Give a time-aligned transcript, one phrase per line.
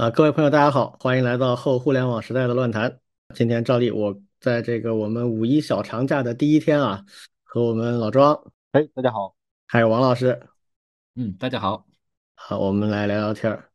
[0.00, 2.98] 啊，各位朋友，大家好，欢迎来到后互联网时代的乱谈。
[3.34, 7.04] 今天照例，我在这个我们五一小长假的第一天啊，
[7.44, 8.32] 和我们老庄，
[8.72, 9.36] 哎，大家好，
[9.66, 10.40] 还有王老师，
[11.16, 11.86] 嗯，大家好，
[12.34, 13.68] 好，我们来聊聊天儿。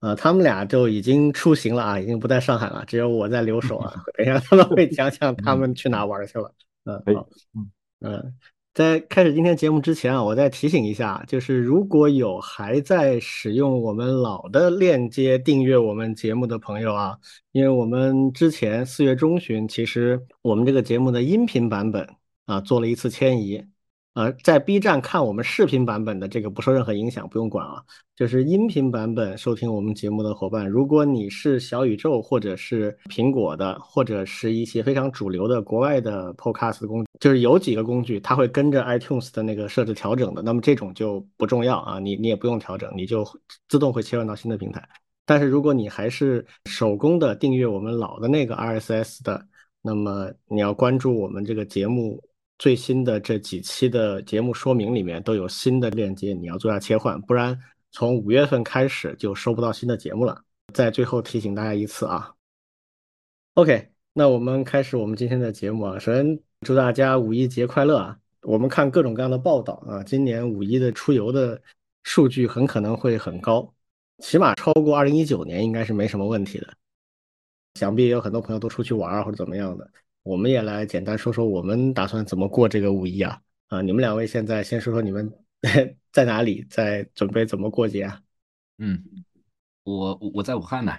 [0.00, 4.04] 啊，他们俩就已经出行了啊，已经不在上海了，只有我在留守啊。
[4.18, 6.54] 等一下他们会 讲讲他们去哪玩去了。
[6.84, 7.70] 嗯，好，嗯
[8.00, 8.38] 嗯。
[8.74, 17.18] 在开始今天节目之前啊，我再提醒一下，就是如果有还在使用我们老的链接订阅我们节目的朋友啊，
[17.52, 22.08] 因为我们之前四月中旬，其实我们这个节目的音频版本
[22.46, 23.62] 啊做了一次迁移。
[24.14, 27.82] 呃，在 B 站看我们视频版本的这个不受任何影响，不用管啊。
[28.14, 43.26] 就是音频版本收听我们节目的伙伴，如果你是小宇宙或者是苹果的，或者是一些非常主流的国外的 Podcast 工具，就是有几个工具它会跟着 iTunes 的那个设置调整的，那么这种就不重要啊，你你也不用调整，你就
[43.70, 44.86] 自动会切换到新的平台。
[45.24, 49.42] 但是如果你还是手工的订阅我们老的那个 RSS 的，
[49.80, 52.22] 那么你要关注我们这个节目。
[52.62, 57.60] 最新的这几期的节目说明里面都有新的链接，你要做下切换，不然
[57.90, 60.40] 从五月份开始就收不到新的节目了。
[60.72, 62.32] 在最后提醒大家一次啊。
[63.54, 65.98] OK，那我们开始我们今天的节目啊。
[65.98, 68.16] 首先祝大家五一节快乐啊！
[68.42, 71.60] 我们看各种各样的报道啊，今年五一的出游的
[72.04, 73.68] 数据很可能会很高，
[74.18, 76.72] 起码超过二零一九年应该是没什么问题的。
[77.74, 79.90] 想必有很多朋友都出去玩啊或者怎么样的。
[80.22, 83.82] 我们也来简单说说我们打算怎么过这个五一啊啊！
[83.82, 85.32] 你们两位现在先说说你们
[86.12, 88.20] 在哪里，在准备怎么过节啊？
[88.78, 89.02] 嗯，
[89.84, 90.92] 我我在武汉呢。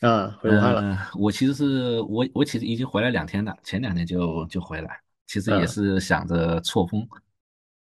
[0.00, 1.10] 啊，回武汉了。
[1.14, 7.06] 我其实是我我其实已经回来两天了，前两天就就回来，其实也是想着错峰。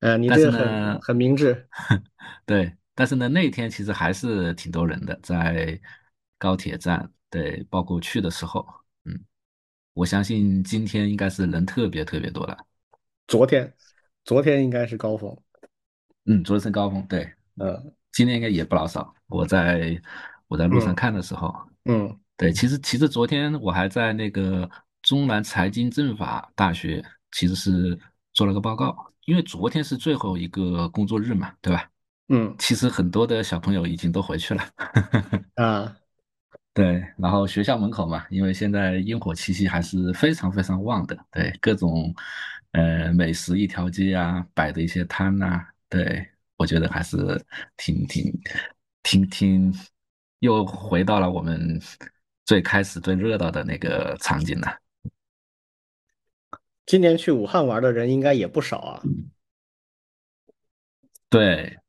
[0.00, 1.66] 呃，你这个很很明智。
[2.46, 5.80] 对，但是呢，那天其实还是挺多人的，在
[6.38, 8.64] 高铁站，对，包括去的时候。
[9.94, 12.56] 我相信今天应该是人特别特别多了。
[13.26, 13.72] 昨天，
[14.24, 15.36] 昨天应该是高峰。
[16.26, 17.30] 嗯，昨天是高峰，对。
[17.56, 19.14] 嗯，今天应该也不老少。
[19.26, 20.00] 我在
[20.48, 24.68] 我在路上看的时候，嗯，对，其实其实昨天我还在那个
[25.02, 27.98] 中南财经政法大学，其实是
[28.32, 28.96] 做了个报告，
[29.26, 31.88] 因为昨天是最后一个工作日嘛，对吧？
[32.28, 34.64] 嗯，其实很多的小朋友已经都回去了。
[35.56, 35.96] 啊。
[36.74, 41.14] 对，然后学校门口嘛，因为现在烟火气息还是非常非常旺的。
[41.30, 42.14] 对，各种
[42.70, 47.16] 呃美食一条街啊，摆的一些摊呐，对我觉得还是
[47.76, 48.32] 挺挺
[49.02, 49.74] 挺挺，
[50.38, 51.78] 又回到了我们
[52.46, 54.78] 最开始最热闹的那个场景了。
[56.86, 59.02] 今年去武汉玩的人应该也不少啊。
[61.28, 61.81] 对。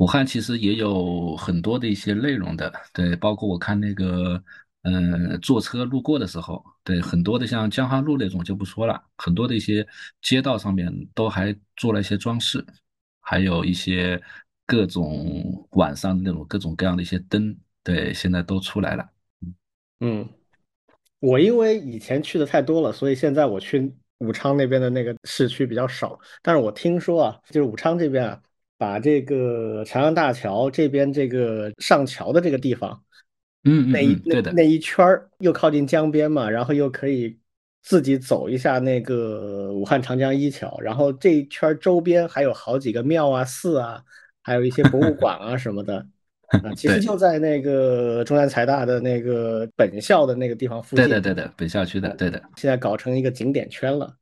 [0.00, 4.42] 武汉其实也有很多的一些内容的，对，包括我看那个，
[4.80, 9.86] 嗯，坐车路过的时候，对，很多的像江汉路那种就不说了，很多的一些
[10.22, 12.64] 街道上面都还做了一些装饰，
[13.20, 14.18] 还有一些
[14.64, 19.06] 各种晚上那种各种各样的一些灯，对，现在都出来了。
[20.00, 20.26] 嗯，
[21.18, 28.40] 我因为以前去的太多了，所以现在我去武昌那边的那个市区比较少，但是我听说啊，就是武昌这边啊。
[28.80, 32.98] 把这个长江大桥这边这个上桥的这个地方，
[33.64, 37.38] 嗯，那一那那一圈儿又靠近江边嘛，然后又可以
[37.82, 44.02] 自己走一下那个武汉长江一桥，然后这一圈周边还有好几个庙啊、寺啊，
[44.42, 45.96] 还有一些博物馆啊什么的
[46.64, 54.16] 啊，其实就在那个中南财大的那个本校的那个地方附近，对的对的，本校区的，对的，现在搞成一个景点圈了。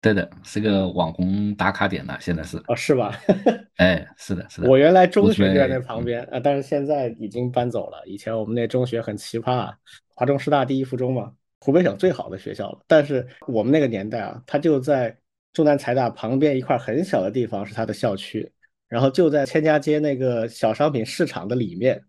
[0.00, 3.12] 对的，是个网红打卡点了，现在是哦，是吧？
[3.78, 4.70] 哎，是的，是的。
[4.70, 8.00] 我原来中学就在那旁边啊，但是现在已经搬走了。
[8.06, 9.74] 以前我们那中学很奇葩，啊
[10.14, 12.78] 华中师大第一附中嘛，湖北省最好的学校了。
[12.86, 15.16] 但是我们那个年代啊，它就在
[15.52, 18.52] 中南财大旁边一块很小的地方是它的校区，
[18.88, 22.00] 然后就在千家街那个小商品市场的里面。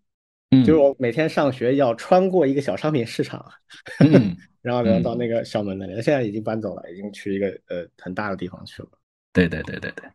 [0.51, 3.45] 嗯，就是我每天上学要穿过一个小商品市场。
[3.99, 4.35] 嗯。
[4.61, 8.89] 然后然后到那个校门那里，现在已经搬走了，已经去一个呃很大的地方去了。
[9.31, 10.09] 对对对对对。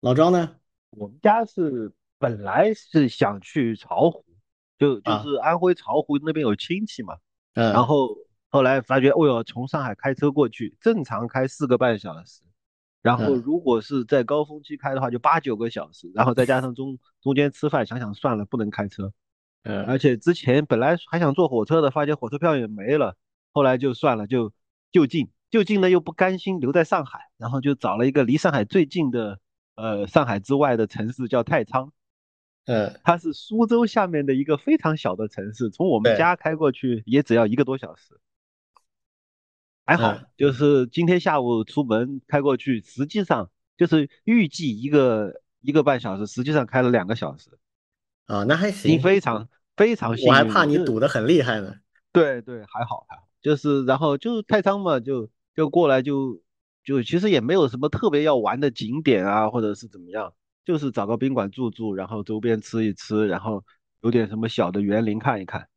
[0.00, 0.56] 老庄呢？
[0.90, 4.24] 我们家是本来是想去巢湖，
[4.78, 7.18] 就就是安徽巢湖那边有亲戚嘛。
[7.54, 7.72] 嗯。
[7.74, 8.16] 然后
[8.48, 12.40] 后来发觉，哦哟，从上海开车过去，正常开四个半小时，
[13.02, 19.12] 然后如果是在高峰期开的话，就八九个小时，然后再加上中中间吃饭，想想算了，不能开车。
[19.68, 19.84] 嗯。
[19.84, 23.16] 而且之前本来还想坐火车的，发现火车票也没了。
[23.52, 24.52] 后来就算了，就
[24.90, 29.38] 就近就近呢，又不甘心留在上海，然后就找了一个离上海最近的，
[29.74, 31.92] 呃，上海之外的城市叫太仓，
[32.66, 38.18] 嗯，它是苏州下面的一个非常小的城市，从我们家开过去也只要一个多小时。
[39.84, 47.58] 还好，就是今天下午出门开过去，实际上就是预计一个一个半小时，实际上开了两个小时。
[48.26, 49.48] 啊，那还行，非常
[49.78, 50.28] 非常幸运。
[50.28, 51.74] 我还怕你堵得很厉害呢。
[52.12, 56.42] 对对，还好还好，就是然后就太仓嘛，就就过来就
[56.84, 60.34] 就其实也没有什么特别要玩的景点啊，或者是怎么样，
[60.66, 63.64] 就是找个宾馆住住，然后周边吃一吃，然后
[64.02, 65.68] 有点什么小的园林看一看。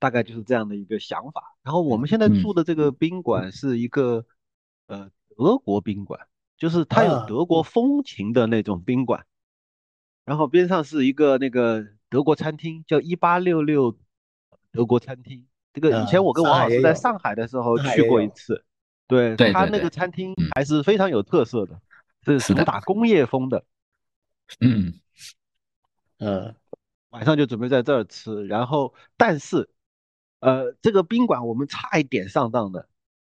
[0.00, 1.42] 大概就是这样的一个想法。
[1.64, 4.24] 然后我们现在住的这个宾馆是一个
[4.86, 6.20] 呃德国宾馆，
[6.56, 9.26] 就是它有德国风情的那种宾馆。
[10.24, 13.96] 然后边上是一个那个德国餐厅，叫一八六六
[14.72, 15.46] 德国餐厅。
[15.72, 18.64] 这个以前我跟王老师在上海的时候去过一次。
[19.06, 21.80] 对，他那个餐厅还是非常有特色的，
[22.24, 23.64] 是主打工业风的。
[24.60, 24.94] 嗯
[26.18, 26.54] 嗯，
[27.10, 29.68] 晚上就准备在这儿吃，然后但是。
[30.40, 32.88] 呃，这个宾馆我们差一点上当的，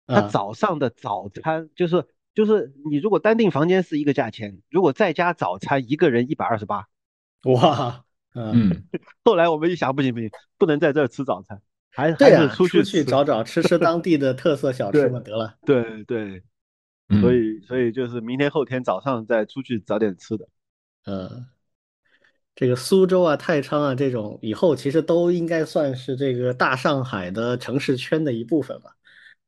[0.09, 6.89] 他早上的早餐就是就是你如果单订房间是一个价钱，如果再加早餐一个人一百二十八，
[7.45, 8.05] 哇，
[8.37, 8.85] 嗯，
[9.25, 11.61] 后来我们一想不行不行，不能在这儿吃早餐，
[11.91, 16.43] 还还是出去去找找吃吃当地的特色小吃嘛得了，对对，
[17.21, 20.47] 所以所以就是明天后天早上再出去找点吃的，
[21.07, 21.47] 嗯。
[22.59, 28.97] 这个苏州啊、太仓啊这种，以后其实都应该算是这个大上海的城市圈的一部分吧。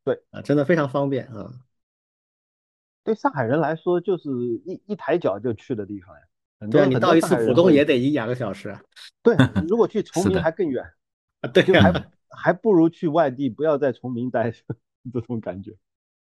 [0.04, 1.50] 对啊，真的非常方便啊。
[3.04, 4.28] 对上海人来说，就是
[4.66, 6.22] 一一抬脚就去的地方呀。
[6.70, 8.76] 对，你到一次浦东也得一两个小时。
[9.22, 9.36] 对，
[9.68, 10.84] 如果去崇明还更远
[11.40, 11.48] 啊。
[11.50, 14.52] 对， 还还不如去外地，不要在崇明待，
[15.12, 15.72] 这种感觉。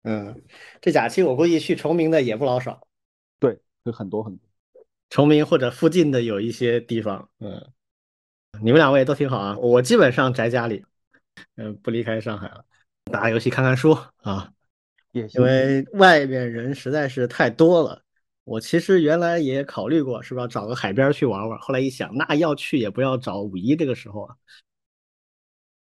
[0.03, 0.41] 嗯，
[0.81, 2.87] 这假期我估计去崇明的也不老少。
[3.39, 4.49] 对，有很多很多。
[5.11, 7.67] 崇明或者附近的有一些地方，嗯，
[8.63, 9.59] 你们两位都挺好啊。
[9.59, 10.85] 我基本上宅家里，
[11.57, 12.65] 嗯，不离开上海了，
[13.11, 13.91] 打游戏、看看书
[14.23, 14.53] 啊。
[15.13, 18.01] 也因为外面人实在是太多了。
[18.45, 20.47] 我其实原来也考虑过，是吧？
[20.47, 21.59] 找个海边去玩玩。
[21.61, 24.37] 后来一想，那要去也不要找五一这个时候啊。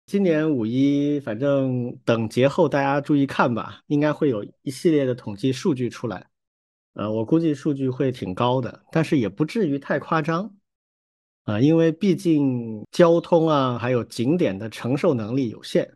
[0.07, 6.27] 今年五一，反正等节后大家注意看吧，应该会有一系列的统计数据出来。
[6.93, 10.53] 呃，我估计数据会挺高的，但是也不至于太夸张，
[11.43, 15.89] 啊，因为毕竟交通啊，还有景点的承受能力有限。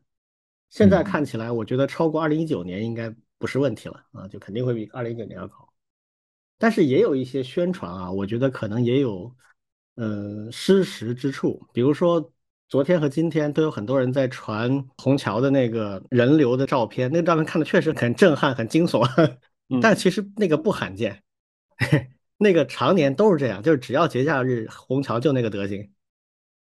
[0.70, 5.65] 现在看起来，我觉得超过二零一九年应该不是问题了啊，就肯定会比二零一九年要高。
[6.58, 9.36] 但是也有一些宣传啊，我觉得可能也有，
[9.96, 11.62] 呃，失实之处。
[11.74, 12.32] 比如说，
[12.68, 19.06] 昨天和今天都有很多人在传虹桥的那个人流的照片，那个照片看的确实很震撼、很惊悚。
[19.82, 21.24] 但其实那个不罕见，
[22.38, 25.92] 那个常年都是这样，就是只要节假日，虹桥就那个德行。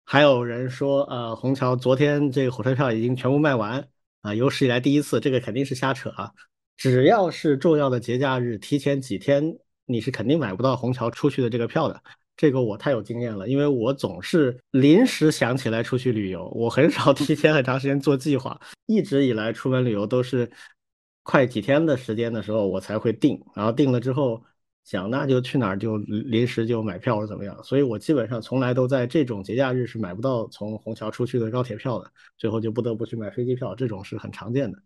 [0.04, 3.88] 还有人说，呃，虹桥昨天这个火车票已经全部卖完
[4.22, 6.32] 啊，有史以来第一次，这个肯定是瞎扯啊。
[6.76, 9.56] 只要是重要的节假日，提前几天
[9.90, 12.02] 你是肯定买不到虹桥出去的这个票的。
[12.36, 20.50] 这个我太有经验了，因为我总是临时想起来出去旅游，我很少 提前很长时间做计划，一直以来出门旅游都是。
[21.22, 24.42] 快几天的时间的时候，我才会定，然后定了之后
[24.84, 34.78] 想那就去哪儿就临时就买票或者怎么样，所以我基本上从来都在这种节假日是买不到从虹桥出去的高铁票的，最后就不得不去买飞机票，这种是很常见的。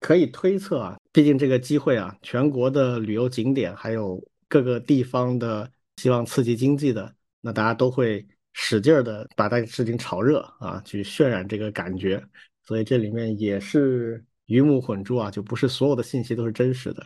[0.00, 4.20] 可以推测啊，毕竟这个机会啊，全国的旅游景点还有
[4.54, 12.22] 各个地方的希望刺激经济的，那大家都会使劲儿的把这个事情炒热啊，去渲染这个感觉，
[12.62, 14.24] 所以这里面也是。
[14.46, 17.02] 鱼目混珠啊，就不是所有的信息都是真实的，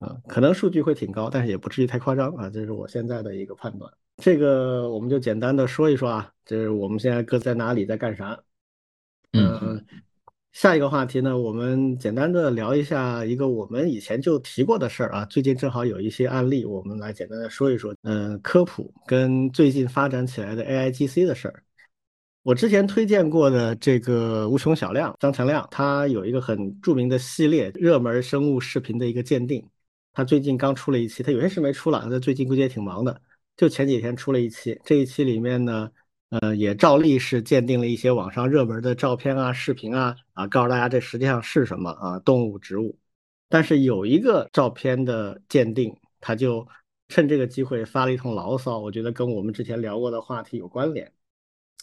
[0.00, 3.90] 啊，可能数据会挺高，但是也不至于太夸张啊，这是我现在的一个判断。
[4.18, 8.38] 这个我们就简单的说一说啊，就是我们现在各在哪里，在干啥。
[9.32, 9.82] 嗯，
[10.52, 21.62] 下一个话题呢，我们简单的聊一下一个我们以前就提过的事儿啊，最近正好有一些案例，我们来简单的说一说，嗯，科普跟最近发展起来的 AIGC 的事儿。
[22.42, 29.64] 我之前推荐过的这个无穷小亮张强亮，他有一个很著名的系列热门生物视频的一个鉴定，
[30.12, 33.20] 他最近刚出了一期，他有些事没出了，他最近估计也挺忙的，
[33.56, 35.88] 就前几天出了一期，这一期里面呢，
[36.30, 42.98] 呃，也照例是鉴定了一些网上热门的照片啊、视频啊，啊，告诉大家这实际上是什么啊，动物、植物，
[43.48, 46.66] 但是有一个照片的鉴定，他就
[47.08, 51.10] 趁这个机会发了一通牢骚，我觉得跟我们之前聊过的话题有关联。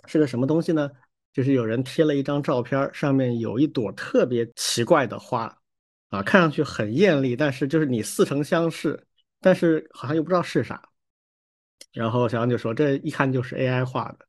[0.06, 0.92] 是个什么东西呢？
[1.34, 5.54] 就是有人贴了一张照片，上面有一朵特别奇怪的花，
[6.10, 9.02] 啊，看上去很艳丽，但是就是你似曾相识，
[9.42, 10.82] 但是好像又不知道是啥。
[11.92, 14.26] 然后小杨就说这一看就是 AI 画的，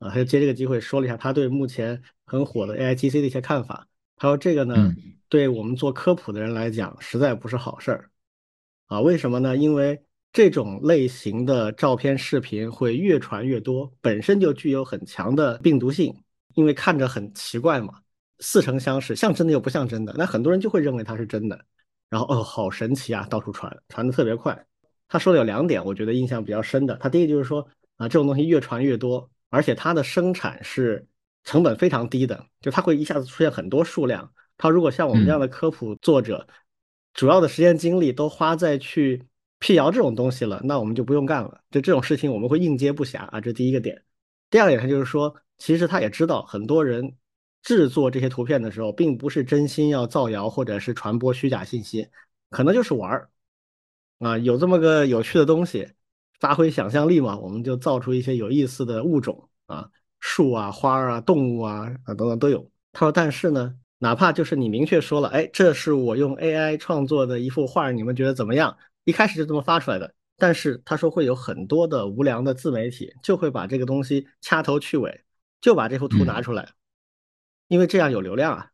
[0.00, 3.86] 啊，他就借这个机会说了一下他对目前很火的 AIGC 的一些看法。
[4.16, 4.92] 他说这个呢，
[5.28, 8.10] 对我们做科普的人来讲，实在不是好事儿，
[8.86, 9.56] 啊，为什么呢？
[9.56, 10.02] 因为
[10.32, 16.14] 这种类型的照片、视频会越传越多，本身就具有很强的病毒性，
[16.54, 17.94] 因为看着很奇怪嘛，
[18.40, 21.58] 似曾相识，像真的又不像真的，那很多人就会认为它是真的，
[22.08, 24.66] 然后哦，好神奇啊，到处传，传的特别快。
[25.08, 26.96] 他说的有两点，我觉得印象比较深的。
[26.98, 27.66] 他第一个就是说
[27.96, 31.06] 啊，这种东西越传越多，而且它的生产是
[31.44, 34.32] 成本非常低的，就它会一下子出现很多数量。
[34.56, 36.46] 它如果像我们这样的科普作者，
[37.12, 39.26] 主要的时间精力都花在去
[39.58, 41.60] 辟谣这种东西了，那我们就不用干了。
[41.70, 44.02] 就这种事情我们会应接不暇啊，这第一个点。
[44.48, 47.16] 第二点，他就是说，其实他也知道很多人
[47.62, 52.08] 制作这些图片的时候，并不是真心要造谣或者是传播虚假信息，
[52.50, 53.30] 可能就是玩儿。
[54.18, 55.88] 啊，有这么个有趣的东西，
[56.40, 62.68] 发挥想象力嘛，我们就造出一些有意思的物种啊，树啊、花啊、动物啊啊等等都有。
[62.92, 68.76] 他说，但是呢，哪怕就是你明确说了，哎，这是我用 AI 创作的一幅画，你们觉得怎么样？
[69.04, 75.24] 一开始就这么发出来的，但是他说会有很多的无良的自媒体就会把这个东西掐头去尾，
[75.60, 76.70] 就把这幅图拿出来，
[77.68, 78.70] 因为这样有流量啊。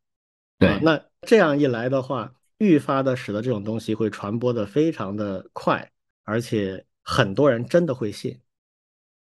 [0.58, 2.32] 对，那这样一来的话。
[2.58, 5.90] 愈发的使得这种东西会传播的非常的快，
[6.24, 8.40] 而且很多人真的会信，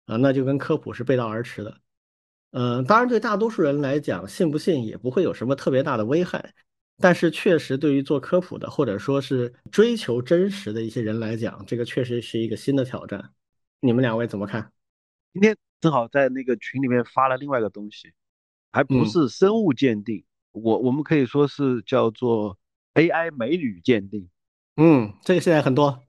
[0.06, 1.80] 啊，那就跟科普是背道而驰的。
[2.52, 6.54] 嗯，当然对大多数人来讲，信不信也不会有什么特别大的危害，
[6.98, 13.32] 但是确实对于做科普的或者说是追求真实的一些人来讲，这个确实是一个新的挑战。
[13.80, 14.72] 你们两位怎么看？
[15.32, 18.12] 今天正好在那个群里面发了另外一个东西，
[18.72, 22.58] 还不是生物鉴定，我我们可以说是叫做。
[22.96, 24.28] AI 美女鉴定，
[24.76, 26.04] 嗯，这个现在很多，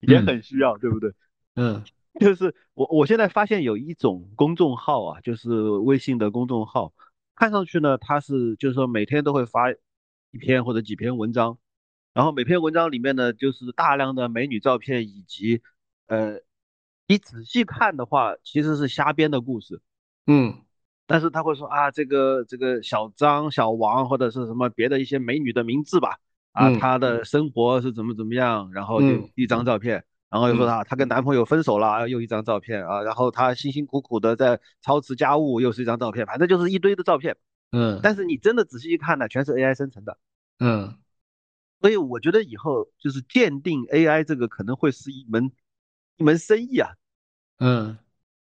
[0.00, 1.12] 也很需要，对不对？
[1.54, 1.82] 嗯，
[2.20, 6.92] 就是我我现在发现有一种公众号啊，就是微信的公众号，
[7.34, 11.58] 看上去呢，它是就是说每天都会发一篇或者几篇文章，
[12.12, 15.62] 然后每篇文章里面呢，就是大量的美女照片，以及
[16.06, 16.40] 呃，
[17.06, 19.80] 你仔细看的话，其实是瞎编的故事，
[20.26, 20.62] 嗯。
[21.08, 26.18] 但是他会说啊，这个这个小张、小王或者是什么别的一些美女的名字吧，
[26.56, 37.36] 啊，她的生活是怎么怎么样，然后就一张照片，然后又说她她跟男朋友分手了，又一张照片啊，然后她辛辛苦苦的在操持家务，又是一张照片，反正就是一堆的照片，
[37.72, 40.16] 嗯，但是你真的仔细一看呢，全是 AI 生成的，
[40.60, 40.94] 嗯，
[41.82, 45.52] 所以我觉得以后就是鉴定 AI 这个可能会是一门
[46.16, 46.94] 一门生意啊，
[47.58, 47.98] 嗯，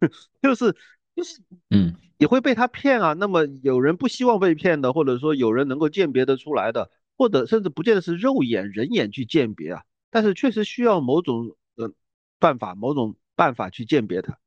[0.42, 0.76] 就是
[1.16, 1.96] 就是嗯。
[2.20, 3.14] 也会被他骗啊。
[3.14, 11.92] 那么有人不希望被骗的，或者说有人能够鉴别得出来的，或者甚至不见得是肉眼人眼去鉴别啊，但是确实需要某种呃
[12.40, 14.40] 办法，某种办法去鉴别它。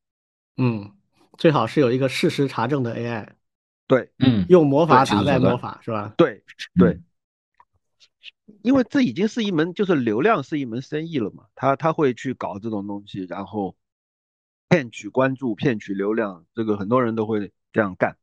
[0.57, 0.91] 嗯，
[1.37, 3.29] 最好是有一个事实查证的 AI。
[3.87, 6.15] 对，嗯，用魔法打败魔法是吧？
[6.17, 6.43] 对
[6.79, 6.99] 对，
[8.63, 13.77] 因为这已经是一门就是流量是一门生意了嘛，他他会去搞这种东西，然后
[14.71, 17.53] 骗取关注、骗取流量，这个很多人都会。
[17.75, 18.19] 这样干，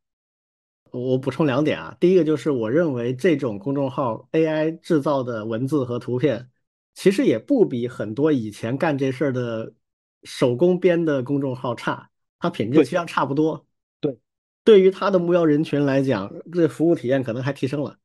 [0.92, 1.96] 我补充两点啊。
[2.00, 6.50] 第一个就是我认为这种公众号 AI 制造的文字和图片，
[6.94, 9.74] 其实也不比很多以前干这事儿的
[10.24, 13.66] 手工编的公众号差，它品质其实上差不多。
[14.00, 14.18] 对，
[14.64, 17.98] 对于它的目标人群来讲，这服务体验可能还提升了。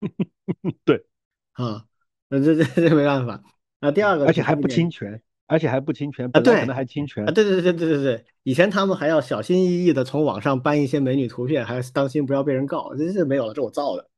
[0.84, 1.04] 对，
[1.52, 1.84] 啊，
[2.28, 3.42] 那这这这没办法。
[3.80, 5.22] 那第二个，而且还不侵权。
[5.48, 6.40] 而且还不侵权啊？
[6.40, 7.32] 对，可能还侵权啊？
[7.32, 12.94] 对对对对对对对，以前他们还要小心翼翼的从网上搬一些美女图片，还要当心不要被人告。
[12.94, 14.08] 这这没有了，这我造的。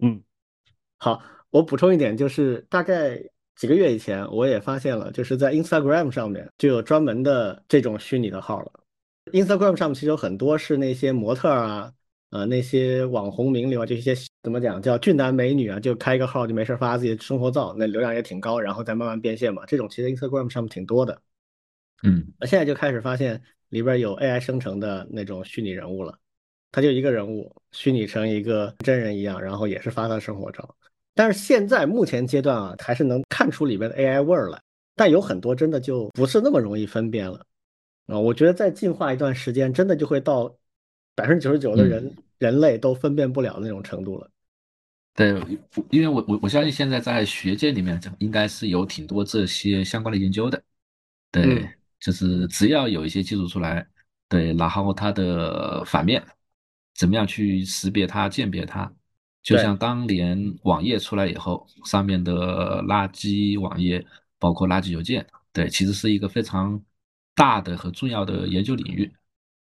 [0.00, 0.20] 嗯，
[0.98, 3.16] 好，我补充一点，就是大概
[3.54, 8.72] 几个月以前，我也发现了，就是在 Instagram 上面就有专门的这种虚拟的号了。
[9.32, 11.92] Instagram 上面其实有很多是那些模特啊。
[12.32, 19.66] 呃，那些网红名流啊，就一些怎么讲叫俊男美女啊，就开一个号就没事发自己的生活照，那流量也挺高，然后再慢慢变现嘛。
[19.66, 21.20] 这种其实 Instagram 上面挺多的。
[22.02, 26.18] 嗯，那现在就开始发现里边有 AI 生成的那种虚拟人物了，
[26.72, 30.74] 他就一个人物虚拟成一个真人一样，然后也是发他的生活照。
[31.14, 34.58] 但是现在目前阶段啊，还是能看出里边的 AI 味儿来，
[34.96, 37.44] 但有很多真的就不是那么容易分辨了
[38.06, 38.18] 啊。
[38.18, 40.56] 我觉得再进化一段时间，真的就会到。
[41.16, 44.28] 百分之九十九的人人类都分辨不了那种程度了。
[45.14, 45.40] 对，
[45.90, 50.60] 因为我我我相信现在在学界里面，应该是有挺多这些相关的研究的。
[51.30, 51.68] 对，
[52.00, 53.86] 就是只要有一些技术出来，
[54.28, 56.20] 对，然后它的反面
[56.94, 58.90] 怎么样去识别它、鉴别它，
[59.42, 64.04] 就像当年网页出来以后，上面的垃圾网页，
[64.38, 66.82] 包括垃圾邮件，对，其实是一个非常
[67.34, 69.12] 大的和重要的研究领域，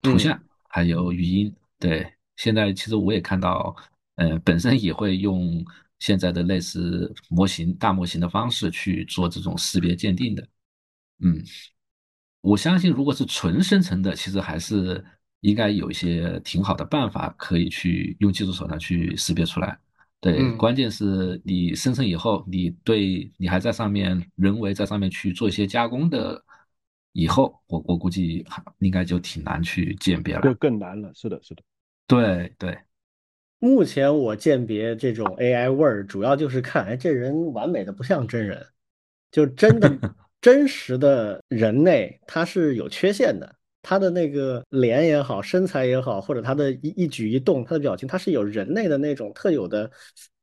[0.02, 0.38] 图像
[0.68, 1.54] 还有语音。
[1.78, 3.76] 对，现在其实我也看到，
[4.14, 5.62] 呃，本身也会用
[5.98, 10.42] 现在的类似模型、大模型的方式去做这种识别鉴定的。
[11.18, 11.44] 嗯，
[12.40, 15.04] 我相信如果是纯生成的，其实还是
[15.40, 19.78] 应该有一些挺好的办法可以去用技术手段去识别出来。
[20.18, 26.42] 对，关键是你生成以后，你对你还在上面人为在上面去做一些加工的，
[27.12, 28.42] 以后我我估计
[28.78, 31.12] 应该就挺难去鉴别了，就更难了。
[31.14, 31.62] 是的，是的，
[32.10, 32.78] 对对。
[33.58, 38.66] 目前我鉴别这种 AI 味儿，主要就是看，哎，这人完美的不像真人，
[39.30, 39.90] 就真的
[40.40, 43.54] 真实的人类他是有缺陷的。
[43.82, 49.90] 他的那个脸也好，身材也好，或者他的一一举一动，他的表情，他是有人类的那种特有的，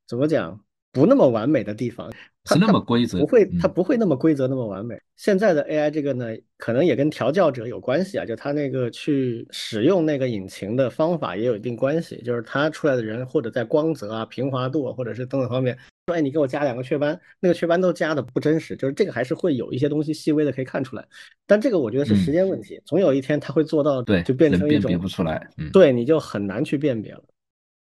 [0.08, 0.60] 怎么讲，
[0.90, 2.12] 不那么完美的地方。
[2.54, 5.00] 是那么规则，不会，它不会那么规则那么完美。
[5.16, 6.26] 现在的 AI 这个呢，
[6.56, 12.22] 可能也跟调教者有关系啊，就他那个去使用那个引擎的方法也有一定关系。
[12.24, 15.76] 就是他出来的人，或者在光泽啊、平滑度啊，或者是等等方面，
[16.06, 21.04] 说，哎，你给我加两个雀斑，那个雀斑都加的不真实，就是这个还是会有一些东西细微的可以看出来。
[21.46, 27.24] 但这个我觉得是时间问题，总有一天他会做到，对，就变成一种辨别不出来，嗯，对，你就很难去辨别了，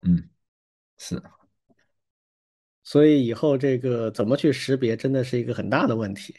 [0.02, 0.22] 嗯，
[0.98, 1.20] 是。
[2.84, 6.34] 所以以后这个怎么去识别，真的是一个很大的问题。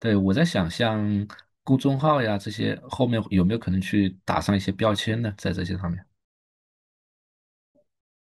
[0.00, 1.28] 对，我在想，像
[1.62, 5.32] 公众号呀这些，后面有没有可能去打上一些标签呢？
[5.38, 6.04] 在这些上面，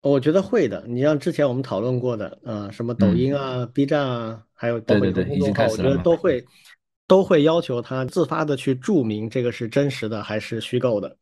[0.02, 0.84] 我觉得会的。
[0.86, 6.44] 你像之前我们讨论过的，呃，什么抖音啊、B 站啊，还有包括公众号，我觉得都会
[7.06, 11.16] 都会要求他自发的去注明这个是真实的还是虚构的。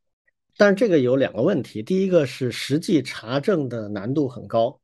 [0.56, 4.80] 但是这个有两个问题，第一个是实际查证的难度很高。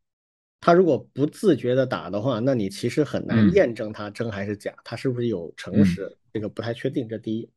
[0.62, 7.08] 他如果不自觉的打的话，那你其实很难验证他真还是假，他是不是有诚实，这个不太确定。
[7.08, 7.50] 这第一，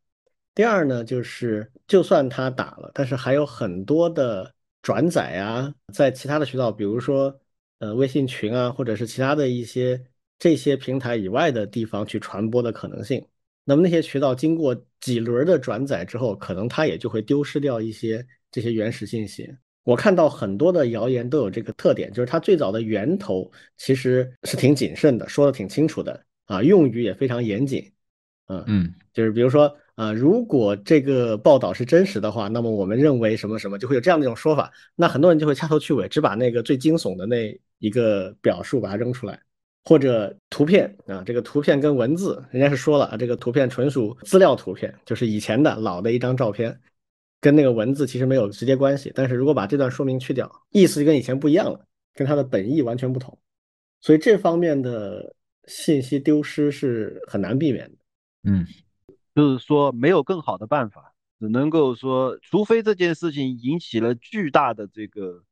[0.55, 7.39] 第二呢，就是就算他打了，但是还有很多的转载啊，在其他的渠道，比如说
[7.77, 10.03] 呃微信群啊，或者是其他的一些
[10.39, 13.23] 这些平台以外的地方去传播的可能性。
[13.63, 19.55] 那么那些渠道经过几轮的转载之后，可能它也就会丢失掉一些这些原始信息。
[19.85, 27.89] 我看到很多的谣言都有这个特点，就是它最早的源头其实是挺谨慎的，说的挺清楚的啊，用语也非常严谨，
[28.47, 39.39] 嗯嗯，就是比如说啊，如果这个报道是真实的话，那么我们认为什么什么就会有这样的一种说法，那很多人就会掐头去尾，只把那个最惊悚的那一个表述把它扔出来，
[39.83, 46.75] 或者图片啊，这个图片跟文字，人家是说了啊，这个图片纯属资料图片，就是以前的老的一张照片。
[47.45, 53.37] 跟那个文字其实没有直接关系，但是如果把这段说明去掉，意思就跟以前不一样了，跟它的本意完全不同，
[54.01, 57.97] 所以这方面的信息丢失是很难避免的。
[58.45, 58.65] 嗯，
[59.35, 65.43] 就是说没有更好的办法，只能够说，除非这件事情引起了巨大的这个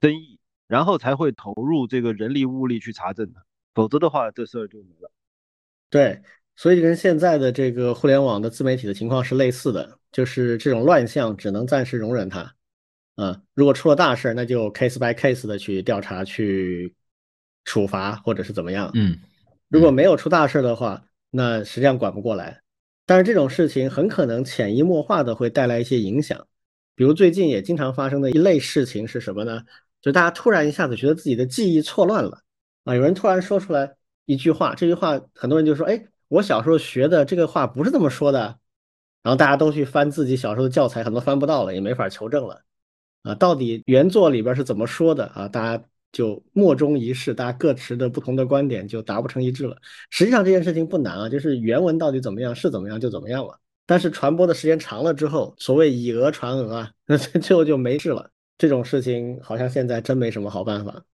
[0.00, 3.40] 争议，然后才会投入这个人力物力去查证的，
[3.74, 5.10] 否则的话，这事儿就没了。
[5.90, 6.22] 对。
[6.54, 12.54] 所以跟现在的这个互联网的自媒体的情况是类似的，就是这种乱象只能暂时容忍它，
[13.16, 16.94] 啊，如果出了大事，那就 case by case 的去调查、去
[17.64, 18.90] 处罚或者是怎么样。
[18.94, 19.18] 嗯，
[19.68, 22.60] 如果没有出大事的话，那实际上管不过来。
[23.06, 26.46] 但是这种事情很可能潜移默化的会带来一些影响，
[26.94, 29.62] 比如最近也经常发生的一类事情是什么呢？
[30.00, 32.42] 就大家突然一下子觉得自己的记忆错乱了，
[32.84, 33.94] 啊，有人突然说出来
[34.26, 36.06] 一句话，这句话很多人就说，哎。
[36.28, 38.58] 我小时候学的这个话不是这么说的，
[39.22, 42.62] 然后大家都去翻自己小时候的教材，很多翻不到了，也没法求证了，
[43.22, 45.46] 啊，到底原作里边是怎么说的啊？
[45.48, 49.76] 大家就莫衷一是，大家各持的不同的观点就达不成一致了。
[50.10, 53.58] 实际上这件事情不难啊，就是原文到底怎么样是怎么样就怎么样了。
[53.86, 58.30] 但是传播的时间长了之后，所谓以讹传讹啊， 那最后就没事了。
[58.58, 61.04] 这种事情好像现在真没什么好办法。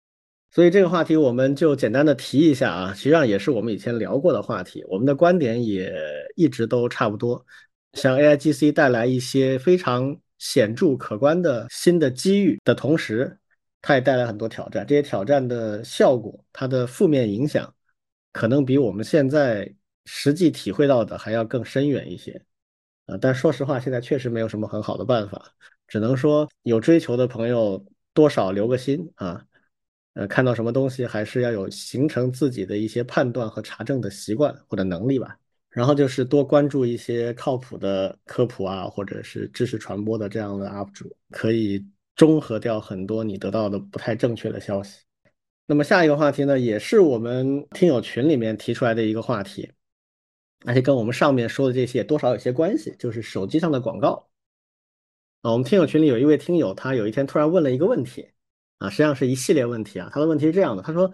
[0.50, 5.92] 所以这个话题我们就简单的提一下啊，实际上也是我们以前聊过的话题，我们的观点也
[6.36, 7.44] 一直都差不多。
[7.94, 13.38] 像 AIGC 带来一些非常显著可观的新的机遇的同时，
[13.82, 14.86] 它也带来很多挑战。
[14.86, 17.74] 这些挑战的效果，它的负面影响，
[18.32, 19.72] 可能比我们现在
[20.04, 22.40] 实际体会到的还要更深远一些。
[23.06, 25.52] 啊，但说实话，现在确实没有什么很好的办法，
[25.86, 29.44] 只能说有追求的朋友多少留个心啊。
[30.14, 35.38] 呃，看到什么东西还是要有形成自己的一些判断和查证的习惯或者能力吧。
[35.70, 45.00] 然后就是多关注一些靠谱的科普啊，或者是知识传播的这样的 UP 主，可以中和掉很多你得到的不太正确的消息。
[45.66, 49.70] 那么下一个话题呢，也是我们听友群里面提出来的一个话题，
[50.64, 54.30] 而且跟我们上面说的这些多少有些关系，就是手机上的广告。
[55.42, 58.26] 啊，我们听友群里有一位听友，他有一天突然问了一个问题，
[58.78, 60.08] 啊，实际上是一系列问题啊。
[60.10, 61.06] 他的问题是这样的，他说，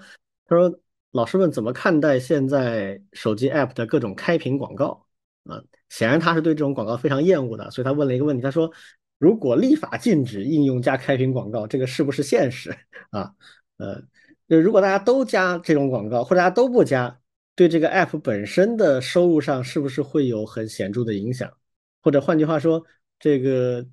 [0.47, 0.81] 他说
[1.15, 5.07] 老师们怎么看待现在手机 app 的各种开屏广告？
[5.45, 8.69] 啊，显然他是对这种广告非常厌恶的，所以他问了一个问题，他说，
[9.19, 12.77] 如果立法禁止应用加开屏广告，这个是不是现实？
[13.11, 13.33] 啊，
[13.77, 14.03] 呃，
[14.49, 17.21] 就如果大家都加这种广告，或者大家都不加，
[17.55, 21.49] 对这个 app 本身的收入上是不是会有很显著的影响？
[22.03, 22.85] 或者换句话说，
[23.21, 23.87] 这个。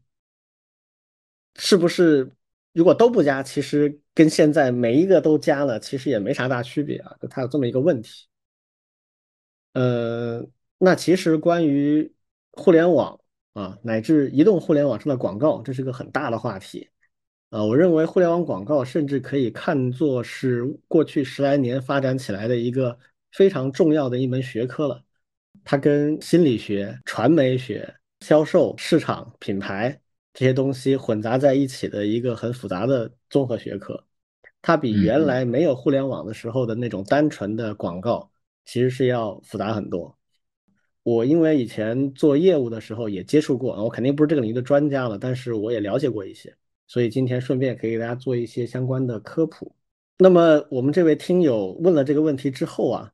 [1.57, 2.31] 是不是
[2.73, 7.15] 如果都不加，其实跟现在每一个都加了，其实也没啥大区别啊？
[7.29, 8.27] 它有这么一个问题。
[9.73, 10.45] 呃，
[10.77, 12.13] 那其实关于
[12.51, 13.19] 互联网
[13.53, 16.89] 啊，乃至移动互联网上的广告，这是个很大的话题。
[17.49, 22.97] 啊，我认为互联网广告甚至可以看作是过去十来年发展起来的一个
[23.33, 25.03] 非常重要的一门学科了。
[25.63, 30.00] 它跟心理学、传媒学、销售、市场、品牌。
[30.33, 34.03] 这些东西混杂在一起的一个很复杂的综合学科，
[34.61, 38.31] 它比原来没有互联网的时候的那种单纯的广告，
[38.65, 40.17] 其实是要复杂很多。
[41.03, 49.75] 我因为以前做业务的时候也接触过，我肯定不是这个领域的专家了，但是我也了解过一些，所以今天顺便可以给大家做一些相关的科普。
[50.19, 53.11] 那么我们这位听友问了这个问题之后啊，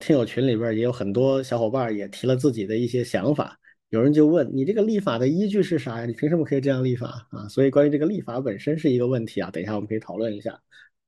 [0.00, 3.59] 听友群里边也有很多小伙伴也提了自己的一些想法。
[3.90, 6.06] 有人就问你这个立法的依据是啥呀？
[6.06, 7.48] 你凭什么可以这样立法啊？
[7.48, 9.50] 所以关于这个立法本身是一个问题啊。
[9.50, 10.60] 等一下我们可以讨论一下。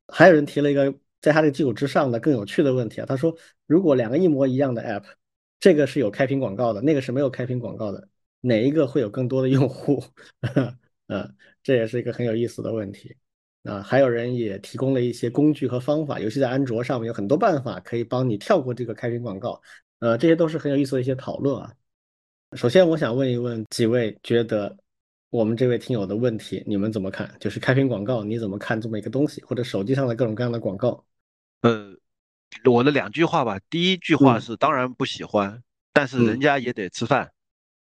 [0.09, 3.07] 还有人提了一个在他这个基础之上的更有趣的问题啊。
[3.07, 5.05] 他说，如果两个一模一样的 app，
[5.61, 8.09] 这个是有开屏广告的，那个是没有开屏广告的，
[8.40, 10.03] 哪一个会有更多的用户？
[11.07, 13.16] 嗯， 这也是一个很有意思的问题
[13.62, 13.81] 啊。
[13.81, 19.62] 还有人也提供了一些工具和方法，尤其在安卓上面有很多办法可以帮你跳过这个开屏广告。
[20.01, 21.73] 呃，这些都是很有意思的一些讨论啊。
[22.55, 24.77] 首先，我想问一问几位，觉得
[25.31, 27.35] 我们这位听友的问题，你们怎么看？
[27.41, 31.03] 就是开屏广告，你怎么看这么一个东西，或者手机上的各种各样的广告？
[31.62, 31.97] 呃，
[32.71, 33.59] 我的两句话吧。
[33.71, 35.62] 第一句话是，当然不喜欢，
[35.95, 37.33] 但是人家也得吃饭，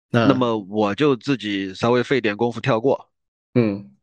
[0.09, 3.09] 那么我就自己稍微费点功夫跳过。
[3.53, 3.95] 嗯，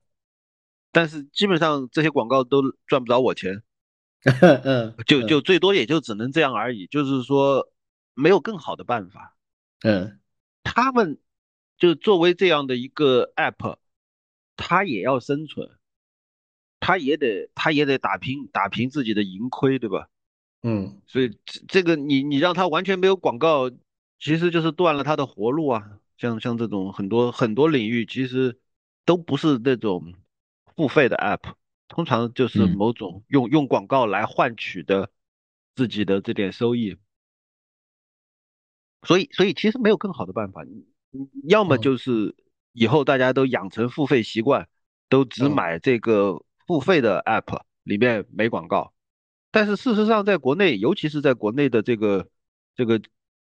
[0.93, 3.63] 但是基本上这些广告都赚不着我钱。
[4.65, 7.69] 嗯，就就最多也就只能这样而已，就是说
[8.15, 9.37] 没有更好的办法。
[9.83, 10.19] 嗯。
[10.65, 11.21] 他们
[11.79, 13.77] 就作为这样的一个 app，
[14.57, 15.71] 他也要生存，
[16.81, 20.09] 他也得他也得打拼打拼自己的盈亏，对吧？
[20.63, 23.71] 嗯，所以这这个你你让他完全没有广告，
[24.19, 26.01] 其实就是断了他的活路啊。
[26.17, 28.59] 像像这种很多很多领域，其实
[29.05, 30.15] 都不是那种
[30.75, 31.55] 付费的 app，
[31.89, 35.11] 通常就是某种用用广告来换取的
[35.75, 36.97] 自己的这点收益。
[39.05, 42.35] 所以，所以其实没有更好的办法，你你要么就是
[42.73, 44.69] 以后大家都养成付费习惯，
[45.09, 48.93] 都只买这个付费的 app，里面没广告。
[49.51, 52.29] 但是事实上，在国内，尤其是在国内的这个
[52.75, 53.01] 这个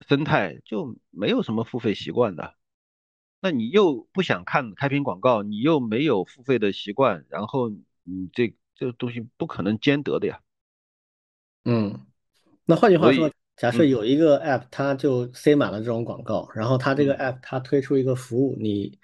[0.07, 2.55] 生态，就没有什么付费习惯的。
[3.41, 7.71] 那你又不想看开屏广告，你又没有付费的习惯，然后
[8.05, 10.41] 你这这个东西不可能兼得的呀。
[11.65, 12.07] 嗯，
[12.65, 13.31] 那换句话说。
[13.59, 18.99] 假设有一个 app，它就塞满了这种广告，然后它这个 app 它推出一个服务，你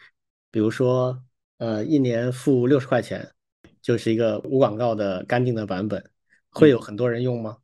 [0.52, 1.20] 比如说
[1.58, 3.34] 呃一年付六十块钱，
[3.82, 6.08] 就是一个无广告的干净的版本，
[6.50, 7.58] 会有很多人用吗？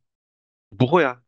[0.77, 1.21] 不会啊，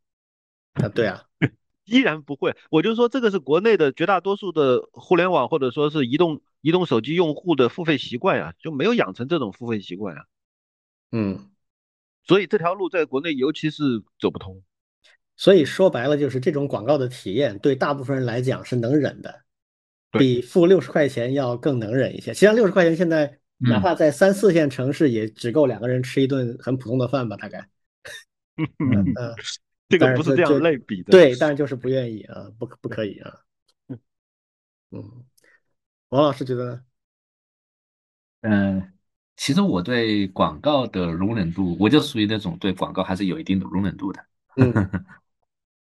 [0.73, 1.23] 啊对啊，
[1.85, 2.53] 依然不会。
[2.69, 10.25] 我就说这个是国内的绝大多数的互联网或者说是移动移动手机用户的付费习惯呀，就没有养成这种付费习惯呀。
[11.13, 11.51] 嗯，
[12.25, 14.61] 所以这条路在国内尤其是走不通。
[15.35, 19.41] 所以说白了，就是这种广告的体验对大部分人来讲是能忍的，
[20.11, 22.33] 比付六十块钱要更能忍一些。
[22.33, 27.67] 实际上，六十块钱现在哪怕在三四线城市也只够两个人吃一顿很普通的饭吧，大概。
[28.57, 28.67] 嗯，
[29.89, 31.11] 这个不是这样类比的。
[31.11, 33.33] 对，但是就是不愿意啊，不不可以啊。
[34.91, 35.25] 嗯，
[36.09, 36.81] 王老师觉得呢？
[38.41, 38.93] 嗯，
[39.35, 44.23] 其实我对广告的容忍度，我就属于那种对广告还是有一定的容忍度的。
[44.57, 44.71] 嗯。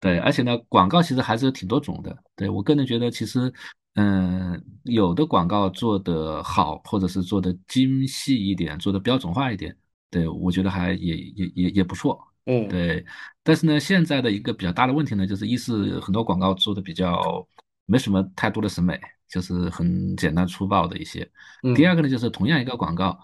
[0.03, 2.17] 对，而且呢，广告其实还是挺多种的。
[2.35, 3.53] 对我个人觉得，其实，
[3.95, 9.77] 嗯，有的广告做得好，或者是做的精细一点，做的标准化一点，
[10.11, 12.21] 对我觉得还也也也也不错。
[12.47, 13.07] 嗯，对。
[13.45, 17.47] 但是呢，现在的一个比较大的问题呢，就是一是很多广告做的比较
[17.87, 21.31] 没什么太多的审美，就是很简单粗暴的一些。
[21.77, 23.17] 第二个呢，就是同样一个广告，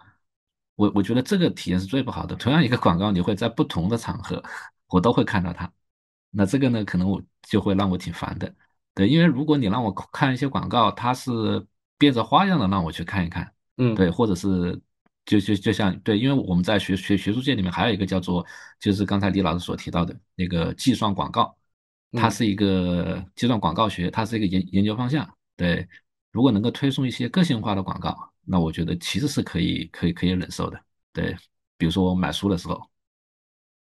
[0.76, 2.36] 我我觉得这个体验是最不好的。
[2.36, 4.40] 同样一个广告，你会在不同的场合，
[4.86, 5.68] 我都会看到它。
[6.30, 8.54] 那这个呢，可能我就会让我挺烦的。
[8.94, 11.64] 对，因为如果你让我看一些广告，它是
[11.96, 14.78] 变着花样的让我去看一看，嗯，对，或者是
[15.24, 18.44] 就就就像对，因为我们在学学学术界里面还有一个叫做，
[18.80, 21.56] 就是刚才李老师所提到的那个计算广告，
[22.12, 25.28] 它是一个计算广告学，它是一个研研究方向。
[25.56, 25.88] 对，
[26.32, 30.80] 如果能够推送一些个性化的广告，那我觉得其实是可以可以可以忍受的。
[31.12, 31.36] 对，
[31.76, 32.80] 比如说我买书的时候。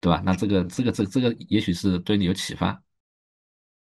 [0.00, 0.22] 对吧？
[0.24, 2.80] 那这个这个这这个也许是对你有启发。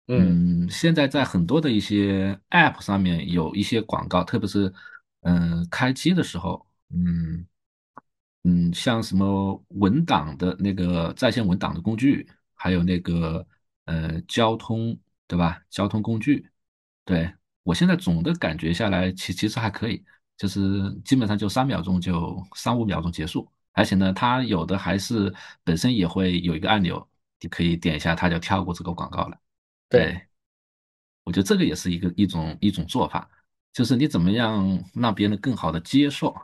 [0.08, 4.72] 嗯，现在在很多的一些 App 上面有一些广告，特别是
[5.22, 7.44] 嗯开机的时候，嗯
[8.44, 13.44] 嗯，像什么文档的那个在线文档的工具，还有那个
[13.86, 15.60] 呃交通，对吧？
[15.70, 16.48] 交通工具，
[17.04, 17.28] 对
[17.64, 20.04] 我现在总的感觉下来，其其实还可以，
[20.36, 23.50] 就是基本上就三秒钟就三五秒钟结束。
[23.76, 27.06] 而且呢，它有的还是本身也会有一个按钮，
[27.40, 29.38] 你可以点一下，它就跳过这个广告了。
[29.90, 30.26] 对，
[31.24, 33.28] 我觉得这个也是一个一种一种做法，
[33.74, 36.34] 就是你怎么样让别人更好的接受。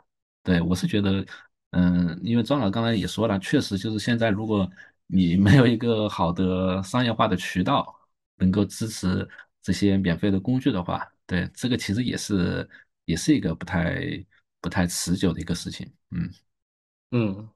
[0.43, 1.25] 对我是觉得，
[1.71, 4.69] 嗯，因为庄老刚才也说了，确实就是现在如果
[5.07, 7.99] 你 没有一个好的商业化的渠道，
[8.35, 9.27] 能够支持
[9.61, 12.69] 这些免费的工具的话，对这个其实也是
[13.05, 14.23] 也是一个不太
[14.61, 15.91] 不太持久的一个事情。
[16.11, 16.29] 嗯。
[17.15, 17.47] 嗯，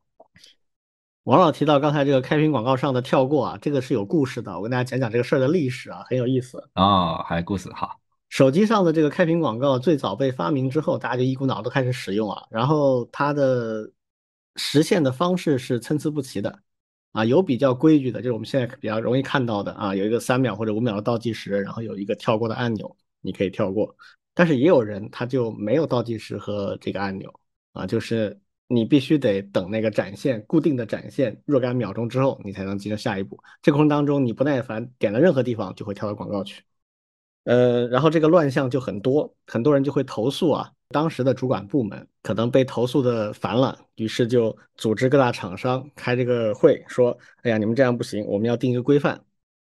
[1.23, 7.97] 王老提到刚才这个开屏广告上的跳过啊，这个是有故事的，我跟大家讲讲这个事儿的历史啊，很有意思啊，还有故事哈。
[8.29, 13.91] 手机上的这个开屏广告最早被发明之后，大家就一股脑都开始使用啊，然后它的
[14.57, 16.59] 实现的方式是参差不齐的
[17.13, 23.95] 啊，有比较规矩的，就是我们现在比较容易看到的啊，有一个三秒或者五秒的倒计时，然后有一个跳过的按钮，你可以跳过，
[24.35, 27.33] 但是也有人他就没有倒计时和这个按钮
[27.73, 28.39] 啊，就是。
[28.67, 33.39] 你必须得等那个展现固定的展现若干秒钟之后，你才能进行下一步。
[33.61, 36.63] 这过程当中，你不耐烦点了任何地方，就会跳到广告去。
[37.45, 40.69] 呃，然后这个乱象就很多，很多人就会投诉啊。
[40.89, 49.21] 当时的主管部门可能被投诉的烦了，于是就组织各大厂商开这个会，说：“哎呀，你们这样不行，我们要定一个规范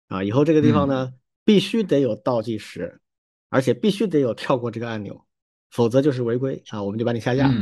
[0.09, 1.13] 啊，以后这个地方呢
[1.45, 3.01] 必须得有倒计时，
[3.49, 5.25] 而且必须得有跳过这个按钮，
[5.71, 7.53] 否则就是违规啊，我们就把你下架。”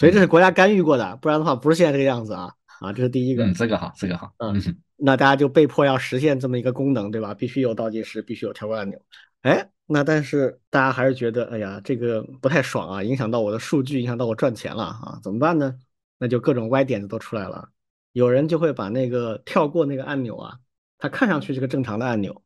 [0.00, 2.90] 所以这是国家干预过的，不然的话不是现在这个样子啊啊！
[2.90, 4.58] 这是第一个，嗯，这个好，这个好，嗯，
[4.96, 7.34] 那大家就被迫要实现这么一个功能，对吧？
[7.34, 8.98] 必须有倒计时，必须有跳过按钮。
[9.42, 15.74] 哎，那但是大家还是觉得，哎呀，这个不太爽啊，影响到我的数据，影响到我赚钱了啊，怎么办呢？
[16.18, 17.68] 那就各种歪点子都出来了。
[18.12, 20.56] 有人就会把那个跳过那个按钮啊，
[20.96, 22.42] 它看上去是个正常的按钮，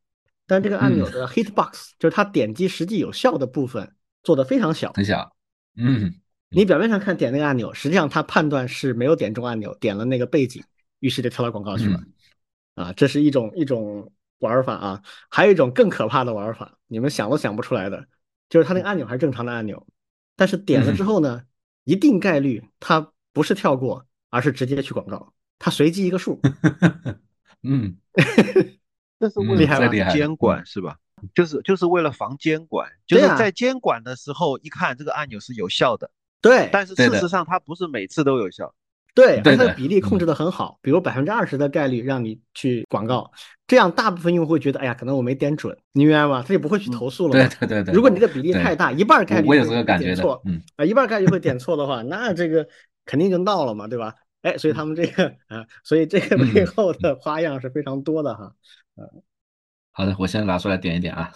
[0.48, 5.36] 但这个按钮的 hitbox 就是它点击实际有效的部分做的非常小，很小，
[5.76, 6.12] 嗯。
[6.54, 10.62] 你表面上看点那个按钮，实际上他判断是没有点中按钮，点了那个背景，
[11.00, 12.00] 于是就跳到广告去了。
[12.74, 18.06] 啊，这是一种一种玩法啊，还有一种更可怕的玩法，你们想都想不出来的，
[18.48, 19.86] 就是他那个按钮还是正常的按钮，
[20.36, 21.42] 但是点了之后呢，
[21.84, 26.40] 一定概率它不是跳过，而是直接去广告，它随机一个数。
[27.62, 27.96] 嗯，
[29.18, 30.98] 这是为了防监管是吧？
[31.34, 36.10] 就是就是为了防监管，就是在监管的时候一看这个按钮是有效的。
[36.44, 38.70] 对，但是事实上它不是每次都有效。
[39.14, 43.30] 对，它的比例控制的很好，比如百分之二十的概率让你去广告，
[43.66, 46.44] 这样大部分用户会觉得，哎呀，可能我没点准，你明白吗？
[46.46, 47.32] 他就不会去投诉了。
[47.32, 47.94] 对对对对。
[47.94, 52.68] 如果你的比例太大，一半概率我有这个感觉错，嗯啊，一半概率会点错的话，那这个
[53.06, 54.14] 肯定就闹了嘛，对吧？
[54.42, 58.52] 哎，所以他们这个啊，所以这个背后的花样是非常多的哈，
[58.96, 59.22] 嗯。
[59.96, 61.32] 好的，我先拿出来点一点啊。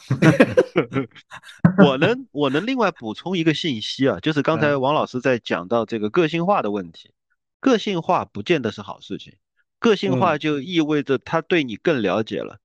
[1.78, 7.12] 我能我能另外补充一个信息啊，就是刚才王老师在讲到这个个性化的问题，
[7.60, 9.34] 个性化不见得是好事情，
[9.78, 12.58] 个性化就意味着他对你更了解了。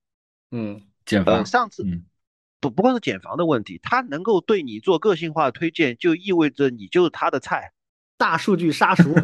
[0.50, 1.46] 嗯，减房。
[1.46, 1.86] 上次
[2.58, 7.70] 不不光是减房的问题，他能够对你做个性化推荐，就意味着你就是他的菜，
[8.18, 9.14] 大数据杀熟。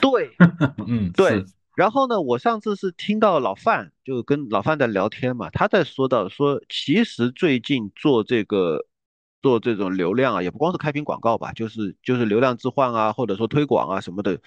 [0.00, 0.36] 对，
[0.86, 1.44] 嗯，对。
[1.74, 8.86] 然后呢，我上次是听到老范就跟老范在聊天嘛，他在说到说，其实最近做这个
[9.40, 14.38] 做这种流量啊，也不光是开屏广告吧，就是就是流量置换啊，或者说推广啊什么的，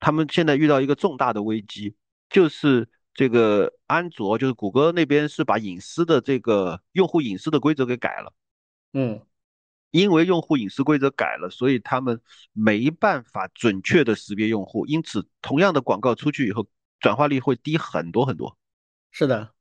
[0.00, 1.94] 他们现在遇到一个重大的危机，
[2.28, 8.32] 就是这个安卓，就是谷歌那边是把隐私的这个用户隐私的规则给改了，
[8.92, 9.20] 嗯。
[9.92, 12.20] 因为用户隐私规则改了，所以他们
[12.52, 16.66] 没办法准确的识别用户，因此同样的广告出去以后，
[16.98, 18.58] 转化率会低很多很多。
[19.10, 19.52] 是的，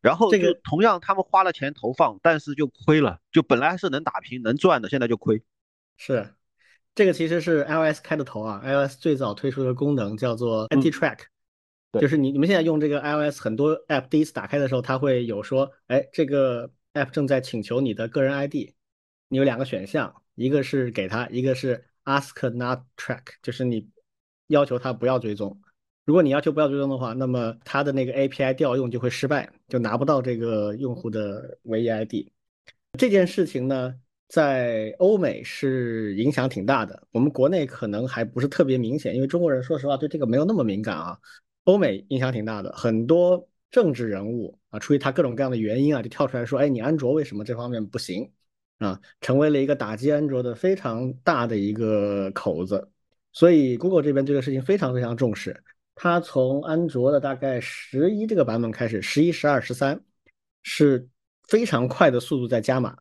[0.00, 5.42] 然后这个同样他们花了钱投放，但是就亏了，就本来是能打平能赚的，现在就亏。
[5.96, 6.34] 是，
[6.94, 11.18] 这个其实是 iOS 开的头啊，iOS 最早推出的功能叫做 Anti Track，
[12.00, 18.72] 就是你你们现在用这个 iOS 很多 app 第一次打开的时候，它会有说，哎，这个 app 正在请求你的个人 ID，
[19.34, 23.84] 你有两个选项，一个是给他，一个是 ask not track，就是你
[24.46, 25.60] 要求他不要追踪。
[26.04, 32.14] 如果你要求不要追踪的话，那么他的那个 API 调用就会失败，就拿不到这个用户的唯一 ID。
[32.96, 33.92] 这件事情呢，
[34.28, 41.18] 在欧美是影响挺大的，我们国内可能还不是特别明显，因为中国人说实话对这个没有那么敏感啊。
[41.64, 48.30] 欧美影响挺大的，很多政治人物啊，出于他各种各样的原因啊，就跳出来说：“哎，你安卓为什么这方面不行？”
[48.78, 52.90] 啊，成为了一个打击安卓的非常大的一个口子。
[53.32, 55.62] 所以，Google 这边对这个事情非常非常重视。
[55.94, 60.00] 它从安卓的大概十一这个版本开始，十一、十二、十三
[60.62, 61.08] 是
[61.48, 62.96] 非常快的速度在加码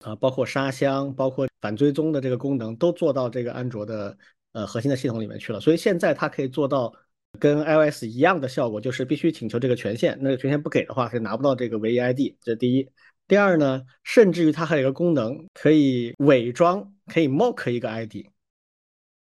[0.00, 4.16] 啊，包括沙箱、包括反追踪的这个功能都做到这个安卓的
[4.52, 5.60] 呃核心的系统里面去了。
[5.60, 6.92] 所以现在它可以做到。
[7.40, 12.36] 跟 iOS 一样的效果，就是必须请求这个权限，那个权限不给的话，是拿不到这个唯一 ID。
[12.40, 12.88] 这第一。
[13.26, 18.26] 第二呢，甚至于它还有一个功能，可以伪装，可以 mock 一个 ID。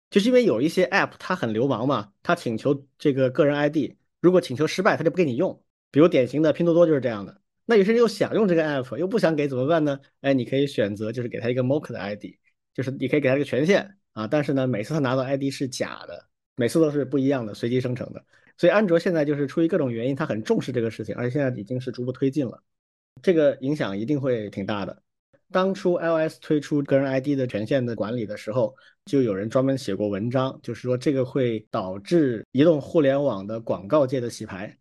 [0.09, 5.63] 就是因为有一些 app 它很流氓嘛，它请求这个个人 ID，如果请求失败，它就不给你用。
[5.91, 7.41] 比如典型的拼多多就是这样的。
[7.65, 9.99] 那有些人又想用这个 app，又不想给怎么办呢？
[10.21, 12.25] 哎，你可以选择就是给他一个 mock 的 ID，
[12.73, 16.27] 就是你可以给他一个权限啊，但是呢，每次他拿到 ID 是假的。
[16.55, 18.23] 每次都是不一样的，随机生成的，
[18.57, 22.61] 所以安卓现在就是出于各种原因，它很重视这个事情，而且现在已经是逐步推进了，
[23.21, 25.01] 这个影响一定会挺大的。
[25.51, 34.75] 当初 iOS 推出个人 ID 的权限的管理的时候，就有人专门写过文章，就是说这个会导致移动互联网的广告界的洗牌。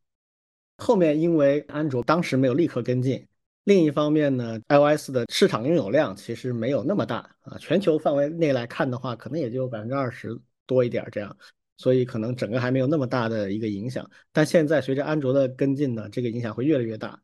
[0.78, 3.26] 后面因为安卓当时没有立刻跟进，
[3.64, 11.36] 另一方面呢，iOS 的市场拥有量其实没有那么大啊，全球范围内来看的话，可能也就百分之二十多一点这样。
[11.76, 17.20] 所以可能整个还没有那么大的一个影响，但现在随着安卓的跟进呢，这个影响会越来越大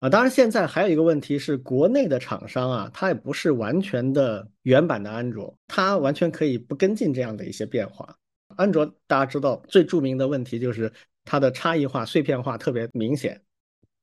[0.00, 0.10] 啊。
[0.10, 8.16] 当然，现在还有一个问题是，国内的厂商啊，它也不是完全的原版的安卓，它完全可以不跟进这样的一些变化。
[8.56, 10.92] 安卓大家知道最著名的问题就是
[11.24, 13.40] 它的差异化、碎片化特别明显，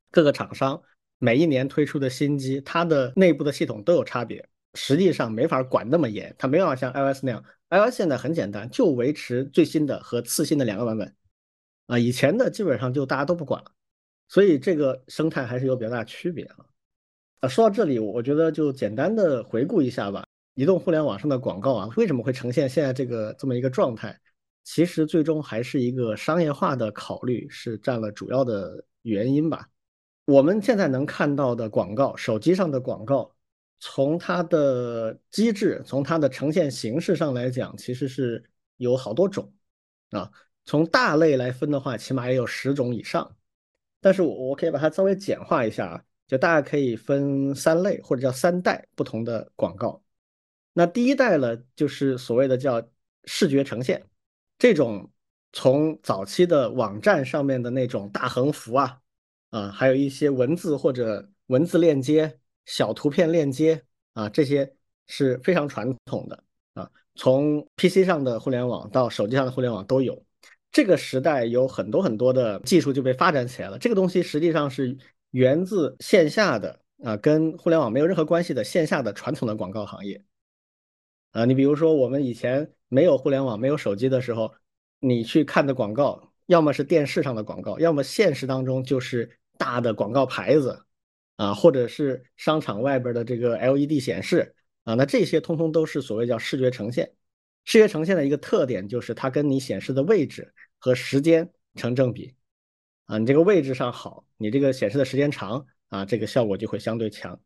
[0.09, 0.81] 各个厂商
[1.19, 4.43] 每一年推出的新机，它的内部的系统都有差别，
[4.75, 7.43] 实际上没法管那么严，它没办法像 iOS 那样。
[7.69, 11.13] iOS 现在很简单，就维持最新的和次新的两个版本，
[11.87, 13.71] 啊，以前的基本上就大家都不管了，
[14.27, 16.65] 所以这个生态还是有比较大区别啊。
[17.39, 20.25] 啊，说到这里，我觉得就简单的回顾一下吧。
[20.55, 24.19] 移动互联网上的广告啊，为什么会呈现现在这个这么一个状态？
[24.63, 29.69] 其实最终还是一个商业化的考虑是占了主要的原因吧。
[30.25, 33.33] 我们现在能看到的广告，手机上的广告。
[33.79, 38.43] 从它的机制，从它的呈现形式上来讲，其实是
[38.77, 39.53] 有好多种
[40.09, 40.31] 啊。
[40.65, 43.36] 从大类来分的话，起码也有十种以上。
[44.01, 50.01] 但是我我可以把它稍微简化一下啊，就大概可以分三类或者叫三代不同的广告。
[50.73, 52.81] 那第一代呢，就是所谓的叫
[53.25, 54.03] 视觉呈现，
[54.57, 55.11] 这种
[55.53, 59.01] 从早期的网站上面的那种大横幅啊，
[59.49, 62.39] 啊，还有一些文字或者文字链接。
[62.69, 63.81] 小图片链接
[64.11, 64.69] 啊，这些
[65.07, 66.91] 是非常传统的啊。
[67.15, 70.21] 从 PC 上的互联网到手机上的互联网都有。
[70.71, 73.77] 这个时代有很多很多的技术就被发展起来了。
[73.77, 74.97] 这个东西实际上是
[75.31, 80.23] 源自线下的啊，跟互联网没有任何关系的线下的传统的广告行业
[81.31, 81.45] 啊。
[81.45, 84.53] 你比如说，我们以前没有互联网、没有手机的时候，
[84.99, 90.83] 你去看的广告，要么是电视上的广告，要么现实当中就是大的广告牌子。
[91.37, 97.11] 啊，或者是商场外边的这个 LED 显示啊，那这些通通都是所谓叫视觉呈现。
[97.67, 102.33] 视觉呈现的一个特点就是它跟你显示的位置和时间成正比
[103.05, 107.39] 啊，你这个位置上好，你这个显示的时间长啊，这个效果就会相对强。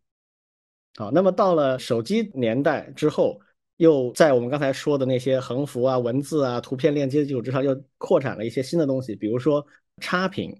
[0.95, 3.41] 好，那么到了手机年代之后，
[3.77, 9.65] 又在我们刚才说的那些横幅啊、文字啊、图片链接的基础之上，又扩展了一些新的东西，比如说
[9.97, 10.55] 插屏。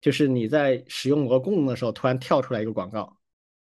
[0.00, 3.18] 就是你在使用某个功能的时候，突然跳出来一个广告，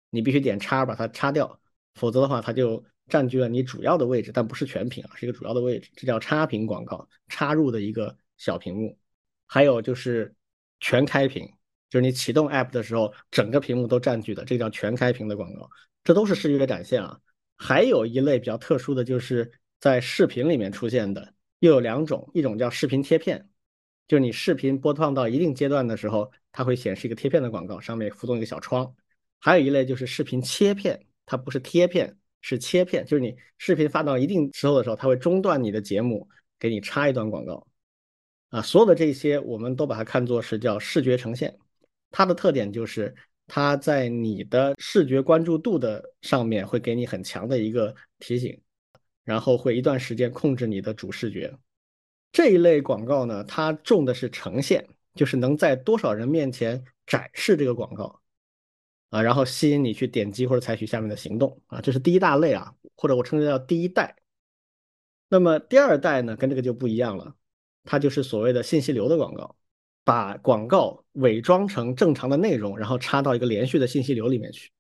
[0.10, 1.60] 你必须点叉把它叉掉，
[1.94, 8.98] 否则的话它就占据了你主要的位置，但不是全屏啊，是一个主要的位置，这叫插屏广告，插入的一个小屏幕。
[9.46, 10.34] 还有就是
[10.80, 11.46] 全开屏，
[11.90, 15.70] 就是你启动 App 的时候，整个屏幕都占据的，这叫全开屏的广告，
[16.06, 17.20] 这都是视觉的展现啊。
[17.58, 23.50] 还有一类比较特殊的就是在视频里面出现的，又有两种，一种叫视频贴片。
[24.08, 28.96] 就是你视频播放到一定阶段的时候，它会显示一个贴片的广告，上面浮动一个小窗。
[29.40, 33.06] 还有一类就是视频切片，它不是贴片，是切片。
[33.06, 36.28] 就是你视频发到一定时候的时候，它会中断你的节目，
[36.60, 37.66] 给你插一段广告。
[38.50, 41.58] 啊，所有的这些我们都把它看作是叫视觉呈现，
[42.12, 43.16] 它的特点就是
[43.48, 48.60] 它在你的视觉关注度的上面会给你很强的一个提醒，
[49.24, 51.54] 然后会一段时间控制你的主视觉。
[52.34, 58.21] 这一类广告呢，它重的是呈现，就是能在多少人面前展示这个广告
[59.12, 64.16] 啊，然后吸引你去点击或者采取下面的行动啊，这是第一大类啊，或者我称之叫第一代。
[65.30, 67.36] 那么第二代呢，跟这个就不一样了。
[67.84, 69.56] 它就是所谓的信息流的广告，
[70.04, 74.72] 把广告伪装成正常的内容，然后插到一个连续的信息流里面去。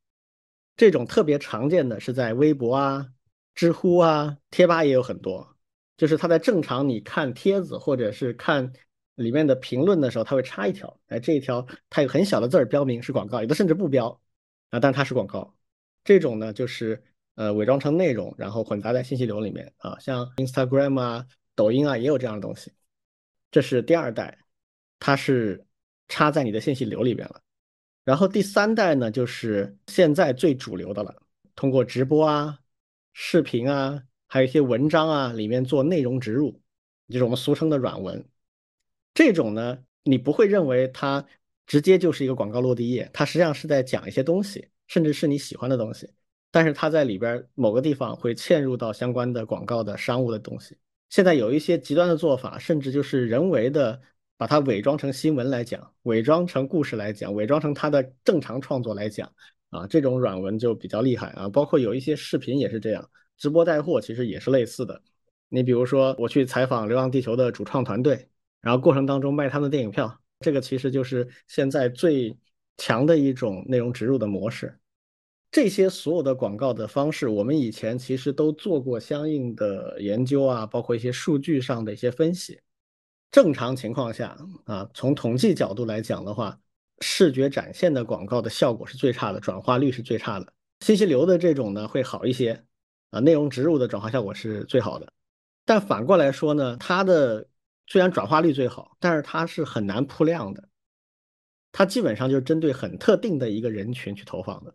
[0.77, 3.07] 这种特别常见的是在微博啊、
[3.53, 5.57] 知乎啊、贴吧也有很多。
[5.97, 8.71] 就是它在正常你看帖子或者是看
[9.15, 14.21] 里面的评论的时候，它会插一条，哎，这一条它有很小的字儿标明是广告，有的甚至不标
[14.69, 15.55] 啊，但它是广告。
[16.03, 17.03] 这种呢，就是
[17.35, 22.71] 呃伪装成内容，然后混杂在信息流里面啊，像 Instagram 啊、抖音啊也有这样的东西。
[23.51, 24.39] 这是第二代，
[24.97, 25.63] 它是
[26.07, 27.41] 插在你的信息流里边了。
[28.03, 31.15] 然后第三代呢，就是现在最主流的了，
[31.53, 32.57] 通过直播啊、
[33.13, 36.59] 视频啊，还有一些文章啊，里面做内容植入，
[37.09, 38.25] 就是我们俗称的软文。
[39.13, 41.25] 这种呢，你不会认为它
[41.65, 46.09] 直接就是一个广告落地页，它实际上是在讲一些东西，甚至是你喜欢的东西，
[46.49, 50.77] 但是它在里边某个地方会嵌入到相关的广告的商务的东西。
[51.09, 53.99] 现在有一些极端的做法，甚至就是人为的
[54.37, 59.29] 把它伪装成新闻来讲，伪装成故事来讲，伪装成它的正常创作来讲
[59.71, 61.49] 啊，这种软文就比较厉害啊。
[61.49, 65.01] 包括有一些视频也是这样，直播带货其实也是类似的。
[65.49, 68.29] 你比如说，我去采访《流浪地球》的主创团队，
[68.61, 72.37] 然后过程当中卖他们的电影票，这个其实就是现在最
[72.77, 74.77] 强的一种内容植入的模式。
[75.51, 82.59] 这些所有的广告的方式，我们以前其实都做过相应的研究啊，包括一些数据上的一些分析。
[83.31, 86.57] 正常情况下啊，从统计角度来讲的话，
[86.99, 90.53] 视觉展现的广告的效果是最差的，转化率是最差的。
[90.79, 92.63] 信息流的这种呢会好一些
[93.09, 95.11] 啊，内容植入的转化效果是最好的。
[95.65, 97.47] 但反过来说呢，它的
[97.91, 100.69] 虽然转化率最好，但是它是很难铺量的。
[101.73, 104.73] 它基本上就是针对很特定的一个人群去投放的。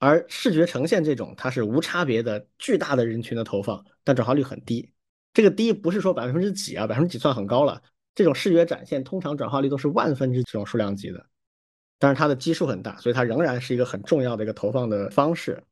[0.00, 4.92] 而视觉呈现这种，它是无差别的巨大的人群的投放，但转化率很低。
[5.32, 7.80] 这个低不是说百分之几啊，百分之几算很高了。
[8.16, 11.24] 这种视觉展现通常转化率都是万分之这种数量级的，
[12.00, 15.62] 但是它的基数很大，所以它仍然是一个很重要的一个投放的方式。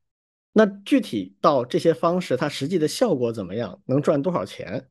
[0.52, 4.88] 那具体到这些方式，它实际的效果怎么样，能赚多少钱？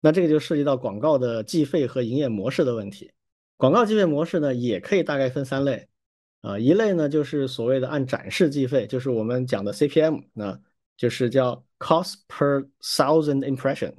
[0.00, 3.10] 那这个就涉及到广告的计费和营业模式的问题。
[3.56, 5.86] 广告计费模式呢，也可以大概分三类。
[6.40, 10.58] 啊，一类呢就是所谓的按展示计费，就是我们讲的 CPM，那
[10.96, 13.92] 就是叫 Cost per Thousand Impression，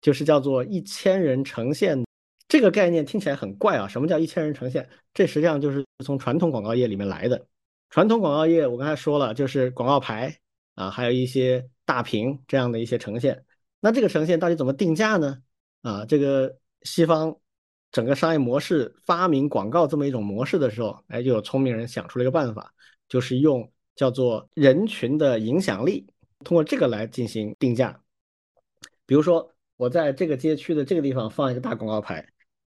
[0.00, 2.04] 就是叫做一千人呈现。
[2.48, 4.88] 这个概念听起来很怪啊，什么叫一千人呈现？
[5.12, 7.46] 这实际上就是从传统广告业里面来的。
[7.90, 10.36] 传统广告业我刚才说了，就是广告牌
[10.74, 13.44] 啊，还有一些大屏这样的一些呈现。
[13.78, 15.38] 那这个呈现到底怎么定价呢？
[15.84, 17.32] 啊，这个西方。
[17.92, 22.74] 整个商业模式发明广告这么一种模式的时候，哎，就有聪明人想出了一个办法，
[23.08, 26.04] 就是用叫做人群的影响力，
[26.44, 28.02] 通过这个来进行定价。
[29.06, 32.28] 比如说，我在这个街区的这个地方放一个大广告牌，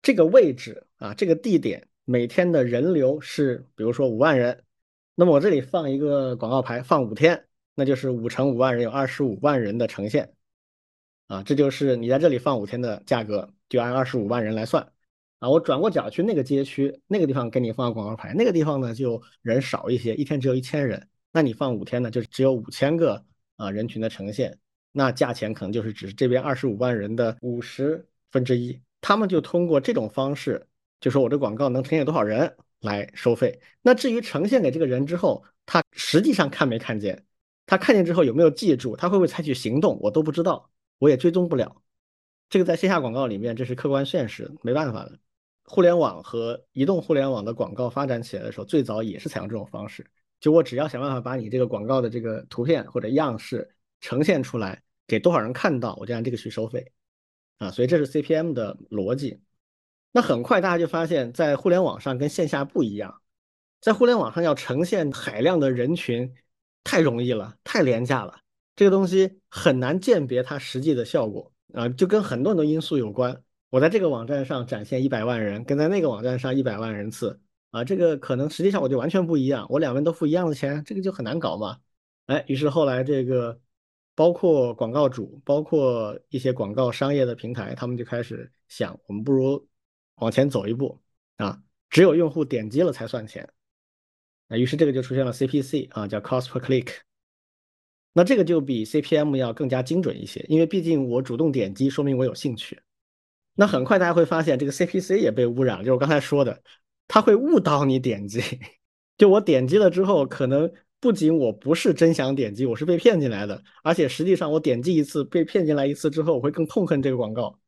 [0.01, 4.65] 这个位置啊，这个地点每天的人流是，比如说五万人，
[5.15, 10.34] 那么我这里放一个广告牌，放五天，那就是五乘五万人有二十五万人的呈现，
[11.27, 14.91] 啊，这就是你在这里放五天的价格，就按二十五万人来算。
[15.39, 23.23] 啊，我转过角去那个街区，那个地方给你放广告牌，那个地方呢就人少一些，一天只有一千人，那你放五天呢，就只有五千个
[23.57, 24.57] 啊人群的呈现，
[24.91, 30.65] 那价钱可能就是只是这边二十五万人的五十分之一，他们就通过这种方式，
[31.01, 33.59] 就说我这广告能呈现多少人来收费。
[33.81, 37.25] 那至于呈现给这个人之后，他实际上看没看见，
[37.65, 41.81] 他看见之后有没有记住，他会不会采取行动，我都不知道，我也追踪不了。
[42.49, 45.19] 这个在线下广告里面，这是客观现实，没办法的。
[45.65, 50.05] 互联网和移动互联网的广告发展起来的时候，最早也是采用这种方式。
[50.39, 56.91] 就我只要想办法把你这个广告的这个图片或者样式呈现出来，给多少人看到，我就按这个去收费
[57.57, 57.71] 啊。
[57.71, 59.41] 所以这是 CPM 的逻辑。
[60.11, 63.21] 那很快大家就发现，在互联网上跟线下不一样，
[63.81, 66.31] 在互联网上要呈现海量的人群
[66.83, 68.39] 太容易了，太廉价了，
[68.75, 73.41] 这个东西很难鉴别它实际的效果啊，就跟很多很多因素有关。
[73.69, 77.39] 我在这个网站上展现一百万人，跟在那个网站上一百万人次
[77.71, 79.65] 啊，这个可能实际上我就完全不一样。
[79.69, 81.79] 我两边都付一样的钱，这个就很难搞嘛。
[82.27, 83.59] 哎，于是后来这个
[84.13, 89.67] 包括广告主，包括一些广告商业的平台，他们就开始想，我们不如
[90.15, 91.01] 往前走一步
[91.37, 93.47] 啊，只有用户点击了才算钱。
[94.47, 96.89] 那于是这个就出现了 CPC 啊，叫 Cost per Click。
[98.17, 102.79] 那这个就比 CPM 要更加精准一些，因为毕竟我主动点击，说明我有兴趣。
[103.53, 106.63] 那很快大家会发现，这个 CPC 也被污染了，就是我刚才说的，
[107.07, 108.41] 它会误导你点击。
[109.19, 110.71] 就我点击了之后，可能。
[111.01, 117.59] 不仅我不是真想点击，我是被骗进来的，而且实际上我点击一次被骗进来一次之后，我会更痛恨这个广告，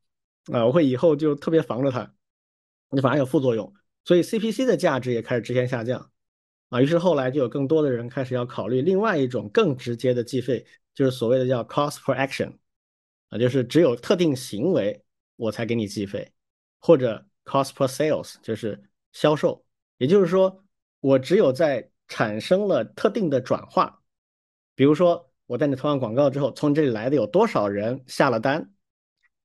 [0.51, 2.11] 啊，我会以后就特别防着它，
[2.89, 3.71] 你反而有副作用，
[4.05, 6.09] 所以 CPC 的价值也开始直线下降，
[6.69, 12.57] 啊，于是后来就有更多的人开始要考虑另外一种更直接的计费，就是所谓的叫 Cost per Action，
[13.29, 15.03] 啊，就是只有特定行为
[15.37, 16.31] 我才给你计费，
[16.79, 18.81] 或者 Cost per Sales，就是
[19.13, 19.63] 销售，
[19.97, 20.63] 也就是说
[20.99, 24.01] 我只有在产生了特定的转化，
[24.75, 28.73] 比如说我在你投完广告之后，从这里来的有多少人下了单，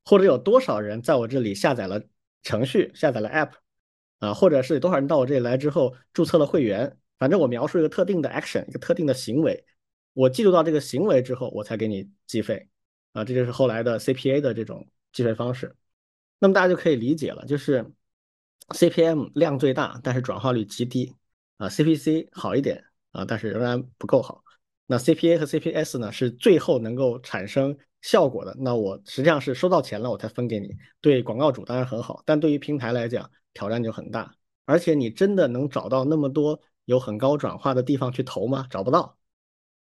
[0.04, 2.02] 或者有多少人在我这里下载了
[2.42, 3.52] 程序、下载了 App，
[4.18, 9.64] 啊，或者是多少人到我这里来之后注册了会员，反正我描述一个特定的 action，一个特定的行为，
[10.12, 12.68] 我记录到这个行为之后，我才给你计费，
[13.12, 15.76] 啊，这就是后来的 CPA 的这种计费方式。
[16.40, 17.86] 那么大家就可以理解了，就是
[18.70, 21.14] CPM 量最大，但是转化率极低。
[21.58, 24.42] 啊，CPC 好一点啊，但是仍然不够好。
[24.86, 28.52] 那 CPA 和 CPS 呢，是最后能够产生效果的。
[28.58, 30.76] 那我实际上是收到钱了，我才分给你。
[31.00, 34.34] 对广告主当然很好，但对于平台来讲，挑战就很大。
[34.64, 38.66] 而且你真的能找到那么多有很高转化的地方去投吗？
[38.70, 39.16] 找不到。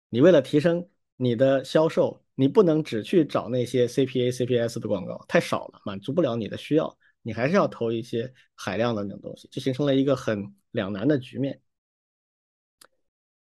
[0.10, 0.88] 你为了提升
[1.18, 6.98] 你的销售，你不能只去找那些 CPA、CPS 的广告，太少了，满足不了你的需要。
[7.22, 11.62] 你还是要投一些海量的那种东西，就形成了一个很两难的局面。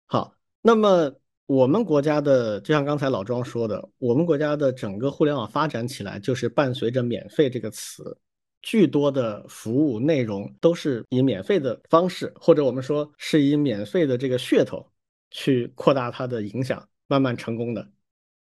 [0.06, 1.14] 好，那么
[1.46, 8.18] 我们国家的，就像刚才老庄说的，我们国家的整个互联网发展起来，就是伴随着“免费”这个词，
[8.62, 14.90] 巨多的服务内容都是以免费的方式，或者我们说是以免费的这个噱头
[15.30, 17.90] 去扩大它的影响，慢慢成功的。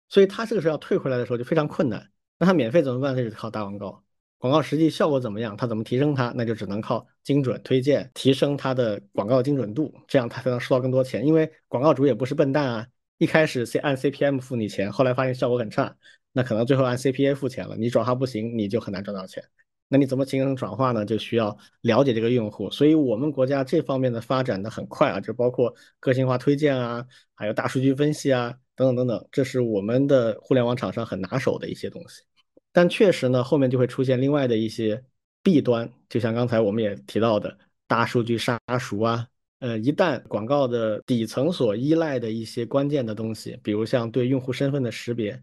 [0.10, 2.12] 所以它这个时候要退回来的时候就非常困难。
[2.38, 3.16] 那它免费怎么办？
[3.16, 4.04] 就靠打广告。
[4.38, 5.58] 广告实际效果怎么样？
[5.58, 6.32] 它怎么提升它？
[6.36, 11.26] 那就只能靠精准推荐，提升它的广告精准度，这样它才能收到更多钱。
[11.26, 12.88] 因为广告主也不是笨蛋啊，
[13.18, 15.96] 一开始 C 按 CPM 付你钱，后来发现效果很差，
[16.34, 17.76] 那可能最后按 CPA 付钱了。
[17.76, 19.44] 你转化不行，你就很难赚到钱。
[19.88, 21.06] 那你怎么形成转化呢？
[21.06, 22.70] 就需要了解这个用户。
[22.72, 27.06] 所以我们国家这方面的发展的很快啊，就包括个性化推荐啊，
[27.36, 32.24] 还有大数据分析啊，等等等等，这是我们的互联网厂商很拿手的一些东西。
[32.72, 35.02] 但确实呢，后面就会出现另外的一些
[35.44, 37.56] 弊端，就像刚才我们也提到的，
[37.88, 39.28] 大数据杀熟啊，
[39.60, 45.42] 呃，一旦广告的底层所依赖的一些关键的东西，比如像对用户身份的识别，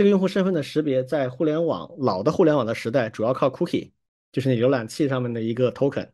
[0.00, 3.90] 这个用户身份的识别在互联网老的互联网的时代，主要靠 cookie，
[4.32, 6.08] 就是你浏览器上面的一个 token，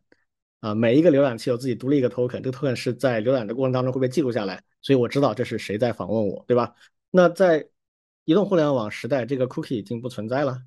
[0.58, 6.74] 啊，每一个浏览器有自己独立一个 token，这个 token 是在浏览的过程当中会被记录下来，所以我知道这是谁在访问我，对吧？
[7.12, 7.68] 那在
[8.24, 10.60] 移动互联网时代，这个 cookie 已经不存在了，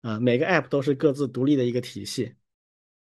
[0.00, 2.34] 啊，每个 app 都是各自独立的一个体系。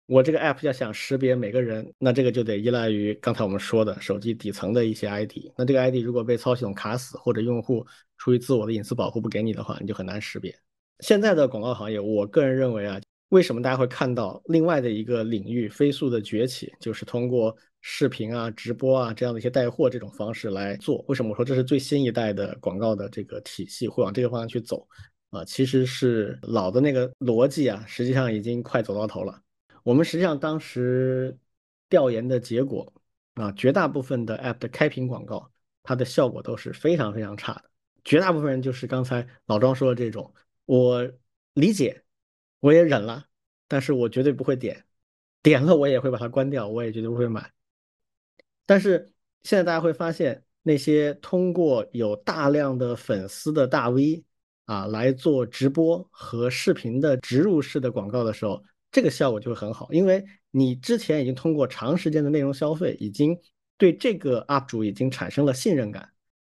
[0.07, 5.33] 我这个 app 要想识别每个人，那这个就得依赖于刚才我们说的手机底层的一些 ID。
[5.57, 7.87] 那这个 ID 如果被操作系统卡死，或者用户
[8.17, 10.55] 出于自我的隐私保护不给你的话，你就很难识别。
[11.01, 13.01] 现在的广告行业，我个人认为啊，
[13.31, 17.57] 为什么大家会看到另外的一个领域飞速的崛起，就是通过。
[17.89, 24.85] 视频啊、直播啊这样的一些带货这种方式来做，为什么我说这是最新一代的广告的这个体系会往这个方向去走
[25.31, 25.45] 啊？
[25.45, 29.41] 其实是老的那个逻辑啊，实际上已经快走到头了。
[29.87, 31.39] 我们实际上当时
[31.89, 32.93] 调研的结果
[33.35, 35.49] 啊，绝大部分的 App 的开屏广告，
[35.85, 37.71] 它的效果都是非常非常差的。
[38.05, 40.35] 绝大部分人就是刚才老庄说的这种，
[40.65, 41.09] 我
[41.55, 42.03] 理解，
[42.59, 43.27] 我也忍了，
[43.69, 44.85] 但是我绝对不会点，
[45.41, 47.53] 点了我也会把它关掉，我也绝对不会买。
[48.67, 49.13] 但是
[49.45, 54.25] 现在大家会发现，那些通过有大量的粉丝的大 V
[54.65, 58.61] 啊来做直播和视频的植入式的广告的时候，
[58.97, 63.39] 这个效果就会很好，因为你之前已经通过长时间的内容消费，已经
[63.77, 66.09] 对这个 UP 主已经产生了信任感，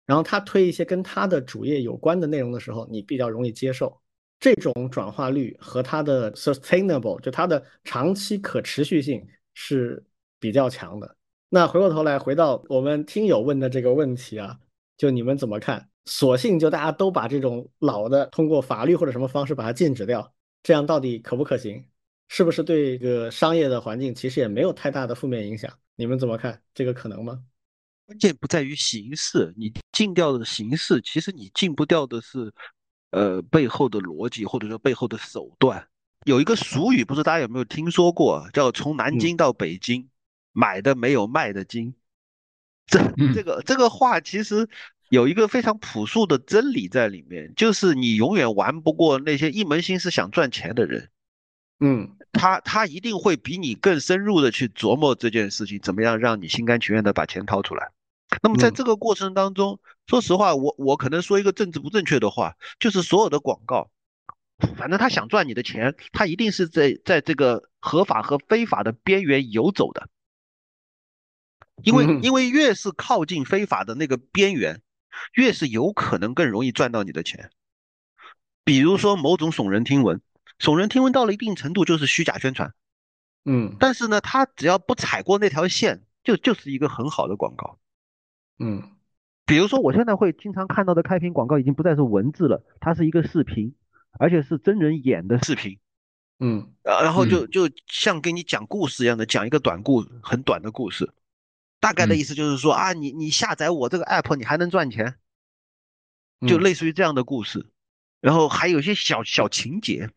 [0.06, 4.00] 然后他推一些跟他的主业有关的内容的时候，你比较容易接受，
[4.38, 9.22] 这种转化率和它的 sustainable 就它的长期可持续性
[9.52, 10.02] 是
[10.38, 11.14] 比较强的。
[11.50, 14.58] 那回过头来，回到我们听友问的这个问题啊，
[14.96, 15.86] 就你们怎么看？
[16.06, 20.32] 索性就大家都把这种老的通过法律或者什么方式把它禁止掉，
[20.62, 21.84] 这样到底可不可行？
[22.32, 25.68] 是不是对这个商业的环境其实也没有太大的负面影响？
[25.96, 26.62] 你们怎么看？
[26.72, 27.42] 这个可能吗？
[28.06, 32.52] 关键不在于形式，你禁掉的形式，其实你禁不掉的是，
[33.10, 35.84] 呃，背后的逻辑或者说背后的手段。
[36.24, 40.08] 有一个俗语，不知道大家有没有听说过，叫“从南京到北京，
[40.52, 41.92] 买的没有卖的精”。
[42.86, 43.00] 这
[43.34, 44.68] 这个这个话其实
[45.08, 51.10] 有一个非常朴素的真理在里面，就是你永远玩不过那些一门心思想赚钱的人。
[51.80, 57.90] 嗯，他他一定会比你更深入的去琢磨这件事情，怎么样让你心甘情愿的把钱掏出来。
[58.42, 63.90] 那么在这个过程当中，说实话，我我可能说一个政治不正确的话，就是所有的广告。
[64.76, 70.08] 反正他想赚你的钱，他一定是在在这个合法和非法的边缘游走的，
[71.82, 74.82] 因为因为越是靠近非法的那个边缘，
[75.32, 77.50] 越是有可能更容易赚到你的钱。
[78.64, 80.20] 比如说某种耸人听闻，
[80.60, 82.72] 耸人听闻到了一定程度就是虚假宣传，
[83.44, 87.78] 嗯，但是呢，他只要不踩过那条线，就就是一个很好的广告，
[88.58, 88.90] 嗯，
[89.46, 93.74] 比如说我现在会经常看到的开屏广告已经不再是文字了，它是一个视频。
[94.18, 95.78] 而且是真人演的视频，
[96.40, 101.14] 嗯，然后就就像给你讲故事一样的讲一个短故，很短的故事，
[101.78, 105.14] 大概的意思就是说啊，你你下载我这个 app，你还能赚钱，
[106.48, 107.70] 就类似于这样的故事，
[108.20, 110.10] 然后还有一些小小情节，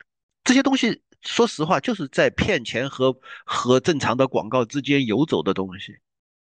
[0.43, 3.15] 这些东西说实话就是在骗钱和
[3.45, 5.93] 和正常的广告之间游走的东西，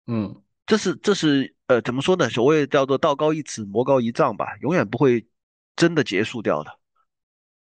[0.08, 2.30] 嗯，这是这是呃怎么说呢？
[2.30, 5.26] 所谓叫做道高一尺，魔高一丈吧，永远不会
[5.76, 6.72] 真的结束掉的。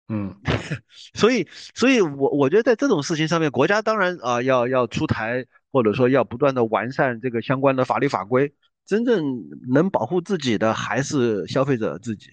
[0.08, 0.36] 嗯，
[1.16, 8.54] 所以，所以我我觉得在这种事情上面，国家当然啊要要出台，或者说要不断的完善这个相关的法律法规。
[8.86, 9.24] 真正
[9.68, 12.30] 能保护自己的还是消费者自己，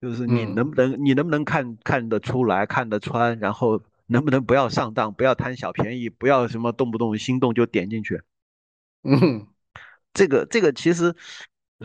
[0.00, 8.22] 就是你能不能你能不能看看得出来看得穿，然后能不能不要上当，不要贪小便宜，不要什么动不动心动就点进去。
[9.04, 9.46] 嗯，
[10.12, 11.14] 这个这个其实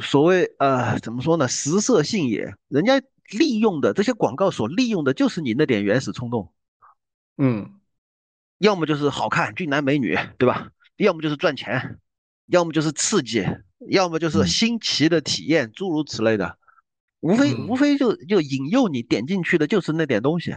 [0.01, 3.01] 所谓呃怎么说呢，食色性也，人家。
[3.29, 6.51] 利用的这些广告所利用的就是你那点原始冲动，
[7.37, 7.79] 嗯，
[8.57, 10.69] 要么就是好看俊男美女，对吧？
[10.97, 11.99] 要么就是赚钱，
[12.47, 13.43] 要么就是刺激，
[13.87, 16.57] 要么就是新奇的体验，诸如此类的，
[17.23, 20.53] 无非无非就就引诱你点进去的就是那点东西。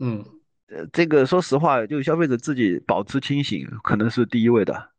[0.00, 0.24] 嗯，
[0.66, 4.90] 呃，这个说实话，就消费者自己保持清醒，可能是第一位的。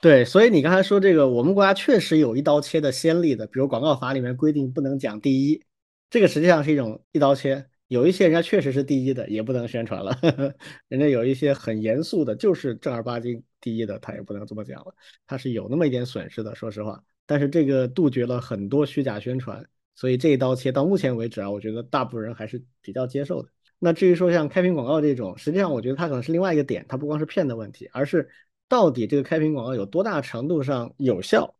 [0.00, 5.64] 对，所以你刚才说这个，我们国家确实有一刀切的先例的，比如广告法里面规定不能讲第一，
[6.10, 7.66] 这个实际上是一种一刀切。
[7.88, 10.18] 有一些人家确实是第一的，也不能宣传了。
[10.88, 14.94] 人家有一些很严肃的，就是正儿八经第一的，他也不能这么讲了，
[15.26, 17.02] 他是有那么一点损失的，说实话。
[17.26, 19.64] 但是这个杜绝了很多虚假宣传，
[19.94, 23.48] 所以这一刀切到目前为止啊，我觉得大部分人还是比较接受的。
[23.78, 28.28] 那至于说像开屏广告这种，实际上我觉得它可能是另外一个点，它不光是骗的问题，而是。
[28.66, 31.54] 到底这个开屏广告有多大程度上有效？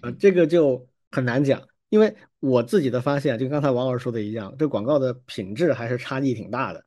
[0.00, 6.86] 啊，这个就很难讲，因为我自己的发现，就刚才王老师说的一样，这广告的品质还是差异挺大的。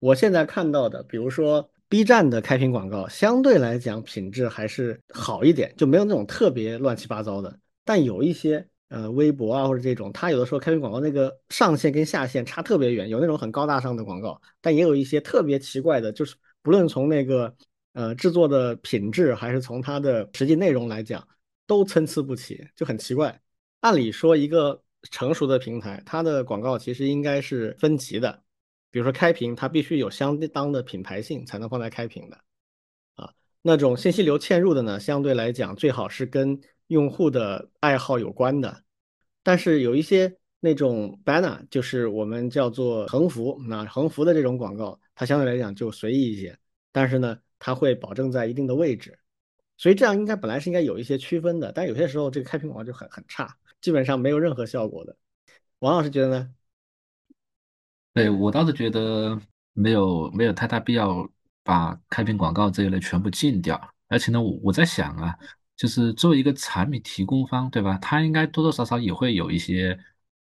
[0.00, 7.56] 我现在看到的，比如说 B 站的开屏广告，相对来讲品质还是好一点，就没有那种特别乱七八糟的。
[7.84, 17.54] 但有一些呃微博啊或者这种，它有的时候开屏广告那个上限跟下限差特别远，有那种很高大上的广告，但也有一些特别奇怪的，就是不论从那个。
[17.92, 21.24] 呃，制作的品质还是从它的实际内容来讲，
[21.64, 23.40] 都参差不齐，就很奇怪。
[23.82, 24.82] 按理说，一个
[25.12, 28.42] 成熟的平台，它的广告其实应该是分级的，
[28.94, 32.38] 比如说开屏，它必须有相当的品牌性才能放在开屏的。
[33.16, 33.28] 啊，
[33.60, 38.84] 那种信息流嵌入的呢，相对来讲最好是跟用户的爱好有关的。
[39.42, 46.56] 但是有一些那种 banner，就是我们叫做横幅，那横幅的这种广告，它相对来讲就随意一些。
[46.92, 47.36] 但是呢。
[47.66, 49.18] 它会保证在一定的位置，
[49.78, 55.16] 所以这样应该本来是应该有一些区分的，但有些时候这个开屏广告就很很差，基本上没有任何效果的。
[55.78, 56.50] 王老师觉得呢？
[58.14, 59.38] 对我倒是觉得
[59.72, 61.28] 没有没有太大必要
[61.64, 65.36] 把开屏广告这一类全部禁掉，而且呢，我我在想啊，
[65.76, 67.98] 就是作为一个产品提供方，对吧？
[67.98, 69.98] 他应该多多少少也会有一些，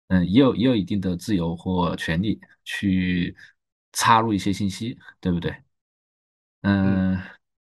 [0.07, 3.36] 嗯，也有也有一定的自由或权利去
[3.93, 5.55] 插入一些信息，对不对？
[6.63, 7.17] 嗯，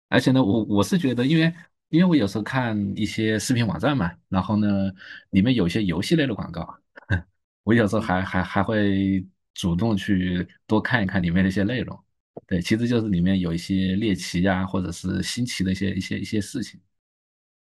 [0.07, 1.53] 而且呢，我我是觉得，因为
[1.89, 4.91] 因为我有时候看一些视频网站嘛，然后呢，
[5.31, 6.79] 里面有一些游戏类的广告，
[7.63, 9.25] 我有时候还还还会
[9.59, 11.99] 主动去多看一看里面的一些内容。
[12.47, 16.79] 对，其实就是里面有一些猎奇呀，或者是新奇的一些一些一些事情。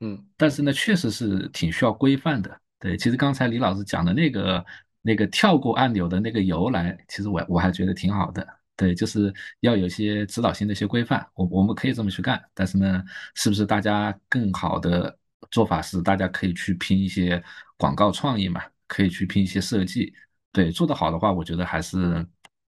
[0.01, 2.61] 嗯，但是呢，确实是挺需要规范的。
[2.77, 4.63] 对，其实刚才李老师讲的那个
[5.01, 8.47] 那个跳过按钮的那个由来，其实我我还觉得挺好的。
[8.75, 15.17] 对，就是要有些指导性的一些规范，我我们可以这么去干，但是呢，是不是大家更好的
[15.49, 17.43] 做法是，大家可以去拼一些
[17.75, 20.13] 广告创意嘛，可以去拼一些设计。
[20.57, 22.25] 对，做得好的话，我觉得还是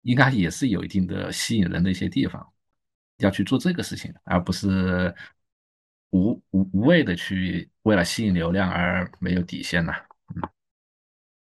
[0.02, 2.46] 应该也是有一定的吸引人的一些地方，
[3.20, 5.16] 要去做这个事情，而不是
[6.10, 9.94] 无无无谓的去为了吸引流量而没有底线呐。
[10.36, 10.42] 嗯，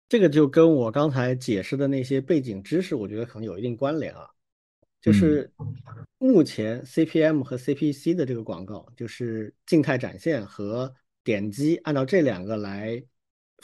[0.08, 4.28] 这个就跟我刚才解释的那些背景知识，我觉得可能有一定关联啊。
[5.00, 5.48] 就是
[6.18, 13.00] 目前 CPM 和 CPC 的这个广告，就是静态展现和点击，按照这两个来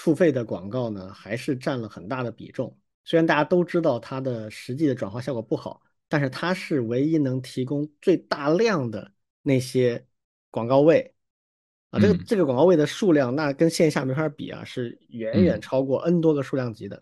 [0.02, 2.76] 付费的广告呢，还是占了很大的比重。
[3.04, 10.04] 虽然大家都知道它的实际的转化效果不好，但是它是唯一能提供最大量的那些
[10.50, 11.14] 广告位
[11.90, 12.00] 啊。
[12.00, 17.00] 这个这个广告位的数量，那跟线下没法比啊，是远远超过 N 多个数量级的。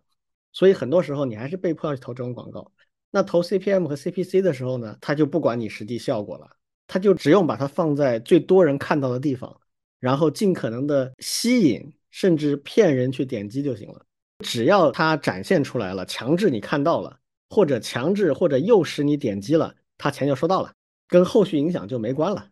[0.53, 2.71] 所以很多时候你还是被迫要去投这种广告。
[3.11, 6.51] 那投 CPM 和 CPC 的时候呢，它就不管你实际效果了，
[6.87, 9.59] 它就只用把它放在最多人看到的地方，
[10.01, 14.05] 然后尽可能的吸引甚至骗人去点击就行了。
[14.41, 17.19] 只要它展现出来了，强制你看到了，
[17.51, 20.73] 或者强制或者诱使你点击了，他钱就收到了，
[21.09, 22.49] 跟后续影响就没关了。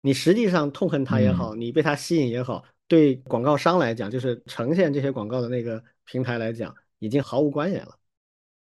[0.00, 7.96] 你实际上痛恨它也好，你被它吸引也好，对广告商来讲，就是呈现这些广告的那个平台来讲，已经毫无关联了。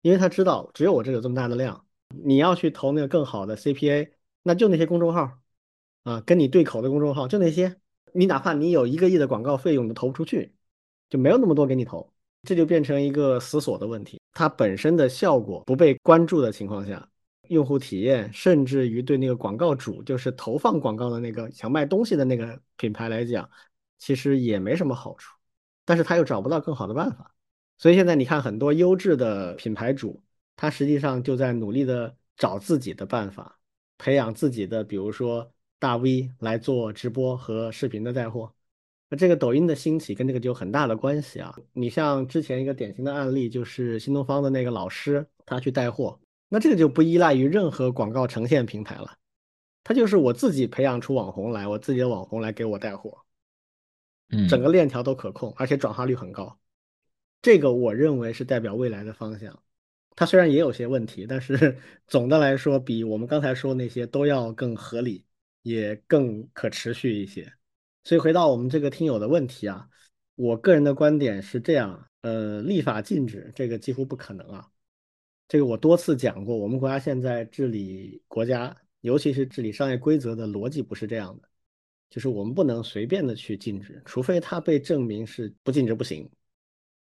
[0.02, 1.86] 因为他知道只有我这有这么大的量，
[2.24, 4.10] 你要去投那个更好的 CPA，
[4.44, 5.40] 那就那些公众号
[6.04, 7.76] 啊，跟你对口的公众号就那些，
[8.14, 10.54] 你哪怕你有一个亿的广告费用都投不出去，
[11.10, 12.12] 就没有那么多给你投，
[12.44, 14.20] 这就变成一个死锁的问题。
[14.34, 17.08] 它本身的效果不被关注的情况下，
[17.50, 23.50] 用户体验甚至于对那个广告主，就是投放广告的那个想卖东西的那个品牌来讲，
[23.98, 25.36] 其实也没什么好处，
[25.86, 27.34] 但是他又找不到更好的办法。
[27.78, 30.22] 所以现在你看，很多优质的品牌主，
[30.56, 33.60] 他实际上就在努力的找自己的办法，
[33.98, 38.54] 培养自己的，比如说大 V 来做直播和视频的带货。
[39.10, 41.56] 那这个抖音的兴起跟这个就有很大的关系啊。
[41.72, 46.20] 你像之前一个典型的案例，就是新东方的那个老师，他去带货，
[46.50, 49.18] 那这个就不依赖于任何广告呈现平台了，
[49.84, 53.20] 他就是我自己培养出网红来，我自己的网红来给我带货，
[54.30, 56.60] 嗯，整个链条都可控，而且转化率很高。
[57.42, 59.58] 这个我认为是代表未来的方向，
[60.18, 65.24] 它虽然也有些问题，但是 总的来说比我们刚才说那些都要更合理，
[65.68, 67.52] 也更可持续一些。
[68.04, 69.88] 所以回到我们这个听友的问题啊，
[70.36, 74.68] 我个人的观点是这样，呃，立法禁止这个几乎不可能啊。
[75.48, 81.50] 这个我多次讲过，我们国家现在治理国家，尤其是治理商业规则的逻辑不是这样的，
[82.10, 86.30] 就是我们不能随便的去禁止，除非它被证明是不禁止不行。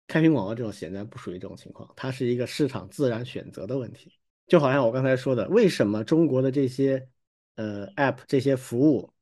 [0.07, 4.11] 开屏广告这种显然不属于这种情况，它是一个市场自然选择的问题。
[4.47, 7.07] 就好像我刚才说的，为什么中国的这些
[7.55, 9.13] 呃 App 这些服务，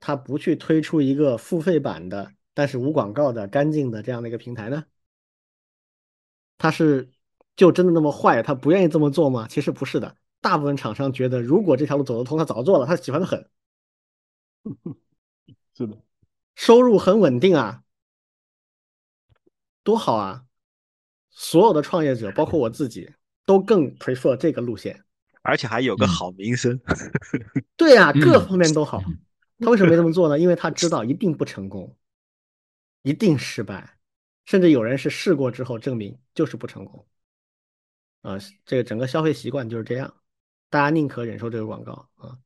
[0.00, 4.84] 它不去推出一个付费版的，但是无广告的干净的这样的一个平台呢？
[6.58, 7.10] 它是
[7.56, 8.42] 就真的那么坏？
[8.42, 9.46] 他不愿意这么做吗？
[9.48, 13.48] 其实不是的，大部分厂商觉得，如果这条路走得通，他早做了，他喜欢的很。
[15.76, 16.02] 是的，
[16.54, 17.82] 收入很稳定啊。
[19.82, 20.46] 多好啊！
[21.30, 23.12] 所有的创业者，包括我自己，
[23.44, 25.03] 都更 prefer 这个路线，
[25.44, 26.80] 而且还有个好名声。
[27.76, 29.02] 对呀，各方面都好。
[29.58, 30.38] 他为什么没这么做呢？
[30.38, 31.96] 因为他知道一定不成功，
[33.02, 33.98] 一定失败，
[34.46, 37.06] 甚至有人是试过之后证明就是不成功。
[38.22, 40.12] 啊，这个整个消费习惯就是这样，
[40.70, 42.38] 大家宁可忍受这个广告啊。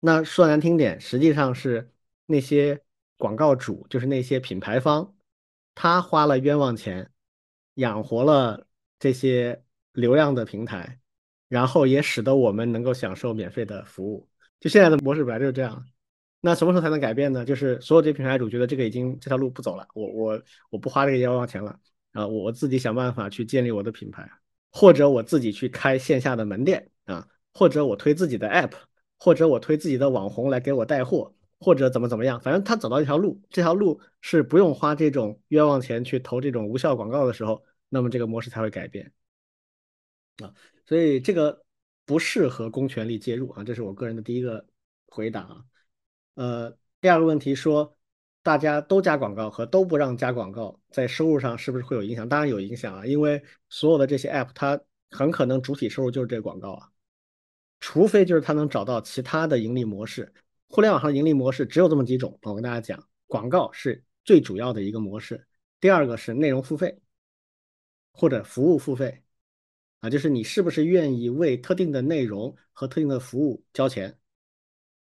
[0.00, 1.92] 那说难听点，实际上是
[2.26, 2.82] 那些
[3.16, 5.14] 广告主，就是那些品牌方。
[5.74, 7.10] 他花了冤枉钱，
[7.74, 8.66] 养活了
[8.98, 10.98] 这些流量的平台，
[11.52, 14.26] 然后也使得我们能够享受免费的服务。
[14.58, 15.84] 就现在的模式本来就是这样。
[16.40, 17.44] 那什么时候才能改变呢？
[17.44, 21.78] 就是所有这些品牌主觉得这个已经这条路不走了，我我我不花这个冤枉钱了
[22.12, 24.26] 啊，我自己想办法去建立我的品牌，
[24.70, 28.72] 或者我自己去开线下的门店啊，或者我推自己的 app，
[29.18, 31.34] 或者我推自己的网红来给我带货。
[31.64, 39.12] 或者怎么怎么样，反正他走到一条路，这条路是不用花这种冤枉钱去投这种无效广告的时候，那么这个模式才会改变
[40.42, 40.54] 啊。
[40.86, 41.64] 所以这个
[42.04, 44.66] 不适合公权力介入啊，这是我个人的第一个
[45.06, 45.64] 回答啊。
[46.34, 47.96] 呃，第二个问题说，
[48.42, 52.28] 大家都加广告和都不让加广告，在收入上是不是会有影响？
[52.28, 54.80] 当然有影响啊，因为所有的这些 app 它
[55.10, 56.90] 很可能主体收入就是这个广告啊，
[57.80, 60.32] 除非就是它能找到其他的盈利模式。
[60.68, 65.46] 互联网上的盈利模式只有这么几种，我跟大家讲，广告是最主要的一个模式，
[65.80, 66.98] 第二个是内容付费
[68.12, 69.21] 或者服务付费，
[70.02, 74.18] 啊，就是你是不是愿意为特定的内容和特定的服务交钱，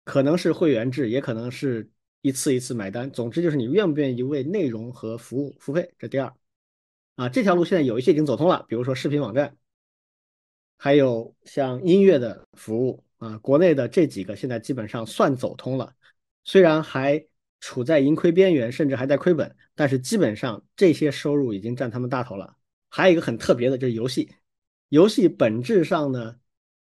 [0.05, 1.91] 可能是会员制，也可能是
[2.21, 3.11] 一次一次买单。
[3.11, 6.33] 总之就是你愿不愿意为内容和服务付费，这第二。
[7.15, 9.57] 啊，这条路现在有一些已经走通了，比如说视频网站，
[10.77, 15.93] 还有像音乐的服务啊，国内的这几个现在基本上算走通了，
[16.45, 17.25] 虽然还
[17.59, 22.55] 处在盈亏边缘，甚至还在亏本，但是基本上这些收入已经占他们大头了。
[22.89, 24.31] 还有一个很特别的就是游戏，
[24.89, 26.35] 游戏本质上呢，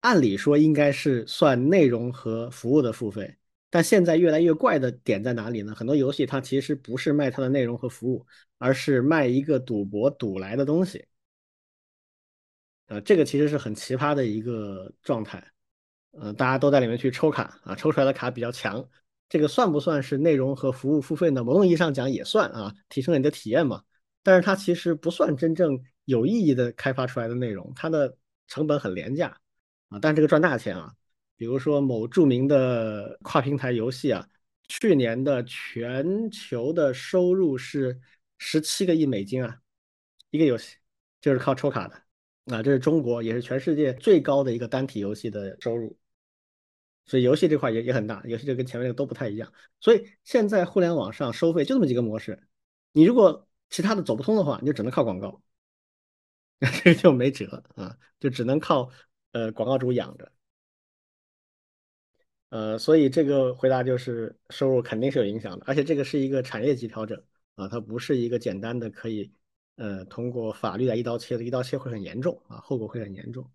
[0.02, 3.38] 按理说应该是算内容和服务的付费。
[3.70, 5.74] 但现在越来越怪的点在哪里呢？
[5.74, 8.26] 很多游戏它其实不是卖它的内容和服务，
[8.58, 11.06] 而是卖一个赌博赌来的东西。
[12.88, 15.42] 呃，这个其实是很奇葩的一个状态。
[16.12, 18.86] 呃，大家都在里面去抽卡啊，抽出来的卡比较强，
[19.30, 21.42] 这个算不算是内容和服务付费呢？
[21.42, 23.82] 某种意义上讲也算啊，提升了你的体验嘛。
[24.22, 29.40] 但是它其实不算真正有意义的开发出来的内容，它的成本很廉价。
[29.90, 30.94] 啊，但这个赚大钱啊。
[31.36, 34.28] 比如说某著名的跨平台游戏啊，
[34.68, 38.00] 去年的全球的收入是
[38.38, 39.60] 十七个亿美金啊，
[40.30, 40.78] 一个游戏
[41.20, 42.02] 就是靠抽卡的。
[42.46, 45.96] 啊，这是中国也是全世界最高的一个单体游戏的收入，
[47.06, 52.42] 所以游戏这块也也很大，游戏这跟前面那个都不太一样，所以现在互联网上收费就这么几个模式，
[52.94, 55.42] 你如果其他的走不通的话，你就只能靠广告，
[56.84, 58.90] 这就没辙啊，就只能靠
[59.32, 60.32] 呃广告主养着。
[62.50, 67.22] 呃，所以这个回答就是收入肯定是有影响的，而且这个是一个产业级调整
[67.56, 69.32] 啊，它不是一个简单的可以
[69.78, 73.50] 呃通过法律来一刀切的，一刀切会很严重啊，后果会很严重。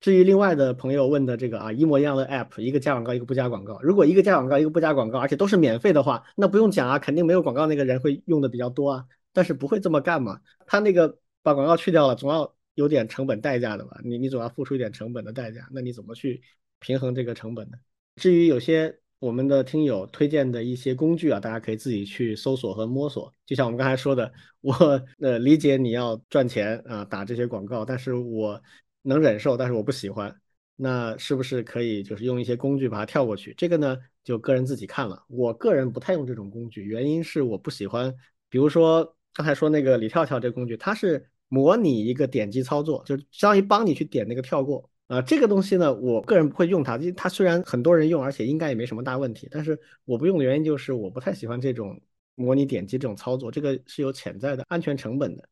[0.00, 14.00] 至于另外的朋友问的这个啊，一模一样的 app，一个加广告，一个不加广告，如果一个加广告，一个不加广告，而且都是免费的话，那不用讲啊，肯定没有广告那个人会用的比较多啊，但是不会这么干嘛，他那个把广告去掉了，总要有点成本代价的吧？
[14.04, 16.42] 你你总要付出一点成本的代价，那你怎么去
[16.78, 17.76] 平衡这个成本呢？
[18.16, 23.32] 至于有些我们的听友推荐的一些工具啊，大家可以自己去搜索和摸索。
[23.44, 24.74] 就像我们刚才说的，我
[25.20, 28.62] 呃理解你要赚钱啊，打这些广告，但是我
[29.02, 30.34] 能忍受，但是我不喜欢。
[30.82, 33.52] 那是不是可以就是用一些工具把它跳过去？
[33.58, 35.22] 这个呢，就个人自己看了。
[35.28, 38.14] 我个人不太用这种工具，原因是我不喜欢。
[38.48, 44.88] 比如说刚才说那个李跳跳这个工具，它是模拟一个点击操作，就是相当于帮你去点那个跳过。
[45.06, 52.00] 啊，这个东西呢，我个人不会用它，因为它虽然很多人用，而且应该也没什么大问题，但是我不用的原因就是我不太喜欢这种
[52.36, 55.48] 模拟点击这种操作，这个是有潜在的安全成本的。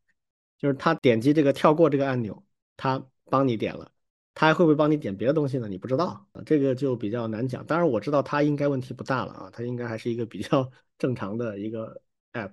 [0.58, 2.40] 就是他点击这个跳过这个按钮，
[2.76, 3.90] 他帮你点了，
[4.32, 5.66] 他还会不会帮你点别的东西呢？
[5.68, 7.66] 你不知道啊，这个就比较难讲。
[7.66, 12.00] 当然我知道他应该问题不大了啊，他应该还是一个比较 正常的一个
[12.32, 12.52] app。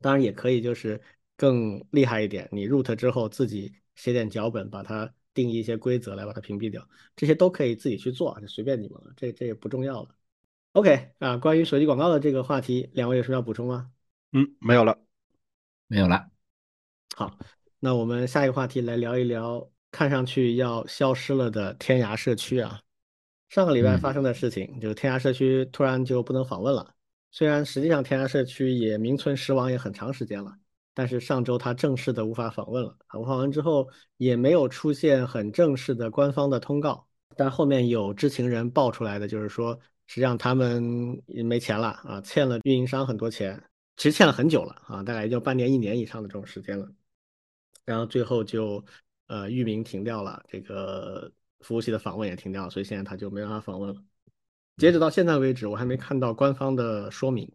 [0.00, 1.00] 当然也可以就是
[1.36, 5.12] 更厉害一点，你 root 之后自己写点脚本把它。
[5.34, 10.08] 定义一些规则来把它屏蔽掉，这些都可以自己去做，就随便你们了，这这也不重要了。
[10.74, 13.90] OK 啊，关于手机广告的这个话题，两位有什么要补充吗？
[14.30, 14.96] 嗯，没有了，
[15.88, 16.30] 没有了。
[17.16, 17.36] 好，
[17.80, 22.80] 那我们下一个话题来聊一聊，看上去要消失了的天涯社区啊。
[23.48, 26.94] 上个礼拜发生的事情，就是天涯社区突然就不能访问了。
[27.34, 30.56] 虽然实际上天涯社区也名存实亡也很长时间了。
[30.96, 37.04] 但是上周他正式的无法访问了，无法访问之后也没有出现很正式的官方的通告，
[37.36, 39.76] 但后面有知情人爆出来的，就是说
[40.06, 43.60] 实际上他们没钱了啊，欠了运营商很多钱，
[43.96, 46.88] 其实欠了很久了啊，大概也就半年一年以上的这种时间了，
[47.84, 48.84] 然后最后就
[49.26, 51.28] 呃域名停掉了，这个
[51.58, 54.00] 服务器的访问也停掉了，所以现在他就没办法访问了。
[54.76, 57.50] 截止到现在为止，我还没看到官方的说明。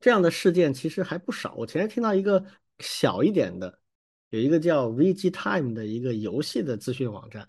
[0.00, 1.54] 这样的事件其实还不少。
[1.54, 2.44] 我前天听到一个
[2.78, 3.78] 小一点的，
[4.30, 7.46] 有一个叫 VG Time 的一个游戏的资讯网站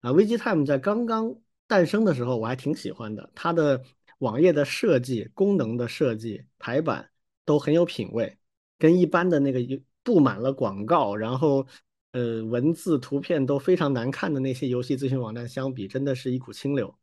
[0.00, 0.12] 啊。
[0.12, 1.34] VG Time 在刚刚
[1.66, 3.28] 诞生的时候，我还挺喜欢的。
[3.34, 3.82] 它的
[4.18, 7.10] 网页的设计、功能的设计、排版
[7.44, 8.38] 都很有品位，
[8.78, 9.60] 跟一般的那个
[10.02, 11.66] 布满了广告，然后
[12.12, 16.94] 呃文字、图片都非常难看的那些游戏资讯网站相比，真的是一股清流。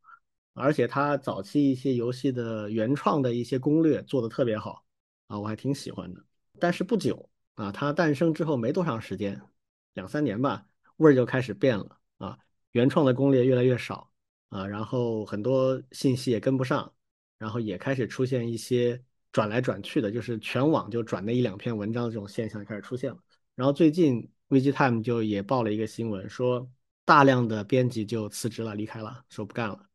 [0.54, 4.86] 而且它早期一些游戏的原创的一些攻略做的特别好
[5.28, 6.24] 啊，我还挺喜欢的。
[6.60, 9.42] 但是不久啊，它诞生之后没多长时间，
[9.94, 10.66] 两三年吧，
[10.98, 12.38] 味儿就开始变了啊。
[12.72, 14.12] 原创的攻略越来越少
[14.50, 16.94] 啊，然后很多信息也跟不上，
[17.38, 23.18] 然后也开始出现一些转来转去的，就是全网就转那一两篇文章的这种现象开始出现了。
[23.56, 26.70] 然后最近 VGTime 就也报了一个新闻，说
[27.06, 29.91] 大量的编辑就辞职了，离开了，说不干了。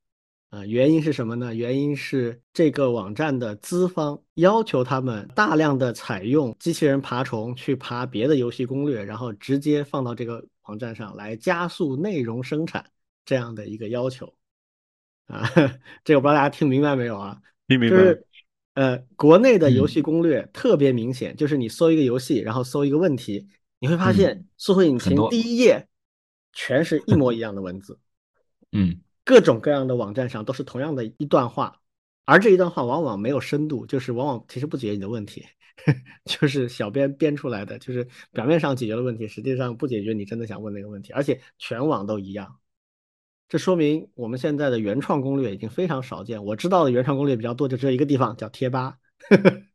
[0.51, 1.55] 啊，原因是什么呢？
[1.55, 12.85] 原因是这个网站的资方要求他们大量的采用机器人爬虫去爬别的游戏攻略，然后直接放到这个网站上来加速内容生产
[13.25, 14.33] 这样的一个要求。
[15.27, 15.43] 啊，
[16.05, 17.41] 这个不知道大家听明白没有啊？
[17.67, 17.97] 听明白。
[17.97, 18.27] 就是
[18.75, 23.49] 呃，国内的游戏攻略特别明显，就是你搜一个游戏，然后搜一个问题，
[23.81, 25.89] 你会发现搜索引擎第一页
[26.53, 27.99] 全是一模一样的文字。
[28.73, 31.81] 嗯，各种各样的网站上都是同样的一段话，
[32.25, 35.45] 而这一段话往往没有深度，就是往往其实不解决你的问题，
[36.25, 42.57] 就是小编编出来的，就是表面上解决了问题，实际上不解决你真的想问那个问题，而且全网都一样。
[43.49, 46.45] 这说明我们现在的原创攻略已经非常少见。
[46.45, 48.99] 我知道的原创攻略比较多，就只有一个地方叫贴吧。
[49.31, 49.69] 嗯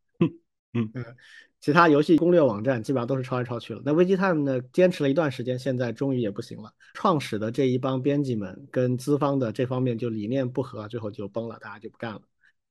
[0.74, 0.92] 嗯，
[1.62, 3.82] 其他游戏攻略网站基本上都是抄来抄去了。
[3.86, 6.74] 那危机 time 呢，坚持了一段时间，现在终于也不行了。
[6.94, 12.22] 创始的这一帮编辑们跟资方的这方面就理念不合，最后就崩了，大家就不干了。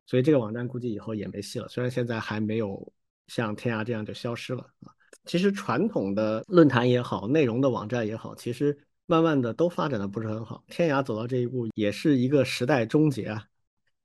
[0.07, 1.69] 所以这个网站估计以后也没戏了。
[1.69, 2.93] 虽然现在还没有
[3.29, 4.93] 像天涯这样就消失了啊。
[5.25, 8.79] 其实传统的论坛也好，内容的网站也好，其实。
[9.07, 13.45] 慢慢的都发展的不是很好，天涯走到这一步也是一个时代终结啊！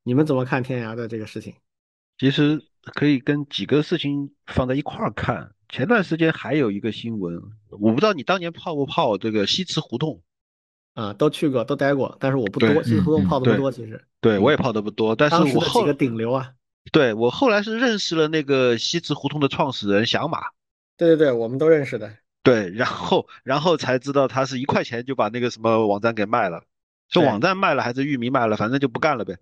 [0.01, 1.53] 你们怎么看天涯的这个事情？
[2.17, 2.59] 其实
[2.93, 5.51] 可以跟几个事情放在一块儿看。
[5.67, 10.21] 前段时间还有一个新闻，我不知道你当年泡不泡这个西祠胡同
[10.93, 11.11] 啊？
[11.13, 13.99] 都去过，都待过，但是我不多，西祠胡同泡的不多，其实。
[14.21, 16.51] 对，我也泡的不多，但是我后几个顶流啊。
[16.91, 20.39] 对我后来是认识了那个西祠胡同的创始人响马。
[20.97, 22.15] 对对对，我们都认识的。
[22.43, 26.61] 对，然后然后才知道他是一块钱就把那个什么网站给卖了，
[27.09, 29.35] 是网站卖了还是域名卖了，反正就不干了呗。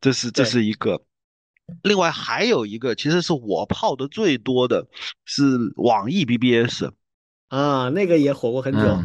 [0.00, 1.02] 这是这是一个，
[1.82, 4.88] 另外还有一个，其实是我泡的最多的
[5.24, 5.44] 是
[5.76, 6.90] 网易 BBS
[7.48, 9.02] 啊，那个也火过很久。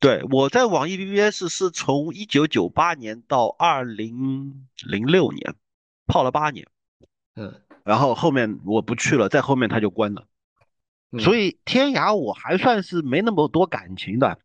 [0.00, 5.54] 对，我在网易 BBS 是从一九九八年到二零零六年，
[6.06, 6.68] 泡了八年。
[7.34, 10.26] 嗯，然后后面我不去了，在后面他就关了。
[11.18, 14.38] 所以天涯我还算是没那么多感情的，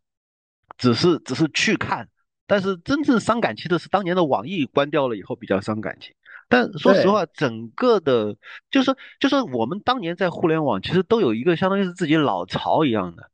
[0.77, 2.09] 只是只是去看，
[2.47, 6.15] 但是真正伤感情的是当年的网易关掉了以后比较伤感情。
[6.47, 8.35] 但说实话，整个的，
[8.71, 13.29] 就是就是我们当年在互联网其实都有一个相当于是自己老巢一样的，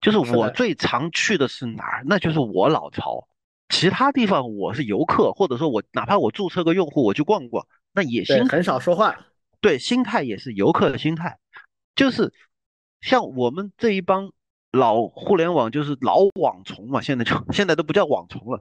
[0.00, 3.26] 就是我最常去的是哪儿，那就是我老巢，
[3.68, 9.16] 其他地方我是游客，或者说我哪怕我注册个用户我去逛逛，那也行很少说话，
[9.60, 11.38] 对，心态也是游客的心态，
[11.94, 12.32] 就是。
[13.02, 14.30] 像我们这一帮
[14.72, 18.60] 老互联网就是老网虫嘛，现在就现在都不叫网虫了，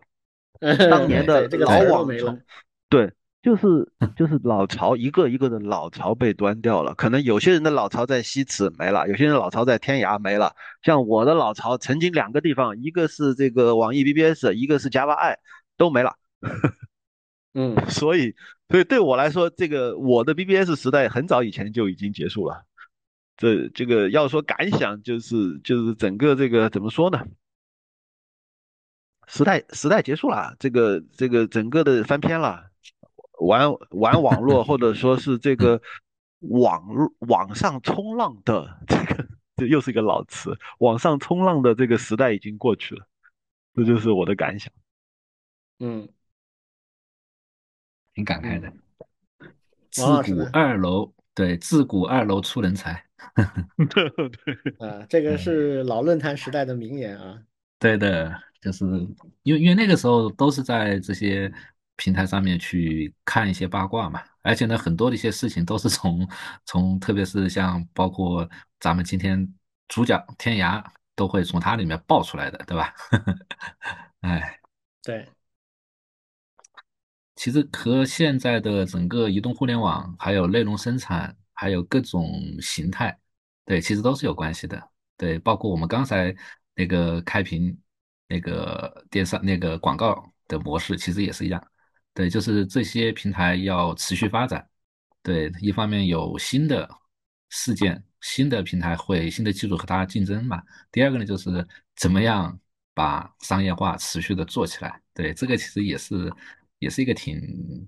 [0.89, 2.41] 当年的老网虫，
[2.87, 3.11] 对，
[3.41, 6.93] 就是就是老巢，一个一个的老巢被端掉了。
[6.95, 10.53] 可能有些人的老巢在西祠没了，有些人老巢在天涯没了。
[10.81, 15.37] 像我的老巢，曾经两个地方，一个是这个网易 BBS，一个是 Java i
[15.77, 16.15] 都没了。
[17.53, 18.35] 嗯， 所以
[18.67, 22.63] 所以对我来说，这个我的 BBS 时代很早以前就已经结束了。
[23.37, 27.25] 这这个要说感想，就是就是整个这个怎么说呢？
[29.27, 32.68] 时代时代结束了，这个这个整个的翻篇了，
[33.39, 35.81] 玩 玩网络或者说是这个
[36.39, 36.83] 网
[37.27, 39.27] 网上冲浪的这个，
[39.57, 43.05] 这又是一个老词，网上冲浪的这个时代已经过去了，
[43.75, 44.71] 这就是我的感想。
[45.79, 46.07] 嗯，
[48.13, 48.71] 挺感慨的。
[49.91, 53.03] 自古二楼，对，自古二楼出人才。
[53.89, 54.29] 对对
[54.87, 57.41] 啊，这个是老论坛时代的名言啊。
[57.79, 58.85] 对的，就是
[59.43, 61.51] 因为因为那个时候都是在这些
[61.99, 66.25] 平台上面去看一些八卦嘛，而且呢，很多的一些事情都是从
[66.65, 69.53] 从，特别是像包括咱们今天
[69.89, 70.81] 主角天涯
[71.15, 72.93] 都会从它里面爆出来的，对吧？
[74.21, 74.59] 哎，
[75.03, 75.27] 对，
[77.35, 81.35] 其实和现在的整个移动互联网还有内容生产。
[81.61, 82.25] 还有各种
[82.61, 83.19] 形态，
[83.65, 84.81] 对，其实都是有关系的，
[85.17, 86.33] 对，包括我们刚才
[86.73, 87.77] 那个开屏
[88.29, 91.61] 那个电商那个广告的模式，其实也是一样，
[92.13, 94.67] 对，就是这些平台要持续发展，
[95.23, 96.89] 对，一方面有新的
[97.49, 102.59] 事件、新的平台会新的技术和它竞争嘛，第二个呢，就是怎么样
[102.93, 106.31] 把商业化持续的做起来，对，这个其实也是
[106.79, 107.87] 也是一个挺，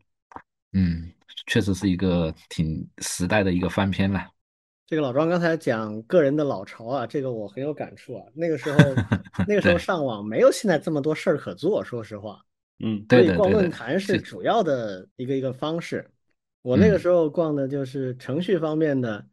[0.74, 1.12] 嗯。
[1.48, 4.30] 确实是一个挺时代的一个翻篇了。
[4.86, 8.26] 这个老庄刚才讲个人的老巢啊，这个我很有感触啊。
[8.36, 8.78] 那个时候，
[9.48, 12.46] 那个时候上网没有现在这么多事儿可做，说实话。
[12.84, 16.10] 嗯，所以逛论坛是主要的一个一个方式。
[16.64, 19.26] 我那个时候逛的就是程序方面的，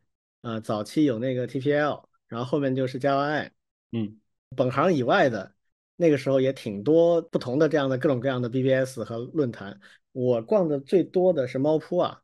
[0.43, 3.53] 呃，早期有那个 TPL，然后后面就是 Java i。
[3.93, 4.19] 嗯，
[4.57, 5.55] 本行以外的，
[5.97, 9.79] 那个时候也挺多不同的这样的各种各样的 BBS 和论坛。
[10.13, 12.23] 我逛的最多的是猫扑啊，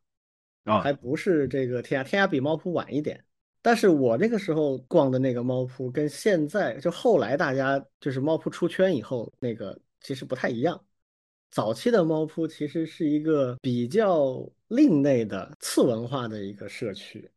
[0.65, 3.25] 啊，还不是这个天涯，天涯比猫扑晚一点。
[3.63, 10.83] 但是我那个时候逛的那个猫扑，跟现在就后来大家就是猫扑出圈以后那个其实不太一样。
[11.55, 17.31] 早期的猫扑其实是一个比较另类的次文化的一个社区，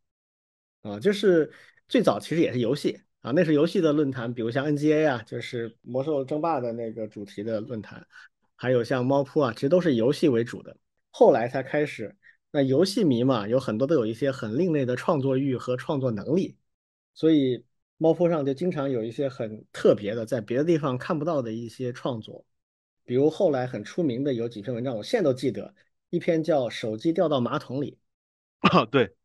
[0.82, 1.52] 啊，就是
[1.88, 8.04] 最早其实也是游戏啊，那是游戏的论坛，比如像 NGA 啊，就是魔兽争霸的那个主题的论坛，
[8.56, 10.76] 还有像猫扑啊，其实都是游戏为主的。
[11.12, 12.16] 后来才开始，
[12.50, 16.58] 那游戏迷嘛，有很多都有一些很另类的创作欲和创作能力，
[17.14, 17.64] 所以
[17.98, 22.44] 猫扑上就经常有一些很特别的，在别的地方看不到的一些创作。
[23.08, 25.74] 比如后来很出名的有几篇文章，我现在都记得，
[26.10, 27.98] 一篇叫《手机掉到马桶里》。
[28.78, 29.16] 啊，对，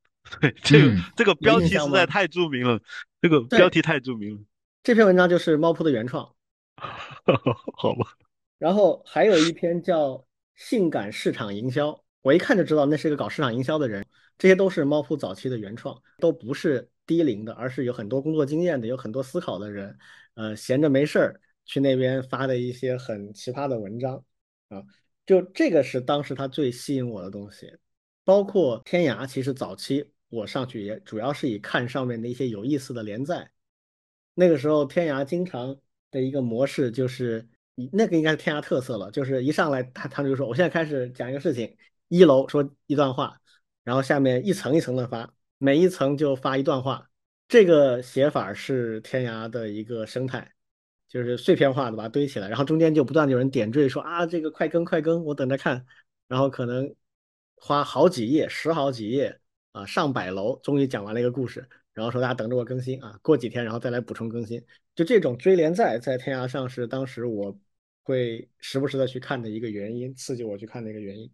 [0.40, 2.80] 对，这个这个标题实在太著名了，
[3.20, 4.40] 这个标题太著名了。
[4.84, 6.32] 这篇文章就是猫扑的原创。
[7.76, 8.16] 好吧。
[8.58, 10.10] 然后还有一篇叫
[10.54, 11.88] 《性感市场营销》，
[12.20, 14.06] 我一看就知道那是一个搞市场营销的人。
[14.38, 19.98] 这些都是猫扑早期的原创，都不是低龄的，而是有很多工作经验的，有很多思考的人。
[20.34, 21.40] 呃，闲着没事儿。
[21.64, 24.24] 去那边发的一些很奇葩的文章
[24.68, 24.82] 啊，
[25.24, 27.72] 就这个是当时他最吸引我的东西。
[28.24, 33.50] 包括天涯，其实早期我上去也主要是以看上面的一些有意思的连载。
[34.34, 35.76] 那个时候天涯经常
[36.10, 37.48] 的一个模式就是，
[37.92, 41.76] 那个应该是天涯特色了，就是一上来他他就说我现在开始讲一个事情，
[42.08, 43.40] 一楼说一段话，
[43.82, 47.10] 然后下面一层一层的发，每一层就发一段话。
[47.48, 50.54] 这个写法是天涯的一个生态。
[51.12, 55.84] 就是碎片化的把它堆起来，然后中间就不断有人点缀说啊，这个快更快更，我等着看。
[56.26, 56.94] 然后可能
[57.56, 59.38] 花好几页，十好几页
[59.72, 61.68] 啊，上百楼，终于讲完了一个故事。
[61.92, 64.64] 然后说大家等着我更新啊，过几天然后再来补充更新。
[64.94, 67.54] 就这种追连载在天涯上是当时我
[68.02, 71.30] 会时不时的去看的一个原因，刺激我去看的一个原因。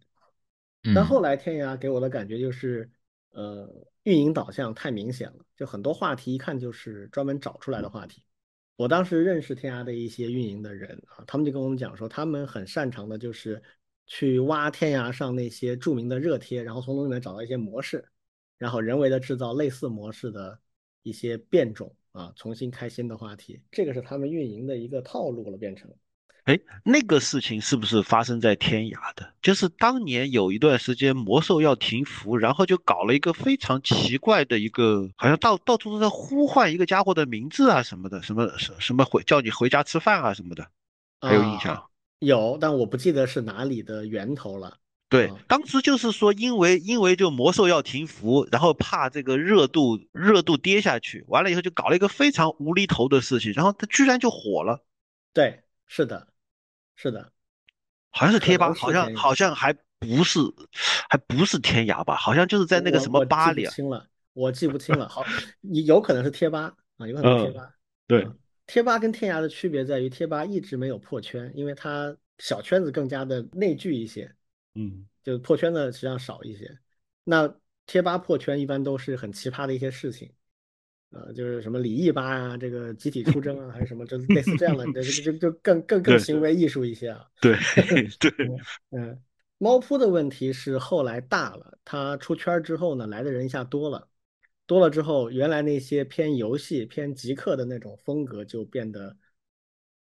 [0.93, 2.91] 但后来天涯给我的感觉就是，
[3.31, 3.69] 呃，
[4.03, 8.21] 运营导向太明显了，就很多话题一看就是专门找出来的话题。
[8.79, 13.61] 我当时认识天涯的一些运营的人啊，他们就跟我们讲说，他们很擅长的就是
[14.07, 18.05] 去挖天涯上那些著名的热贴，然后从里面找到一些模式，
[18.57, 20.57] 然后人为的制造类似模式的
[21.03, 25.93] 一些变种啊，重新开新的话题，这个是他们运营的一个套路了，变成。
[26.49, 29.31] 哎，那个事情是不是发生在天涯的？
[29.39, 40.67] 就是当年有一段时间魔兽要停服，然后就搞了一个非常奇怪的一个，好像到到处都在呼唤一个家伙的名字啊什么的，什么什什么回叫你回家吃饭啊什么的，
[41.21, 41.87] 还有印象？
[42.17, 44.75] 有，但我不记得是哪里的源头了。
[45.07, 54.83] 对，当时就是说，因为因为就魔兽要停服，然后怕这个热度热度跌下去，完了以后就搞了一个非常无厘头的事情，然后它居然就火了。
[55.31, 56.28] 对，是的。
[57.01, 57.31] 是的，
[58.09, 60.37] 好像是贴吧，好像好像还不是，
[61.09, 62.13] 还不是天涯吧？
[62.17, 63.65] 好像就是在那个什么吧里。
[63.67, 65.07] 清了，我记不清了。
[65.07, 65.23] 好，
[65.61, 67.73] 你有可能是贴吧啊，有可能是贴吧。
[68.05, 68.27] 对，
[68.67, 74.29] 贴吧跟天涯的区别在于，贴吧一直没有破圈，因为它小圈子更加的内聚一些。
[74.75, 76.77] 嗯，就破圈的实际上少一些。
[77.23, 77.49] 那
[77.85, 80.29] 贴吧破圈一般都是很奇葩的一些事情。
[81.11, 87.25] 呃，就是什么李毅吧啊，这个集体出征啊，还是什么，就 类似这样的，这就就更更更行为艺术一些啊。
[87.41, 87.55] 对
[88.19, 88.31] 对，
[88.91, 89.19] 嗯，
[89.57, 94.07] 猫扑的问题是后来大了，它出圈之后呢，来的人一下多了，
[94.67, 99.17] 多了之后，原来那些偏游戏、偏极客的那种风格就变得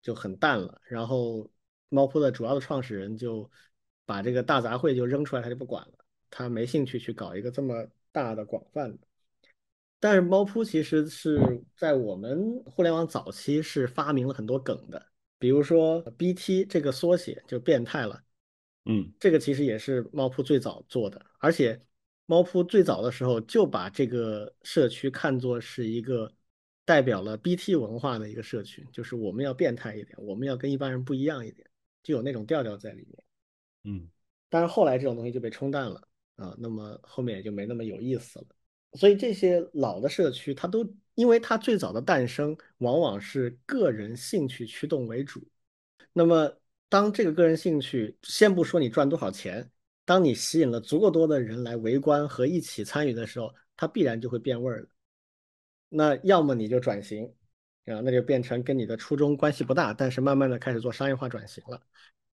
[0.02, 0.80] 就很淡了。
[0.88, 1.48] 然后
[1.88, 3.48] 猫扑的主要的创始人就
[4.04, 5.92] 把这个大杂烩就扔出来，他就不管了，
[6.30, 8.98] 他没兴趣去搞一个这么大的广泛的。
[9.98, 11.40] 但是猫扑其实是
[11.74, 15.06] 在我们互联网早期是发明了很多梗的，
[15.38, 18.22] 比如说 BT 这个缩写就变态了，
[18.84, 21.80] 嗯，这个其实也是猫扑最早做的，而且
[22.26, 26.30] 猫扑最早的时候就把这个社区看作是一个
[26.84, 31.66] 代表了 BT 文化的一个社区，就是我们要变态一点，我们要跟一般人不一样一点，
[32.02, 33.24] 就有那种调调在里面，
[33.84, 34.08] 嗯，
[34.50, 36.06] 但是后来这种东西就被冲淡了
[36.36, 38.46] 啊，那么后面也就没那么有意思了。
[38.96, 45.46] 所以这些老的社区，它都因为它最早的诞生往往是个人兴趣驱动为主。
[46.12, 46.52] 那么，
[46.88, 49.70] 当这个个人兴趣，先不说你赚多少钱，
[50.04, 54.88] 当你吸引了足够多的人来围观和一起参与的时候，它必然就会变味儿了。
[55.88, 57.26] 那要么你就转型，
[57.86, 61.78] 啊，那就变成跟你的初衷关系不大，但是慢慢的开始做商业化转型了；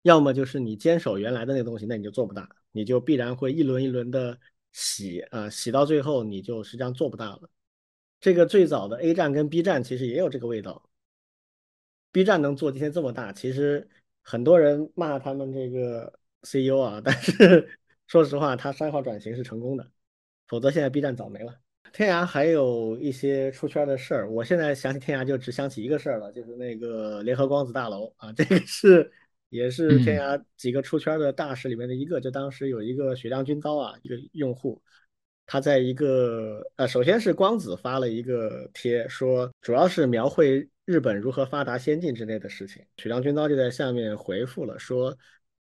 [0.02, 4.38] 要么就是你坚守原来的那东西，那你就做不大，你就必然会一轮一轮的。
[4.80, 7.50] 洗啊，洗到最后你就实际上做不大了。
[8.20, 10.88] 这个最早的 A 站跟 B 站其实也有这个味道。
[12.12, 13.88] B 站能做今天这么大，其实
[14.22, 17.76] 很多人骂他们这个 CEO 啊， 但是
[18.06, 19.84] 说实话，他商业化转型是成功的，
[20.46, 21.58] 否则现在 B 站早没了。
[21.92, 29.10] 天涯还有一些出圈的事儿，我现在想起天涯就只想起一个事儿了，就是那个联合光子大楼啊，这个是
[29.48, 32.20] 也是天涯几个出圈的大师里面的一个。
[32.20, 34.82] 就当时有一个雪亮军刀啊，一个用户，
[35.46, 42.84] 他在一个呃，首先是光子发了一个贴，说主要是描绘日本如何发达先进之类的事情。
[42.96, 45.16] 雪亮军刀就在下面回复了，说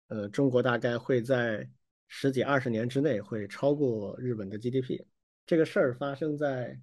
[0.07, 1.69] 呃，中国大概会在
[2.07, 5.03] 十几二十年之内会超过日本的 GDP。
[5.45, 6.77] 这个事儿发生在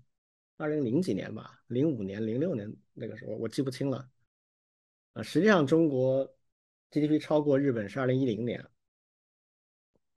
[0.57, 4.09] 二零零几年吧，零五年、零六年那个时候，我记不清了。
[5.15, 6.31] 啊，实际上中国
[6.95, 8.65] GDP 超过日本是二零一零年，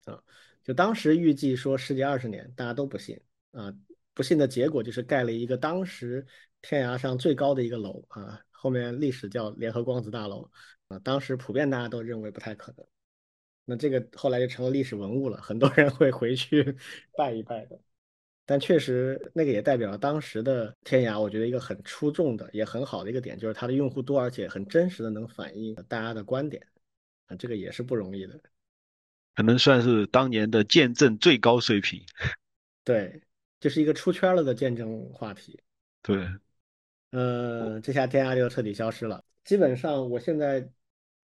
[0.06, 0.22] 啊，
[0.64, 3.20] 就当时预计说十几二十年，大家都不信。
[3.50, 3.74] 啊，
[4.14, 6.24] 不信的结果就是盖了一个当时
[6.62, 10.48] 天涯上最高的一个楼啊，后面历史叫联合光子大楼。
[10.90, 12.86] 啊，当时普遍大家都认为不太可能，
[13.66, 16.78] 那这个后来就成了历史文物了，很多人会回去
[17.18, 17.80] 拜一拜的。
[18.50, 26.66] 但确实，那个也代表了当时的天涯，我觉得一个很出众的，也很好的一个点，就是它的用户多，而且很真实的能反映大家的观点，
[27.26, 28.40] 啊，这个也是不容易的，
[29.36, 32.02] 可能算是当年的见证最高水平。
[32.86, 33.22] 对，
[33.60, 35.60] 就是一个出圈了的见证话题。
[36.02, 36.26] 对，
[37.12, 39.22] 嗯，这下天涯就彻底消失了。
[39.44, 40.66] 基本上，我现在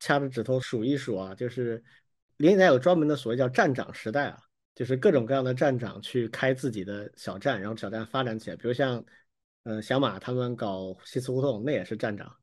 [0.01, 1.81] 掐着指头数一数啊，就是
[2.39, 4.41] 连载有专门的所谓叫站长时代啊。
[4.75, 8.57] 就是各种各样的站长去开自己的小站，然后小站发展起来。
[8.57, 9.05] 比如像，
[9.65, 12.35] 呃，小马他们搞西祠胡同，那也是站长。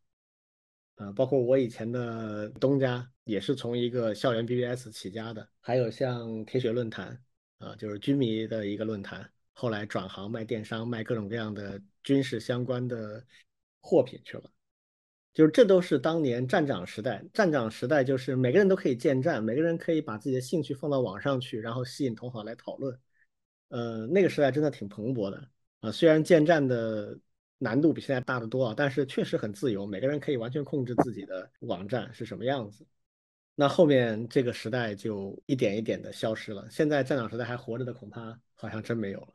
[0.95, 5.47] 呃，包括我以前的东家也是从一个校园 BBS 起家的。
[5.59, 7.19] 还有像铁血论坛，
[7.57, 13.25] 啊，就是军迷的一个论坛，后来转行卖电商，卖各种各样的军事相关的
[13.81, 14.51] 货品去了。
[15.33, 22.99] 就是这都是当年站长时代，站长时代就是每个人都可以建站，每个人可以把自己的兴趣放到网上去，然后吸引同行来讨论。
[23.69, 25.47] 呃，那个时代真的挺蓬勃的
[25.81, 27.17] 啊，虽然建站的
[27.57, 32.85] 难度比现在大得多啊，但是确实很自由，每个人可以完全控制自己的网站是什么样子。
[33.55, 39.33] 那后面这个时代就一点一点的消失了，现在站长时代还活着的恐怕好像真没有了，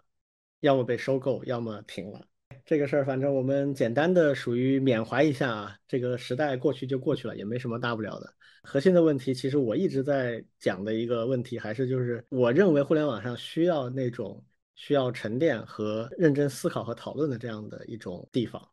[0.61, 2.27] 要么被收购，要么停了。
[2.65, 5.79] 这个事儿，反正我们简单的属于缅怀一下啊。
[5.87, 8.35] 这个时代过去就过去了，也没什么大不了的。
[8.63, 14.43] 核心的问题，其实我一直在讲的一个问题，还是就是我认为互联网上需要那种
[14.77, 18.67] 需要沉淀和认真思考和讨论的这样的一种地方，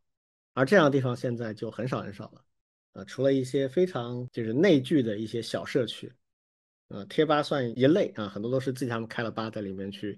[0.53, 2.41] 而这样的地方现在就很少很少了。
[2.93, 6.09] 呃，除了一些非常就是内聚的一些小社区，
[6.87, 10.17] 呃，贴吧算一类啊，很多都是自己他们开了吧，在里面去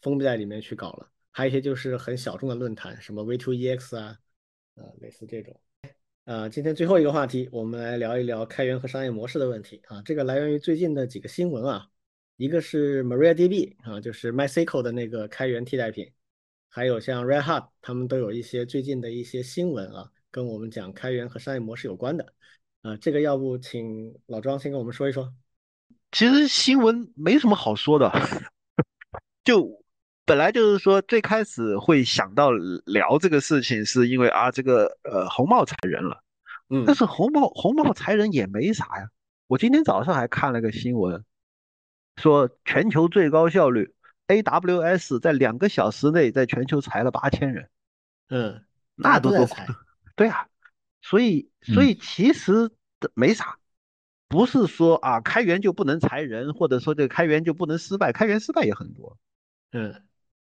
[0.00, 1.06] 封闭在里面去搞了。
[1.32, 4.18] 还有一些就是很小众的论坛，什么 V2EX 啊，
[4.74, 5.58] 呃，类似这种。
[6.24, 10.02] 呃，今天最后一个话题，我们来聊一聊开源和商业模式的问题啊。
[10.04, 11.88] 这个来源于最近的几个新闻啊，
[12.36, 16.12] 一个是 MariaDB 啊，就是 MySQL 的那个开源替代品，
[16.68, 22.34] 还有像 Red Hat，他们都有一些最近的一些新闻啊，跟我们讲开源和商业模式有关的。
[22.82, 25.32] 啊，这个要不请老庄先跟我们说一说。
[26.12, 28.10] 其实新闻没什么好说的，
[29.42, 29.79] 就。
[30.30, 36.22] 本来就是说，最开始会想到聊这个事情，是因为啊，这个呃红帽裁人了，
[36.68, 39.08] 嗯，但是红帽红帽裁人也没啥呀。
[39.48, 41.24] 我今天早上还看了个新闻，
[42.14, 43.92] 说全球最高效率
[44.28, 47.68] AWS 在两个小时内在全球裁了八千人，
[48.28, 49.48] 嗯，那都多
[50.14, 50.46] 对啊，
[51.02, 52.70] 所以所以其实
[53.14, 53.58] 没啥，
[54.28, 59.18] 不是说啊开源就不能裁人，或者说这个开源就不能失败，开源失败也很多，
[59.72, 60.00] 嗯。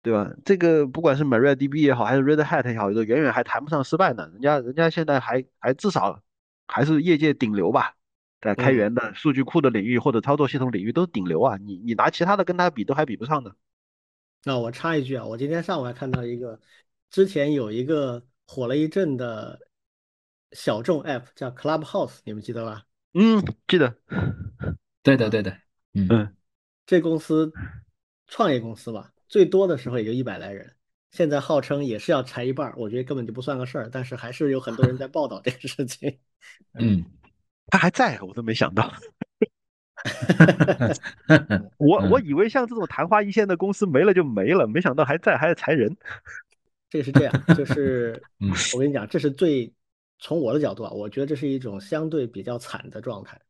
[0.05, 0.31] 对吧？
[0.45, 4.29] 这个不管是 MariaDB 也好，还是 Red Hat 也好，都远远还谈不上失败呢。
[4.33, 6.21] 人家人家现在还还至少
[6.67, 7.95] 还是业界顶流吧，
[8.39, 11.57] 在开源的数据库的领域或者操作系统领域都是顶流啊。
[11.57, 13.51] 你你拿其他的跟他比都还比不上呢。
[14.43, 16.59] 那我插一句啊，我今天上午还看到一个，
[17.09, 19.59] 之前有一个火了一阵的
[20.51, 22.83] 小众 App 叫 Clubhouse，你们记得吧？
[23.15, 23.95] 嗯，记得。
[25.01, 25.57] 对的对的，
[25.95, 26.35] 嗯，
[26.85, 27.51] 这公司
[28.27, 29.11] 创业公司吧。
[29.27, 30.75] 最多的时候也就一百来人，
[31.11, 36.19] 现在号称也是要裁一半，我觉得根本就不算个事儿，但是还是有很多人在报道这个事情。
[36.77, 37.03] 嗯，
[37.67, 38.93] 他还在，我都没想到。
[41.77, 45.97] 我我以为像这种昙花一现的公司没了就没了，没想到还在，还在裁人。
[46.89, 48.21] 这个是这样，就是
[48.75, 49.73] 我跟你讲，这是最
[50.19, 53.41] 从我的角度啊，我觉得这是一种相对比较惨的状态，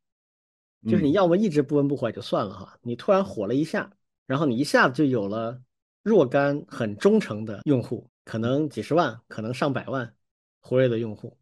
[0.87, 3.91] 就是你要么一直不温不火也就算了哈，你突然火了一下。
[4.25, 5.61] 然后你一下子就有了
[6.03, 10.15] 若干很忠诚的用户，可能几十万，可能上百万
[10.59, 11.37] 活跃的用户。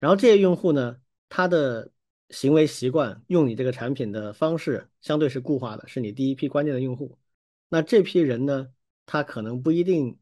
[0.00, 1.90] 然后这些用户呢，他的
[2.30, 7.18] 行为习惯、用你这个产品的方式，相对是固化的，是你第一批关键的用户。
[7.68, 8.72] 那这批人呢，
[9.06, 10.18] 他可能不一定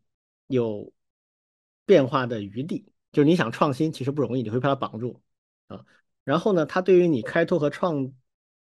[0.46, 0.92] 有
[1.84, 2.92] 变化的余地。
[3.12, 5.22] 就是你想创新，其实不容易，你会被他绑住
[5.68, 5.84] 啊。
[6.24, 8.12] 然后呢，他对于你开拓和创，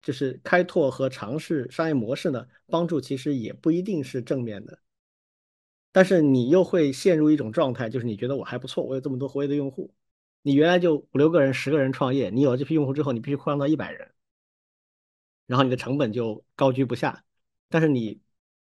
[0.01, 4.79] 就是开拓和尝试商业模式呢，帮助其实也不一定是正面的。
[5.91, 9.93] 但是你又会陷入一种状态，就是你觉得我还不错，我有这么多活跃的用户。
[10.41, 14.09] 你原来就五六个人、十个人创业，你有了这批用户之后，你必须扩张到一百人，
[15.45, 17.23] 然后你的成本就高居不下。
[17.69, 18.19] 但是你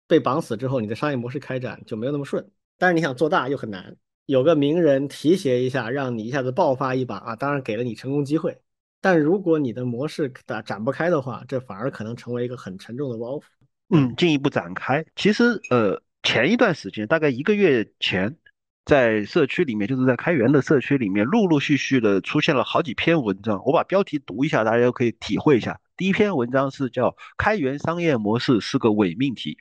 [0.07, 2.51] 被绑死之后，你的商业模式开展就没有那么顺。
[2.77, 3.95] 但是你想做大又很难，
[4.25, 8.59] 有个名人提携一下，让你一下子爆发一把啊，当然给了你成功机会。
[9.01, 13.41] 但如果你的模式打展不开的话，这反而可能成为一个很沉重的包袱。
[13.89, 16.01] 嗯，进一步展开，其实呃。
[16.23, 18.37] 前一段时间，大概一个月前，
[18.85, 23.59] 在社区里面，就是在开源的社区里面，陆陆续续的出现了好几篇文章。
[23.65, 25.81] 我把标题读一下，大家可以体会一下。
[25.97, 29.57] 第一篇文章是叫“开源商业模式是个伪命题”。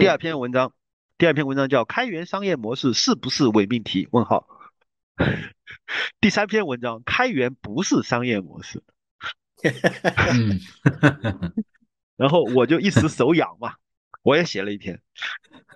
[0.00, 0.72] 第二篇文章，
[1.18, 4.48] 第二篇文章叫“开源商业模式是不是伪命题？”问号。
[6.20, 8.82] 第三篇文章，开源不是商业模式。
[12.16, 13.74] 然后我就一时手痒嘛。
[14.22, 15.02] 我也写了一篇，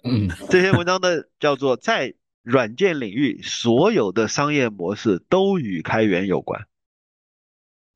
[0.05, 6.69] 嗯，这篇文章的叫做在软件领域，所有的商业模式都与开源有关。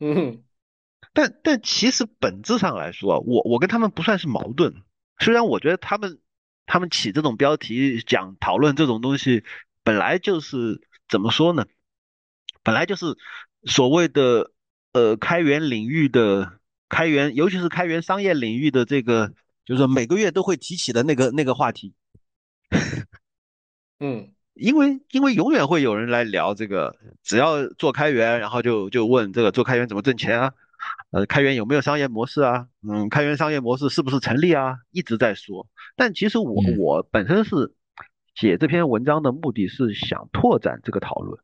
[0.01, 0.43] 嗯，
[1.13, 4.75] 但但其实本质上来说，我我跟他们不算是矛盾。
[5.21, 6.19] 虽然我觉得他们
[6.67, 9.45] 他们起这种标题讲讨论这种东西，
[9.85, 10.81] 本来就是
[11.11, 11.67] 怎么说呢？
[12.63, 13.17] 本来就是
[13.65, 14.53] 所谓的
[14.93, 16.53] 呃开源领域的
[16.89, 19.33] 开源，尤其是开源商业领域的这个。
[19.63, 21.95] 就是每个月都会提起的那个那个话题，
[24.01, 30.55] 嗯，因为因为永远会有人来聊这个，只要做开源，然后就就问这个做开源怎么挣钱啊？
[31.13, 32.67] 呃，开源有没有商业模式啊？
[32.83, 34.79] 嗯，开源商业模式是不是成立啊？
[34.91, 35.69] 一直在说。
[35.95, 37.73] 但其实我我本身是
[38.41, 41.43] 写这篇文章的目的是想拓展这个讨论。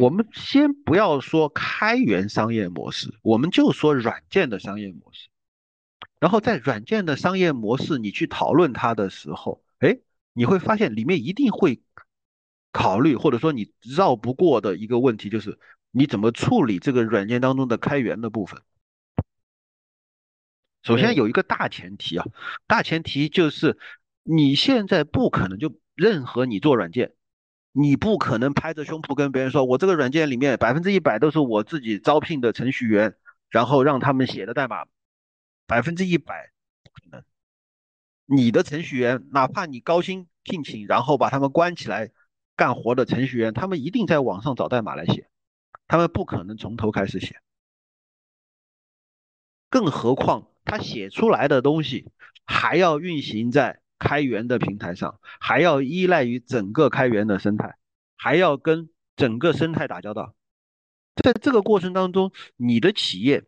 [0.00, 5.28] 我们先不要说开源商业模式，我们就说软件的商业模式。
[6.18, 9.98] 然后在软件的商业模式，你去讨论它的时候，哎，
[10.32, 11.82] 你会发现里面一定会
[12.72, 15.58] 考虑，或者说你绕不过的一个问题，就是
[15.90, 18.62] 你怎么处理这个软件当中的开源的部分。
[20.82, 22.24] 首先有一个大前提啊，
[22.66, 23.78] 大前提就是
[24.28, 27.14] 你现在不可能就任何你做软件，
[27.70, 33.14] 你不可能拍着胸脯跟别人说，我这个软件里面百分之一百都是我自己招聘的程序员，
[33.48, 34.84] 然后让他们写的代码。
[35.68, 37.24] 百分之一百不可能。
[38.24, 42.10] 你的程序员，哪怕你高薪聘请，然后把他们关起来
[42.56, 45.28] 干活的程序员，他们一定在网上找代码来写，
[45.86, 47.40] 他们不可能从头开始写。
[49.68, 52.10] 更何况他写出来的东西
[52.44, 57.76] 还要运行在开源的平台上，还要依赖于整个开源的生态，
[58.16, 60.34] 还要跟整个生态打交道。
[61.22, 63.44] 在这个过程当中，你的企业。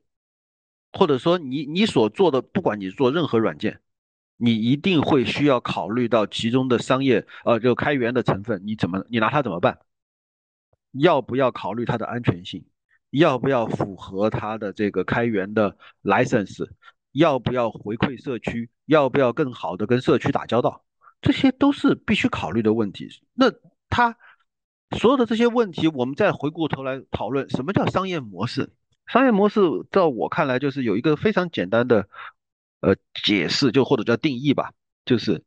[0.91, 3.83] 或者说你你所做的，不管你做任何软件，
[4.39, 9.81] 你一定会需要考虑到其中的商业呃，就开源的成分，你怎么你拿它怎么办？
[10.93, 12.65] 要不要考虑它的安全性？
[13.11, 16.66] 要不要符合它的这个开源的 license？
[17.12, 18.70] 要不要回馈社区？
[18.86, 20.85] 要不要更好的跟社区打交道？
[21.20, 23.09] 这些都是必须考虑的问题。
[23.35, 23.52] 那
[23.89, 24.16] 他
[24.97, 28.72] 所有的这些问题，我们再回过头来讨论什么叫商业模式。
[29.06, 29.60] 商业模式
[29.90, 32.09] 在我看来就是有一个非常简单的，
[32.80, 32.94] 呃，
[33.24, 34.72] 解释就或者叫定义吧，
[35.05, 35.44] 就是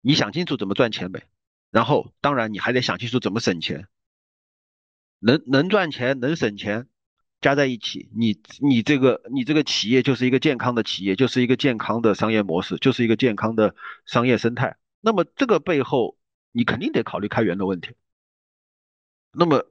[0.00, 1.24] 你想清楚怎么赚钱呗，
[1.70, 3.88] 然后当然你还得想清楚怎么省钱，
[5.18, 6.86] 能能赚钱能省钱
[7.40, 13.74] 加在一起，你你这个你这个企业就是一个健康的企业，就是一个健康的商业模式，就是一个健康的
[14.06, 14.76] 商业生态。
[15.00, 16.16] 那么这个背后
[16.52, 17.94] 你肯定得考虑开源的问题。
[19.32, 19.66] 那么。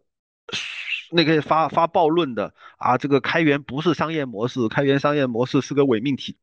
[1.12, 6.38] 那个发发暴论的啊，这个开源不是商业模式，开源商业模式是个伪命题。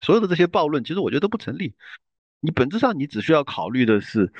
[0.00, 1.74] 所有的这些暴论，其实我觉得都不成立。
[2.38, 4.32] 你本质上你只需要考虑的是，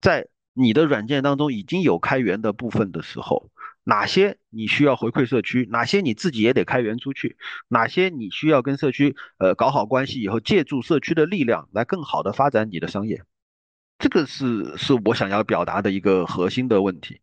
[0.00, 3.50] 在你的软件当中已经有开源的部分的时候，
[3.88, 7.38] 哪些你需要回馈社区，哪些你自己也得开源出去，
[7.68, 13.22] 哪些你需要跟社区呃搞好关系以后，借助社区的力量来更好的发展你的商业。
[13.98, 17.20] 这个是是我想要表达的一个核心的问题。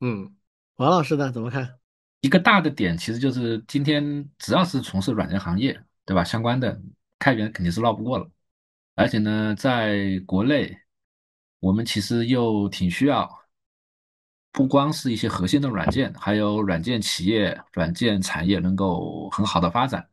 [0.00, 0.34] 嗯。
[0.76, 1.30] 王老师呢？
[1.30, 1.78] 怎么看？
[2.22, 6.24] 一个大的点其实就是今天只要是从事软件行业，对吧？
[6.24, 6.80] 相关的
[7.18, 8.30] 开源肯定是绕不过了。
[8.94, 10.74] 而且呢，在国内，
[11.58, 13.28] 我们其实又挺需要，
[14.52, 20.06] 不光是一些核心的软件，还有软件企业、软件产业能够很好的发展，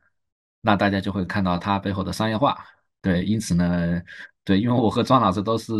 [0.61, 2.57] 那大家就会看到它背后的商业化。
[3.01, 4.01] 对，因此呢，
[4.43, 5.73] 对，因为我和庄老师都是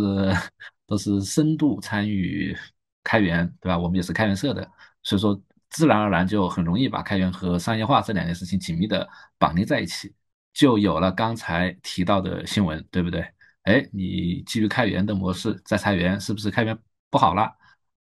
[0.86, 2.56] 都是深度参与。
[3.04, 3.78] 开源对吧？
[3.78, 4.70] 我们也是开源社的，
[5.02, 5.40] 所以说
[5.70, 9.08] 自然而然就很容易把开源和商业化这两件事情紧密的
[9.38, 10.14] 绑定在一起，
[10.52, 13.26] 就有了刚才提到的新闻，对不对？
[13.62, 16.78] 哎，你基于开源的模式在裁员，是不是开源
[17.08, 17.50] 不好了？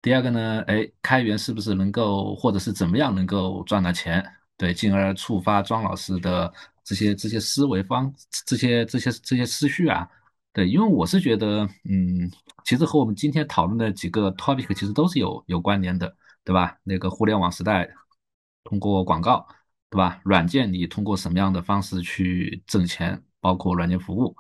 [0.06, 4.24] 第二个呢，哎，开源是不是能够或者是怎么样能够赚到钱？
[4.56, 6.54] 对，进而触发庄老师的
[6.84, 8.14] 这些这些思维方
[8.46, 10.08] 这些这些这些思绪啊。
[10.54, 12.30] 对，因为我是觉得，嗯，
[12.64, 16.78] 其实和我们今天讨论的几个 topic 其实都是有有关联的，对吧？
[16.84, 17.90] 那个互联网时代，
[18.64, 19.48] 通过广告，
[19.90, 20.22] 对吧？
[20.24, 23.20] 软件你通过什么样的方式去挣钱？
[23.40, 24.36] 包括软件服务，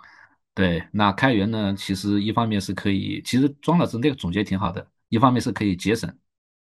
[0.54, 1.74] 对，那开源呢？
[1.76, 6.14] 其实一方面是可以，其实庄老师那个总结挺好的，一方面是可以节省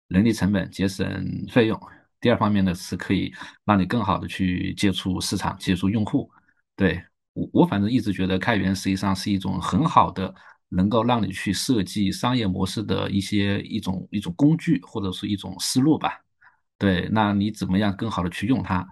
[0.07, 1.07] 人力成本、节省
[1.51, 1.81] 费用，
[2.21, 3.33] 第二方面呢是可以
[3.65, 6.31] 让你更好的去接触市场、接触用户，
[6.77, 7.03] 对。
[7.35, 10.35] 我我反正一直觉得开源实际上是一种很好的，
[10.71, 16.21] 能够让你去设计商业模式的一些一种一种工具或者是一种思路吧。
[16.79, 18.85] 对，那你怎么样更好的去用它？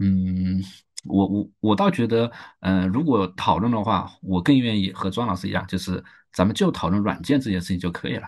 [0.00, 0.60] 嗯，
[1.04, 2.28] 我我我倒觉得，
[2.60, 6.02] 嗯，如果讨论的话，我更愿意和庄老师一样，就是
[6.32, 8.26] 咱们就讨论软件这件事情就可以了，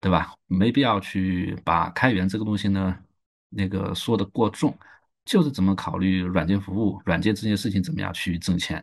[0.00, 0.34] 对吧？
[0.46, 2.98] 没必要去把开源这个东西呢，
[3.48, 4.76] 那个说的过重。
[5.26, 8.82] 就是怎么考虑软件服务、软件这件事情怎么样去挣钱，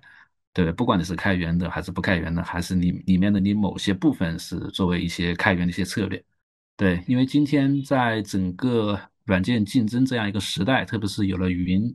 [0.53, 0.73] 对不对？
[0.73, 6.23] 不管你是开源的还是不开源的，还是你里面的你某些部分是作为一些开源的一些策略，
[6.77, 11.93] 对，因为今天在整个软件竞争这样一个时代，特别是有了云，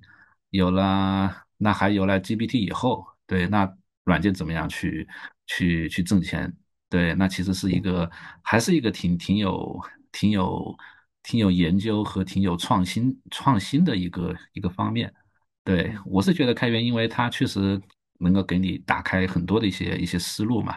[0.50, 3.72] 有了那还有了 GPT 以后，对，那
[4.04, 5.08] 软件怎么样去
[5.46, 6.52] 去去挣钱？
[6.92, 8.10] 对，那其实是一个
[8.42, 9.80] 还是一个挺挺有
[10.12, 10.76] 挺有。
[11.24, 15.14] 挺有研究和挺有创新创新的一个一个方面，
[15.62, 17.80] 对我是觉得开源，因为它确实
[18.18, 20.76] 能够给你打开很多的一些一些思路嘛。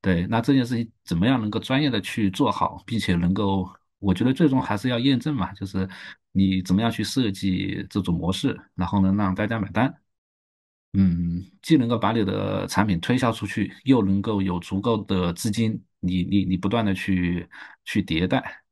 [0.00, 5.88] 对，那这件事情怎么样能够专业的去做好，并且能够，我觉得最终还是要验证嘛，就是
[6.32, 9.94] 你怎么样去设计这种模式，然后呢让大家买单，
[10.96, 17.48] 嗯，既能够把你的产品推销出去，又能够有足够的资金，你你你不断的去
[17.84, 18.62] 去迭代。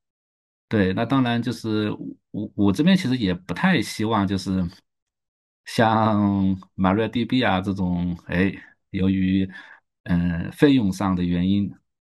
[0.68, 1.90] 对，那当然就是
[2.30, 4.64] 我我这边其实也不太希望就是
[5.64, 8.52] 像 MariaDB 啊这种，哎，
[8.90, 9.48] 由于
[10.04, 11.72] 嗯费用上的原因，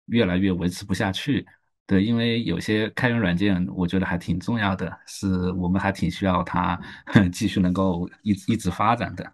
[0.07, 1.45] 越来越维持不下去。
[1.85, 6.79] 对，因为有些开源软件，我觉得还挺重要的，是我们还挺需要它
[7.31, 9.33] 继续能够一一直发展的。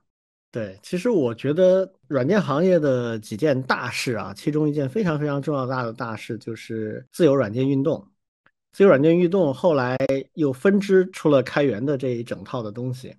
[0.53, 8.07] 对，其实我觉得软件行业的几件大事啊，其中一件非常非常重要大的大事就是自由软件运动。
[8.71, 9.97] 自由软件运动后来
[10.35, 13.15] 又分支出了开源的这一整套的东西，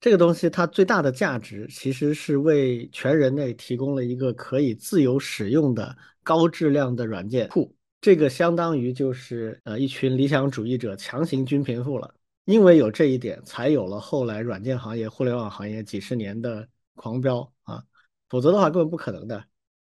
[0.00, 12.14] 这个东西它最大的价值其实是为全人类提供了一个可以自由使用的高质量的软件库，这个相当于就是呃一群理想主义者强行均贫富了，
[12.50, 17.80] 因为有这一点，才有了后来软件行业、互联网行业几十年的狂飙啊，
[18.28, 19.44] 否则的话根本不可能的，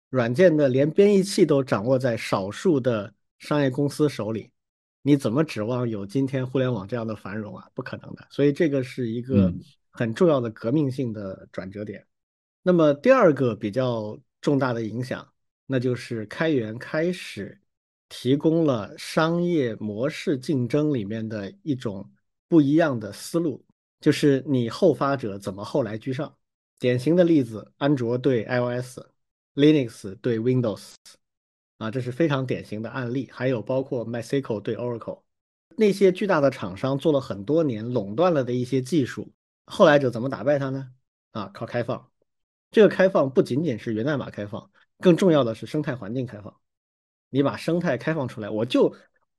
[0.09, 4.51] 软件的连编译器都掌握在少数的商业公司手里。
[5.03, 7.69] 你怎么指望有今天互联网这样的繁荣啊？
[7.75, 8.27] 不可能的。
[8.31, 9.53] 所以这个是一个
[9.91, 12.03] 很重要的革命性的转折点。
[12.63, 15.29] 那么第二个比较重大的影响，
[15.67, 17.61] 那就是开源开始
[18.09, 22.11] 提供了商业模式竞争里面的一种
[22.49, 23.65] 不一样的思路，
[24.01, 26.37] 就是你后发者怎么后来居上。
[26.79, 30.95] 典型的例子，安卓对 iOS，Linux 对 Windows。
[31.79, 33.29] 啊，这是非常典型的案例。
[33.33, 35.23] 还有包括 MySQL 对 Oracle
[35.77, 39.33] 那些巨大的厂商做了很多年垄断了的一些技术，
[39.67, 40.93] 后来者怎么打败它呢？
[41.33, 42.11] 啊，靠开放。
[42.71, 46.55] 这个开放不仅仅是源代码开放，更重要的是生态环境开放。
[47.31, 48.95] 你把生态开放出来，我就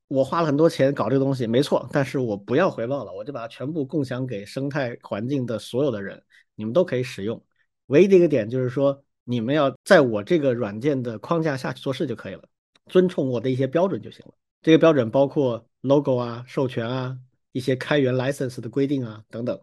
[0.07, 6.21] 我花了很多钱搞这个东西，没错，但是我不要回报了，我就把它全部共享给生态环境的所有的人，
[6.55, 7.43] 你们都可以使用。
[7.87, 9.01] 唯一的一个点就是说。
[9.27, 12.43] 你们要在我这个软件的框架下去做事就可以了，
[12.85, 14.35] 遵从我的一些标准就行了。
[14.61, 17.17] 这个标准包括 logo 啊、授权啊、
[17.51, 19.59] 一些开源 license 的规定啊等等。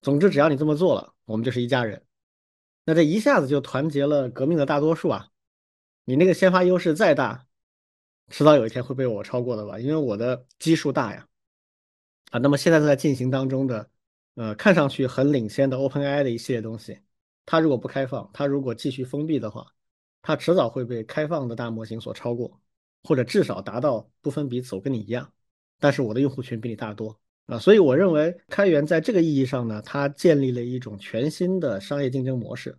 [0.00, 2.02] 总之，只要你这么做了，我们就是一家人。
[2.84, 5.28] 那这一下子就团结了革命的大多数啊！
[6.04, 7.46] 你那个先发优势再大，
[8.32, 9.78] 迟早有一天会被我超过的吧？
[9.78, 11.28] 因为我的基数大呀。
[12.30, 13.90] 啊，那么现在正在进行当中的，
[14.36, 16.98] 呃，看上去很领先的 OpenAI 的一系列东西。
[17.44, 19.66] 它如果不开放，它如果继续封闭的话，
[20.22, 22.58] 它迟早会被开放的大模型所超过，
[23.04, 25.30] 或者至少达到不分彼此，我跟你一样，
[25.78, 32.78] 但是我的用户群比你大多啊，所以我认为开源在这个意义上呢，它建立了一种全新的商业竞争模式，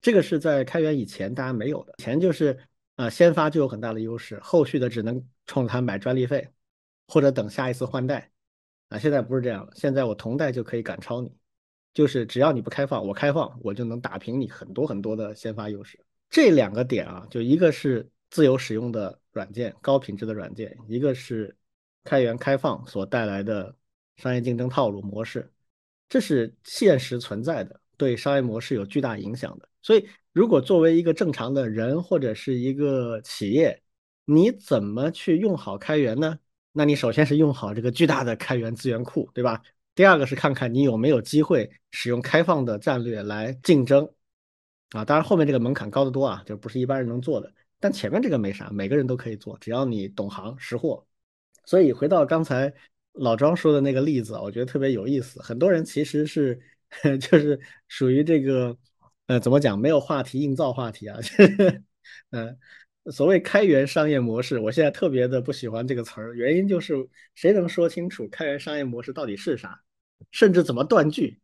[0.00, 2.58] 这个是在开源以前大家没有的，以前就是
[3.02, 6.48] 啊先发就有很大的优势，后续的只能冲它买专利费，
[7.08, 8.30] 或者等下一次换代
[8.88, 11.32] 啊，现在不是这样了，现在我同代就可以赶超你，
[11.92, 15.98] 就是只要你不开放，我开放，我就能打平你很多很多的先发优势。
[16.30, 21.54] 这两个点啊，就一个是自由使用的软件，高品质的软件，一个是
[22.04, 23.74] 开源开放所带来的
[24.16, 25.52] 商业竞争套路模式，
[26.08, 29.68] 这是现实存在的，对商业模式有巨大影响的。
[29.82, 33.82] 所以，如果作为一个正常的人或者是一个企业，
[34.24, 36.38] 你怎么去用好开源呢？
[36.72, 39.62] 那你首先是用好这个巨大的开源资源库，对吧？
[39.94, 44.08] 第二个是看看你有没有机会使用开放的战略来竞争，
[44.92, 47.52] 啊，当然后面这个门槛高得多啊，就不是一般人能做的。
[47.78, 51.06] 但前面这个没啥，每个人都可以做，只要你懂行识货。
[51.66, 52.72] 所以回到刚才
[53.12, 55.42] 老庄说的那个例子，我觉得特别有意思。
[55.42, 56.58] 很多人其实是
[57.20, 58.74] 就是属于这个，
[59.26, 59.78] 呃，怎么讲？
[59.78, 61.18] 没有话题硬造话题啊，
[62.30, 62.58] 嗯。
[63.06, 66.94] 所谓开源商业模式，我现在特别的不喜欢这个词儿，原因就是
[67.34, 69.82] 谁能说清楚开源商业模式到底是啥，
[70.30, 71.40] 甚至怎么断句，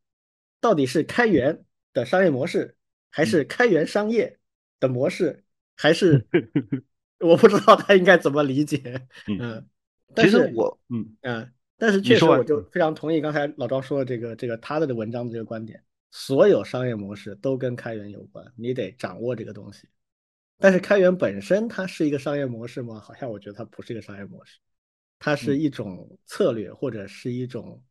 [0.60, 2.76] 到底是开源的商业模式，
[3.10, 4.38] 还是开源商业
[4.78, 5.42] 的模式，
[5.74, 6.24] 还是
[7.18, 9.08] 我不知道他应该怎么理解。
[9.26, 9.66] 嗯，
[10.14, 19.88] 但是我，嗯嗯，但是确实我就非常同意刚才老庄说的这个这个他的的文章的这个观点，所有商业模式都跟开源有关，你得掌握这个东西。
[20.58, 22.98] 但是开源本身它是一个商业模式吗？
[22.98, 24.58] 好像我觉得它不是一个商业模式，
[25.18, 27.82] 它是一种策略或者是一种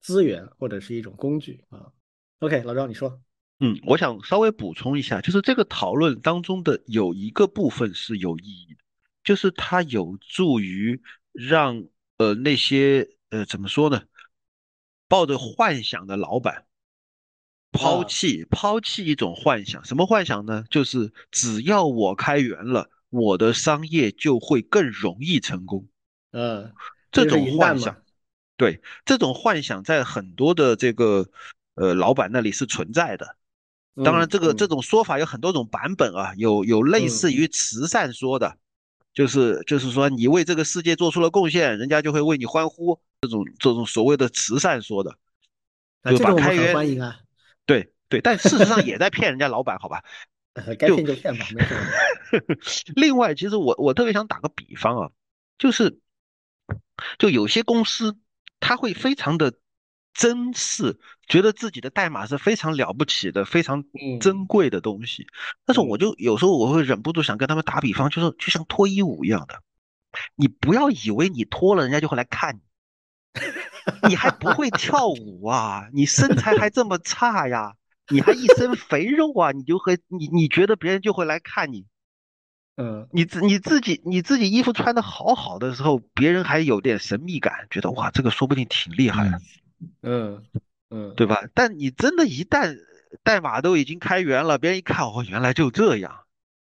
[0.00, 1.92] 资源或者是一种工具啊。
[2.40, 3.20] OK，老赵你说，
[3.60, 8.80] 嗯，我想稍微补充一下，就是这个讨论当中的有一个部分是有意义的，
[9.22, 11.00] 就是它有助于
[11.32, 11.86] 让
[12.18, 14.02] 呃那些呃怎么说呢，
[15.08, 16.66] 抱着幻想的老板。
[17.72, 20.64] 抛弃抛弃一种幻想，什么幻想呢？
[20.70, 25.86] 就是只要我开源了，我的商业就会更容易成功。
[26.32, 26.72] 嗯，
[27.12, 27.96] 这种幻想，
[28.56, 31.28] 对这种幻想在很多的这个
[31.74, 33.36] 呃老板那里是存在的。
[34.04, 38.56] 当然，这个这种说法有很多种版本啊，有有类似于慈善说的，
[39.12, 43.00] 就是就是说你为这个世界做出了贡献，人家就会为你欢呼。
[43.20, 45.14] 这种这种所谓的慈善说的，
[46.10, 47.20] 就把开源欢迎啊。
[47.70, 50.02] 对对，但事实上也在骗人家老板，好吧？
[50.76, 51.62] 该骗就骗吧，没
[52.60, 52.92] 事。
[52.96, 55.10] 另外，其实我我特别想打个比方啊，
[55.56, 56.00] 就是
[57.18, 58.18] 就有些公司
[58.58, 59.54] 他会非常的
[60.12, 60.98] 珍视，
[61.28, 63.84] 觉得自己的代码是非常了不起的、非常
[64.20, 65.28] 珍贵的东西。
[65.64, 69.62] 但是我就有时候我会忍不住想跟他们打比方，就是就像脱衣舞一样的，
[70.34, 72.60] 你不要以为你脱了，人家就会来看你。
[74.08, 75.88] 你还不会跳舞啊？
[75.92, 77.74] 你身材还这么差呀？
[78.08, 79.52] 你还一身肥肉啊？
[79.52, 81.86] 你就会你你觉得别人就会来看你？
[82.76, 89.40] 嗯，你自你自己你自己衣服穿的好好的时候，别人还有点神秘感，觉得哇，这个说不定挺厉害的。
[90.02, 90.44] 嗯
[90.88, 91.44] 嗯，对吧？
[91.54, 92.76] 但你真的，一旦
[93.22, 96.20] 代码都已经开源了，别人一看，哦，原来就这样。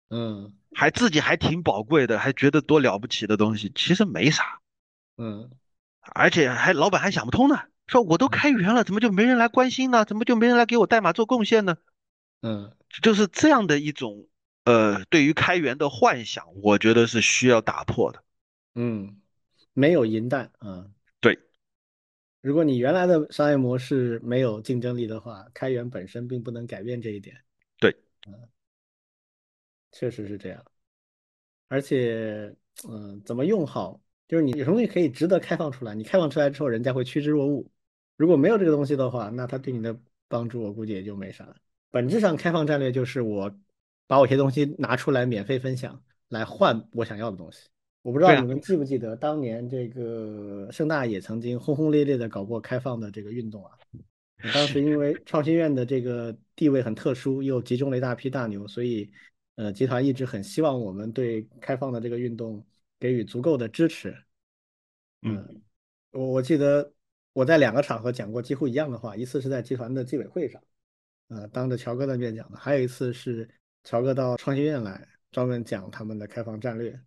[0.08, 4.60] 嗯，还自己还挺宝贵的，还觉得多了不起的东西，其实没啥。
[5.18, 5.50] 嗯。
[6.14, 10.04] 而且还老板还想不通呢，说我都开源了，怎么就没人来关心呢？
[10.04, 11.76] 怎么就没人来给我代码做贡献呢？
[12.42, 14.28] 嗯，就是这样的一种
[14.64, 18.22] 呃，对于开源的幻想，我觉得是需要打破的。
[18.74, 19.20] 嗯，
[19.72, 20.86] 没有银弹啊。
[21.20, 21.38] 对，
[22.40, 27.36] 如果你原来的商业模式没有竞争力的话，开源本身并不能改变这一点。
[27.78, 27.94] 对，
[28.26, 28.48] 嗯，
[29.92, 30.64] 确实是这样。
[31.68, 32.54] 而且，
[32.88, 34.00] 嗯，怎么用好？
[34.28, 37.66] 就是你有什么东西可以值得开放出来，你开放出来之后，人家会趋之若鹜。
[38.16, 39.96] 如果没有这个东西的话，那他对你的
[40.26, 41.54] 帮助，我估计也就没啥。
[41.90, 43.54] 本质上，开放战略就是我
[44.06, 47.68] 把我一些东西拿出来免费分享，来换我想要的东西。
[48.02, 53.72] 我不知道你们记不记得，当年这个盛大也曾经轰轰烈烈的搞过开放的这个运动啊。
[54.54, 59.10] 当时因为创新院的这个地位很特殊，又集中了一大批大牛，所以
[59.56, 62.64] 呃，集团一直很希望我们对开放的这个运动。
[62.98, 64.16] 给予足够的支持。
[65.22, 65.62] 嗯，
[66.12, 66.92] 我我记得
[67.32, 70.62] 我在两个场合讲过几乎一样的话，一次是在集团的纪委会上，
[71.28, 73.48] 呃，当着乔哥的面讲的；还有一次是
[73.84, 76.98] 乔哥到创新院来专门讲他们的开放战略。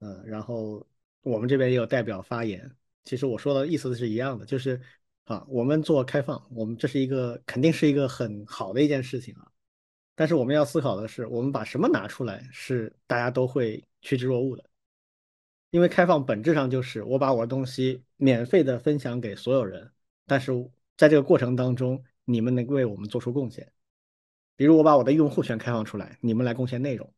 [0.00, 0.86] 嗯，然后
[1.22, 2.70] 我们这边也有代表发言。
[3.04, 4.80] 其实我说的意思是一样的，就是
[5.24, 9.50] 啊，我们做开放，我们这是一个肯定是一个很好的一件事情啊。
[10.14, 14.64] 但是我们要思考的是，我们把什么拿出来是大家都会趋之若鹜的。
[15.70, 19.90] 因为开放本质上就是我把我的东西免费的分享给所有人，
[20.26, 20.52] 但是
[20.96, 23.70] 在这个过程当中，你们能为我们做出贡献。
[24.56, 27.12] 比如我把我的用户全开放出来，你们来贡献内容，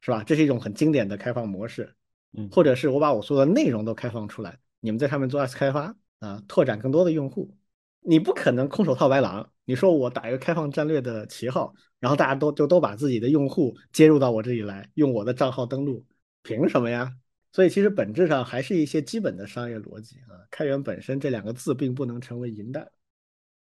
[0.00, 0.22] 是吧？
[0.22, 1.94] 这是一种很经典的开放模式。
[2.32, 7.56] 嗯，或者是我把我所有的内容都开放出来，你们在上面做二次开发啊，拓展更多的用户。
[8.00, 9.50] 你不可能空手套白狼。
[9.64, 16.06] 你说我打一个开放战略的旗号，然后大家都就都把自己的用户接入到我这里来，用我的账号登录，
[16.42, 17.12] 凭什么呀？
[17.58, 20.46] 所以其实本质上还是一些基本的商业逻辑啊。
[20.48, 22.88] 开源本身这两个字并不能成为银弹。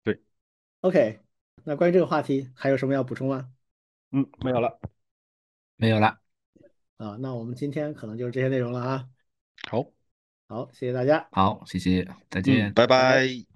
[0.02, 0.20] 对
[0.80, 1.20] ，OK，
[1.62, 3.48] 那关于这个话题还有什么要补充吗？
[4.10, 4.80] 嗯，没有了，
[5.76, 6.18] 没有了。
[6.96, 9.08] 啊，那我们今天可能就是这些内容了啊。
[9.70, 9.86] 好，
[10.48, 11.28] 好，谢谢大家。
[11.30, 13.53] 好，谢谢，再见，拜拜。